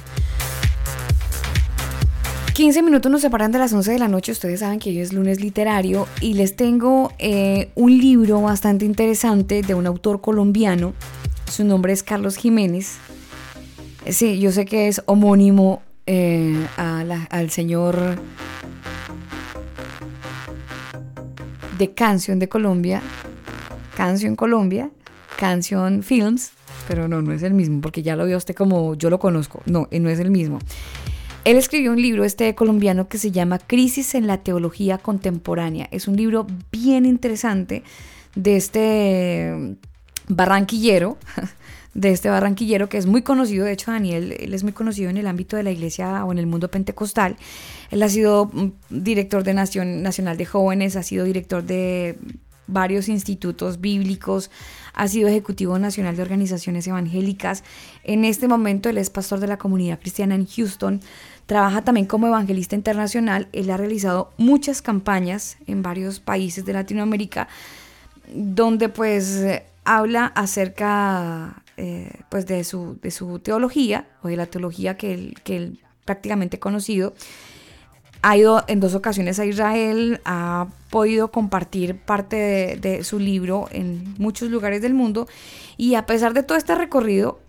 [2.54, 4.32] 15 minutos nos separan de las 11 de la noche.
[4.32, 9.62] Ustedes saben que hoy es lunes literario y les tengo eh, un libro bastante interesante
[9.62, 10.92] de un autor colombiano.
[11.50, 12.98] Su nombre es Carlos Jiménez.
[14.06, 17.00] Sí, yo sé que es homónimo eh, a
[17.30, 18.18] al señor
[21.78, 23.00] de Canción de Colombia,
[23.96, 24.90] Canción Colombia,
[25.38, 26.52] Canción Films,
[26.88, 29.62] pero no, no es el mismo, porque ya lo vio usted como yo lo conozco.
[29.66, 30.58] No, eh, no es el mismo.
[31.44, 35.88] Él escribió un libro, este colombiano, que se llama Crisis en la Teología Contemporánea.
[35.90, 37.82] Es un libro bien interesante
[38.36, 39.76] de este
[40.28, 41.18] barranquillero,
[41.94, 45.16] de este barranquillero que es muy conocido, de hecho Daniel, él es muy conocido en
[45.16, 47.36] el ámbito de la iglesia o en el mundo pentecostal.
[47.90, 52.16] Él ha sido mm, director de Nación Nacional de Jóvenes, ha sido director de
[52.66, 54.50] varios institutos bíblicos,
[54.94, 57.64] ha sido ejecutivo nacional de organizaciones evangélicas.
[58.04, 61.00] En este momento él es pastor de la comunidad cristiana en Houston.
[61.46, 63.48] Trabaja también como evangelista internacional.
[63.52, 67.48] Él ha realizado muchas campañas en varios países de Latinoamérica
[68.34, 69.44] donde pues
[69.84, 75.34] habla acerca eh, pues de su, de su teología o de la teología que él,
[75.44, 77.14] que él prácticamente conocido.
[78.22, 84.14] Ha ido en dos ocasiones a Israel, ha podido compartir parte de, su libro en
[84.18, 85.26] muchos lugares del mundo
[85.78, 87.40] y a pesar de todo este recorrido,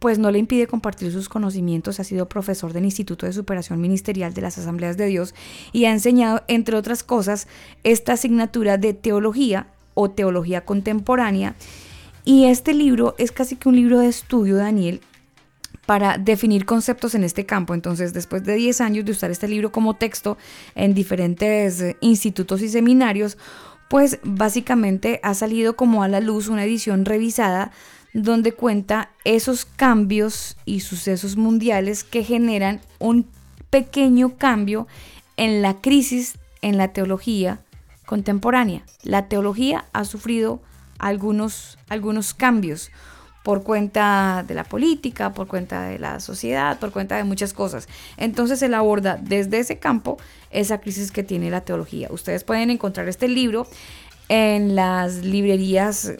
[0.00, 2.00] pues no le impide compartir sus conocimientos.
[2.00, 5.32] Ha sido profesor del Instituto de Superación Ministerial de las Asambleas de Dios
[5.72, 7.46] y ha enseñado, entre otras cosas,
[7.84, 11.54] esta asignatura de teología o teología contemporánea.
[12.24, 15.00] Y este libro es casi que un libro de estudio, Daniel,
[15.88, 17.72] para definir conceptos en este campo.
[17.72, 20.36] Entonces, después de 10 años de usar este libro como texto
[20.74, 23.38] en diferentes eh, institutos y seminarios,
[23.88, 27.70] pues básicamente ha salido como a la luz una edición revisada
[28.12, 33.26] donde cuenta esos cambios y sucesos mundiales que generan un
[33.70, 34.88] pequeño cambio
[35.38, 37.62] en la crisis en la teología
[38.04, 38.84] contemporánea.
[39.04, 40.60] La teología ha sufrido
[40.98, 42.90] algunos, algunos cambios
[43.48, 47.88] por cuenta de la política, por cuenta de la sociedad, por cuenta de muchas cosas.
[48.18, 50.18] Entonces él aborda desde ese campo
[50.50, 52.08] esa crisis que tiene la teología.
[52.10, 53.66] Ustedes pueden encontrar este libro
[54.28, 56.12] en las librerías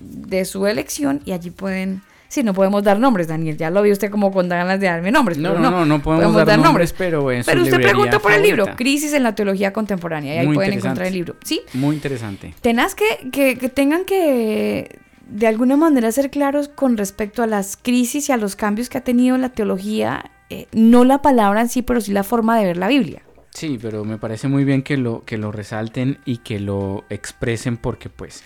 [0.00, 3.56] de su elección y allí pueden Sí, no podemos dar nombres, Daniel.
[3.56, 5.38] Ya lo vio usted como con ganas de darme nombres.
[5.38, 8.42] No, no, no, no podemos dar nombres, pero en su Pero usted pregunta por el
[8.42, 8.66] libro.
[8.74, 11.36] Crisis en la Teología Contemporánea, y ahí Muy pueden encontrar el libro.
[11.44, 12.54] Sí, Muy interesante.
[12.60, 17.76] tenaz que, que, que tengan que de alguna manera ser claros con respecto a las
[17.76, 21.68] crisis y a los cambios que ha tenido la teología, eh, no la palabra en
[21.68, 23.22] sí, pero sí la forma de ver la Biblia.
[23.50, 27.76] Sí, pero me parece muy bien que lo, que lo resalten y que lo expresen
[27.76, 28.44] porque pues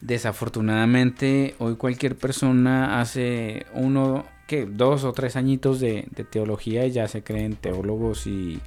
[0.00, 6.92] desafortunadamente hoy cualquier persona hace uno, que dos o tres añitos de, de teología y
[6.92, 8.60] ya se creen teólogos y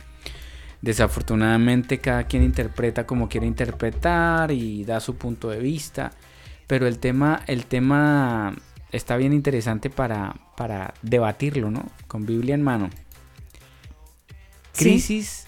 [0.81, 6.11] desafortunadamente cada quien interpreta como quiere interpretar y da su punto de vista.
[6.70, 8.56] Pero el tema, el tema
[8.91, 11.84] está bien interesante para, para debatirlo, ¿no?
[12.08, 12.90] Con Biblia en mano.
[14.74, 14.84] Sí.
[14.86, 15.48] Crisis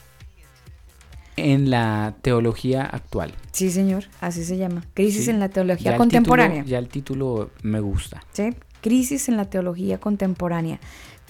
[1.38, 3.34] en la teología actual.
[3.52, 4.84] Sí, señor, así se llama.
[4.96, 5.30] Crisis Sí.
[5.30, 6.64] en la Ya teología el contemporánea.
[6.64, 8.22] título- ya el título me gusta.
[8.34, 8.50] ¿sí?
[8.82, 10.80] Crisis en la teología contemporánea.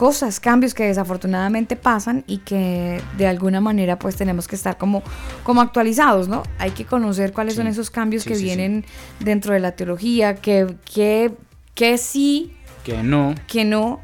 [0.02, 5.04] Cosas, cambios que desafortunadamente pasan y que de alguna manera pues tenemos que estar como,
[5.44, 6.42] como actualizados, ¿no?
[6.58, 8.84] Hay que conocer cuáles son esos cambios Sí, que sí, vienen
[9.20, 11.36] dentro de la teología, que, que,
[11.76, 12.52] que sí,
[12.84, 13.36] Que no.
[13.46, 14.02] que no,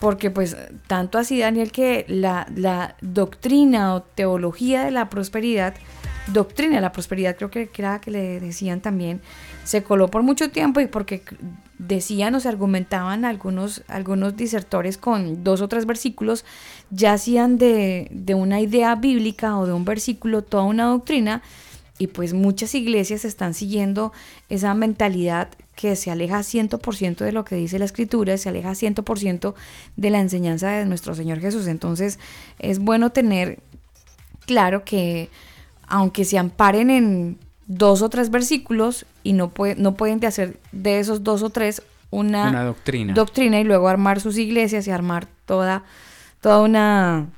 [0.00, 0.56] porque pues
[0.88, 5.74] tanto así, Daniel, que la, la doctrina o teología de la prosperidad,
[6.26, 9.20] doctrina de la prosperidad, creo que que era que le decían también,
[9.64, 11.22] se coló por mucho tiempo y porque
[11.78, 16.44] decían o se argumentaban algunos, algunos disertores con dos o tres versículos,
[16.90, 21.42] ya hacían de, de una idea bíblica o de un versículo toda una doctrina
[22.00, 24.12] y pues muchas iglesias están siguiendo
[24.48, 29.54] esa mentalidad que se aleja 100% de lo que dice la escritura, se aleja 100%
[29.96, 31.66] de la enseñanza de nuestro Señor Jesús.
[31.66, 32.18] Entonces
[32.58, 33.60] es bueno tener
[34.46, 35.28] claro que
[35.86, 37.38] aunque se amparen en
[37.72, 41.50] dos o tres versículos y no, puede- no pueden de hacer de esos dos o
[41.50, 43.14] tres una, Una doctrina.
[43.14, 45.84] doctrina y luego armar sus iglesias y armar toda,
[46.40, 47.28] toda una,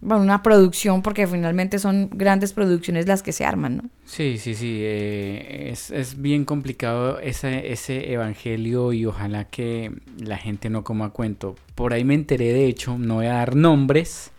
[0.00, 3.82] bueno, una producción, porque finalmente son grandes producciones las que se arman, ¿no?
[4.06, 4.78] Sí, sí, sí.
[4.80, 11.10] eh, es, es bien complicado ese, ese evangelio y ojalá que la gente no coma
[11.10, 11.56] cuento.
[11.74, 14.30] Por ahí me enteré, de hecho, no voy a dar nombres,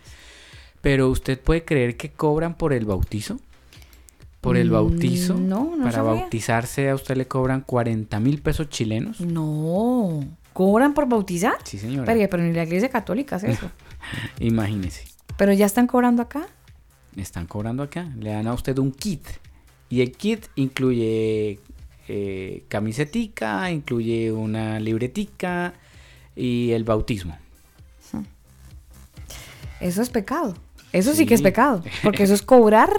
[0.81, 3.39] pero usted puede creer que cobran por el bautizo.
[4.45, 5.33] Por el Mm, bautizo.
[5.33, 6.21] no, no Para sabía.
[6.21, 9.19] bautizarse a usted le cobran 40 mil pesos chilenos.
[9.19, 10.23] No,
[10.53, 11.55] ¿cobran por bautizar?
[11.65, 12.05] Sí, señora.
[12.05, 13.69] Pero, pero ni la iglesia católica hace eso.
[14.39, 15.03] Imagínese.
[15.37, 16.47] pero ya están cobrando acá.
[17.17, 18.07] están cobrando acá.
[18.19, 19.25] Le dan a usted un kit.
[19.89, 21.59] Y el kit incluye
[22.07, 25.73] eh, camisetica, incluye una libretica
[26.35, 27.37] y el bautismo.
[29.81, 30.55] Eso es pecado.
[30.93, 31.83] Eso sí, que es pecado.
[32.03, 32.89] Porque eso es cobrar.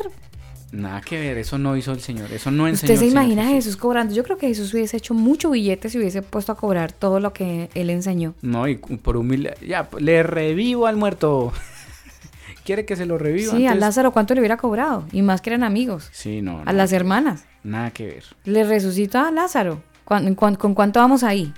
[0.72, 2.32] Nada que ver, eso no hizo el Señor.
[2.32, 3.76] Eso no enseñó Usted se imagina a Jesús.
[3.76, 4.14] Cobrando.
[4.14, 7.32] Yo creo que Jesús hubiese hecho mucho billete si hubiese puesto a cobrar todo lo
[7.32, 8.34] que él enseñó.
[8.42, 9.54] No, y por humilde.
[9.66, 11.52] Ya, le revivo al muerto.
[12.64, 13.52] ¿Quiere que se lo reviva?
[13.56, 15.06] Sí, a Lázaro, ¿cuánto le hubiera cobrado?
[15.12, 16.08] Y más que eran amigos.
[16.12, 17.44] Sí, no, A las hermanas.
[17.62, 18.24] Nada que ver.
[18.44, 19.82] Le resucita a Lázaro.
[20.04, 21.54] ¿Cuán- en cuán- ¿Con cuánto vamos ahí?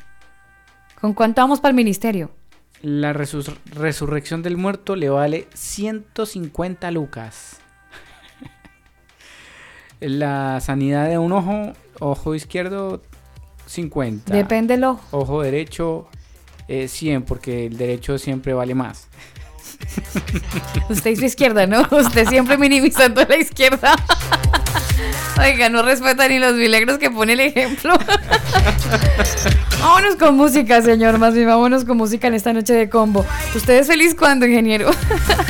[1.00, 2.30] ¿Con cuánto vamos para el ministerio?
[2.82, 7.58] La resurrección del muerto le vale 150 lucas.
[10.00, 13.02] La sanidad de un ojo, ojo izquierdo,
[13.66, 14.32] 50.
[14.32, 15.00] Depende del ojo.
[15.10, 16.08] Ojo derecho,
[16.68, 19.08] eh, 100, porque el derecho siempre vale más.
[20.88, 21.86] Usted su izquierda, ¿no?
[21.90, 23.96] Usted siempre minimizando la izquierda.
[25.40, 27.94] Oiga, no respeta ni los milagros que pone el ejemplo.
[29.80, 31.18] vámonos con música, señor.
[31.18, 33.24] Más bien, vámonos con música en esta noche de combo.
[33.54, 34.90] ¿Usted es feliz cuando, ingeniero?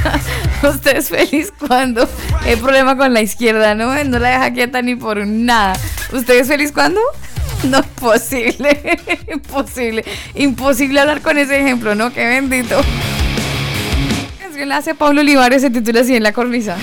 [0.62, 2.08] ¿Usted es feliz cuando?
[2.42, 3.92] Hay problema con la izquierda, ¿no?
[4.04, 5.74] No la deja quieta ni por nada.
[6.12, 7.00] ¿Usted es feliz cuando?
[7.64, 9.00] No, imposible.
[9.32, 10.04] Imposible.
[10.34, 12.12] Imposible hablar con ese ejemplo, ¿no?
[12.12, 12.80] Qué bendito.
[14.66, 16.76] La hace Pablo Olivares, se titula así en la cornisa.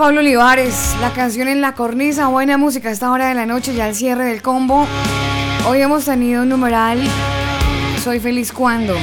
[0.00, 3.74] Pablo Olivares, la canción en la cornisa, buena música a esta hora de la noche,
[3.74, 4.86] ya el cierre del combo.
[5.68, 7.06] Hoy hemos tenido un numeral,
[8.02, 8.96] soy feliz cuando.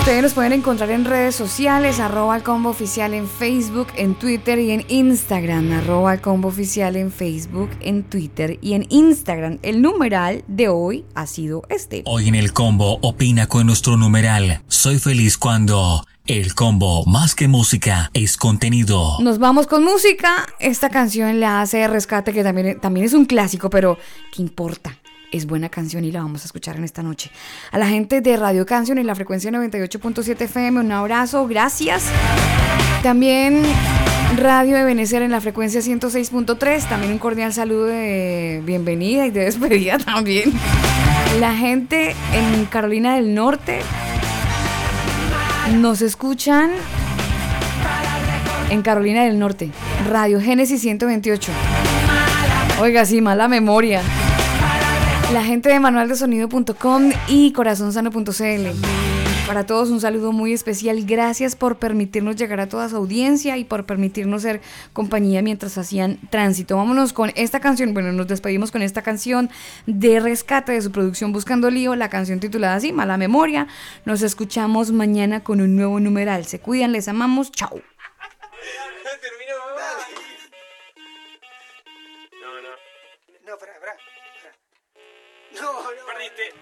[0.00, 4.58] Ustedes los pueden encontrar en redes sociales, arroba el combo oficial en Facebook, en Twitter
[4.58, 9.58] y en Instagram, arroba el combo oficial en Facebook, en Twitter y en Instagram.
[9.62, 12.02] El numeral de hoy ha sido este.
[12.04, 14.60] Hoy en el combo opina con nuestro numeral.
[14.68, 19.16] Soy feliz cuando el combo más que música es contenido.
[19.18, 20.46] Nos vamos con música.
[20.60, 23.98] Esta canción la hace Rescate, que también, también es un clásico, pero
[24.32, 24.96] ¿qué importa?
[25.32, 27.32] Es buena canción y la vamos a escuchar en esta noche.
[27.72, 32.04] A la gente de Radio Canción en la frecuencia 98.7 FM, un abrazo, gracias.
[33.02, 33.64] También
[34.36, 39.46] Radio de Venecer en la frecuencia 106.3, también un cordial saludo de bienvenida y de
[39.46, 40.52] despedida también.
[41.40, 43.80] La gente en Carolina del Norte
[45.72, 46.70] nos escuchan
[48.70, 49.70] en Carolina del Norte,
[50.08, 51.52] Radio Génesis 128.
[52.80, 54.02] Oiga, sí, mala memoria.
[55.32, 59.09] La gente de manualdesonido.com y corazonsano.cl.
[59.50, 61.04] Para todos un saludo muy especial.
[61.04, 64.60] Gracias por permitirnos llegar a toda su audiencia y por permitirnos ser
[64.92, 66.76] compañía mientras hacían tránsito.
[66.76, 67.92] Vámonos con esta canción.
[67.92, 69.50] Bueno, nos despedimos con esta canción
[69.86, 73.66] de rescate de su producción Buscando Lío, la canción titulada así, Mala Memoria.
[74.04, 76.46] Nos escuchamos mañana con un nuevo numeral.
[76.46, 77.50] Se cuidan, les amamos.
[77.50, 77.80] Chao.
[83.44, 83.96] No, espera, espera.
[84.36, 84.54] espera.
[85.60, 86.06] No, no.
[86.06, 86.59] Perdiste.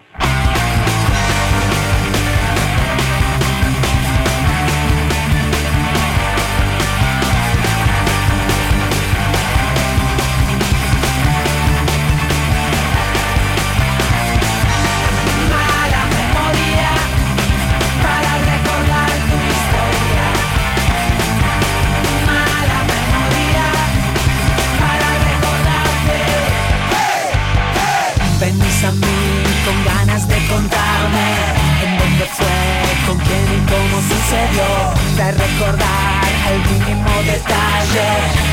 [34.28, 38.08] De recordar el mínimo detalle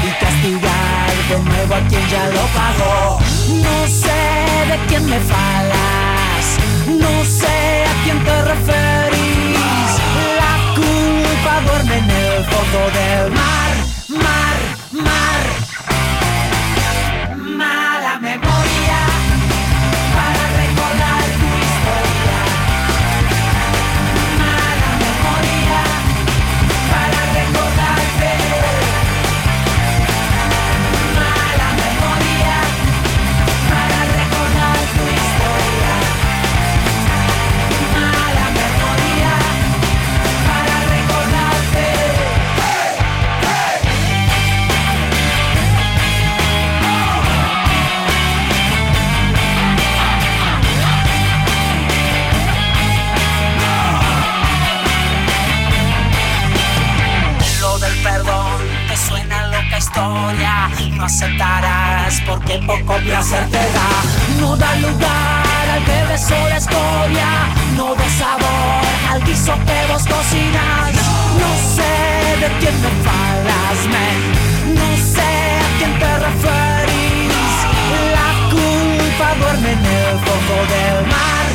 [0.08, 3.20] y castigar de nuevo a quien ya lo pagó.
[3.50, 4.24] No sé
[4.70, 6.58] de quién me falas,
[6.88, 9.92] no sé a quién te referís.
[10.40, 13.76] La culpa duerme en el fondo del mar,
[61.06, 63.90] aceptarás porque poco placer te da.
[64.40, 67.30] No da lugar al que besó la escoria.
[67.78, 70.94] No da sabor al guiso que vos cocinas.
[71.42, 71.96] No sé
[72.42, 74.76] de quién me falas, men.
[74.76, 75.32] No sé
[75.66, 77.56] a quién te referís.
[78.18, 81.48] La culpa duerme en el fondo del mar,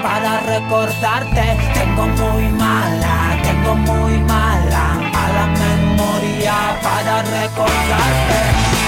[0.00, 1.56] para recordarte.
[1.74, 8.81] Tengo muy mala, tengo muy mala, mala memoria para recordarte.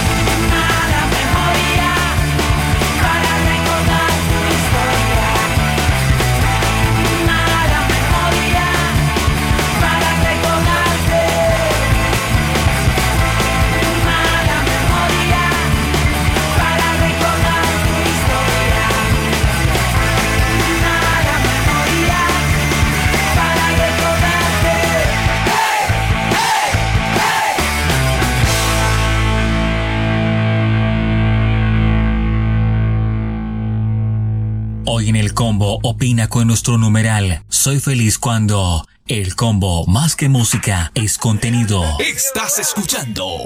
[35.05, 37.45] Hoy en el combo opina con nuestro numeral.
[37.51, 41.85] Soy feliz cuando el combo más que música es contenido.
[41.99, 43.37] Estás escuchando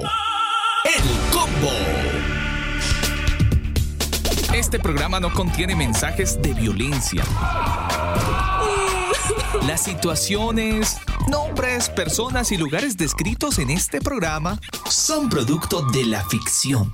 [0.85, 1.03] El
[1.33, 1.73] Combo.
[4.53, 7.25] Este programa no contiene mensajes de violencia.
[9.67, 10.95] Las situaciones,
[11.27, 16.93] nombres, personas y lugares descritos en este programa son producto de la ficción.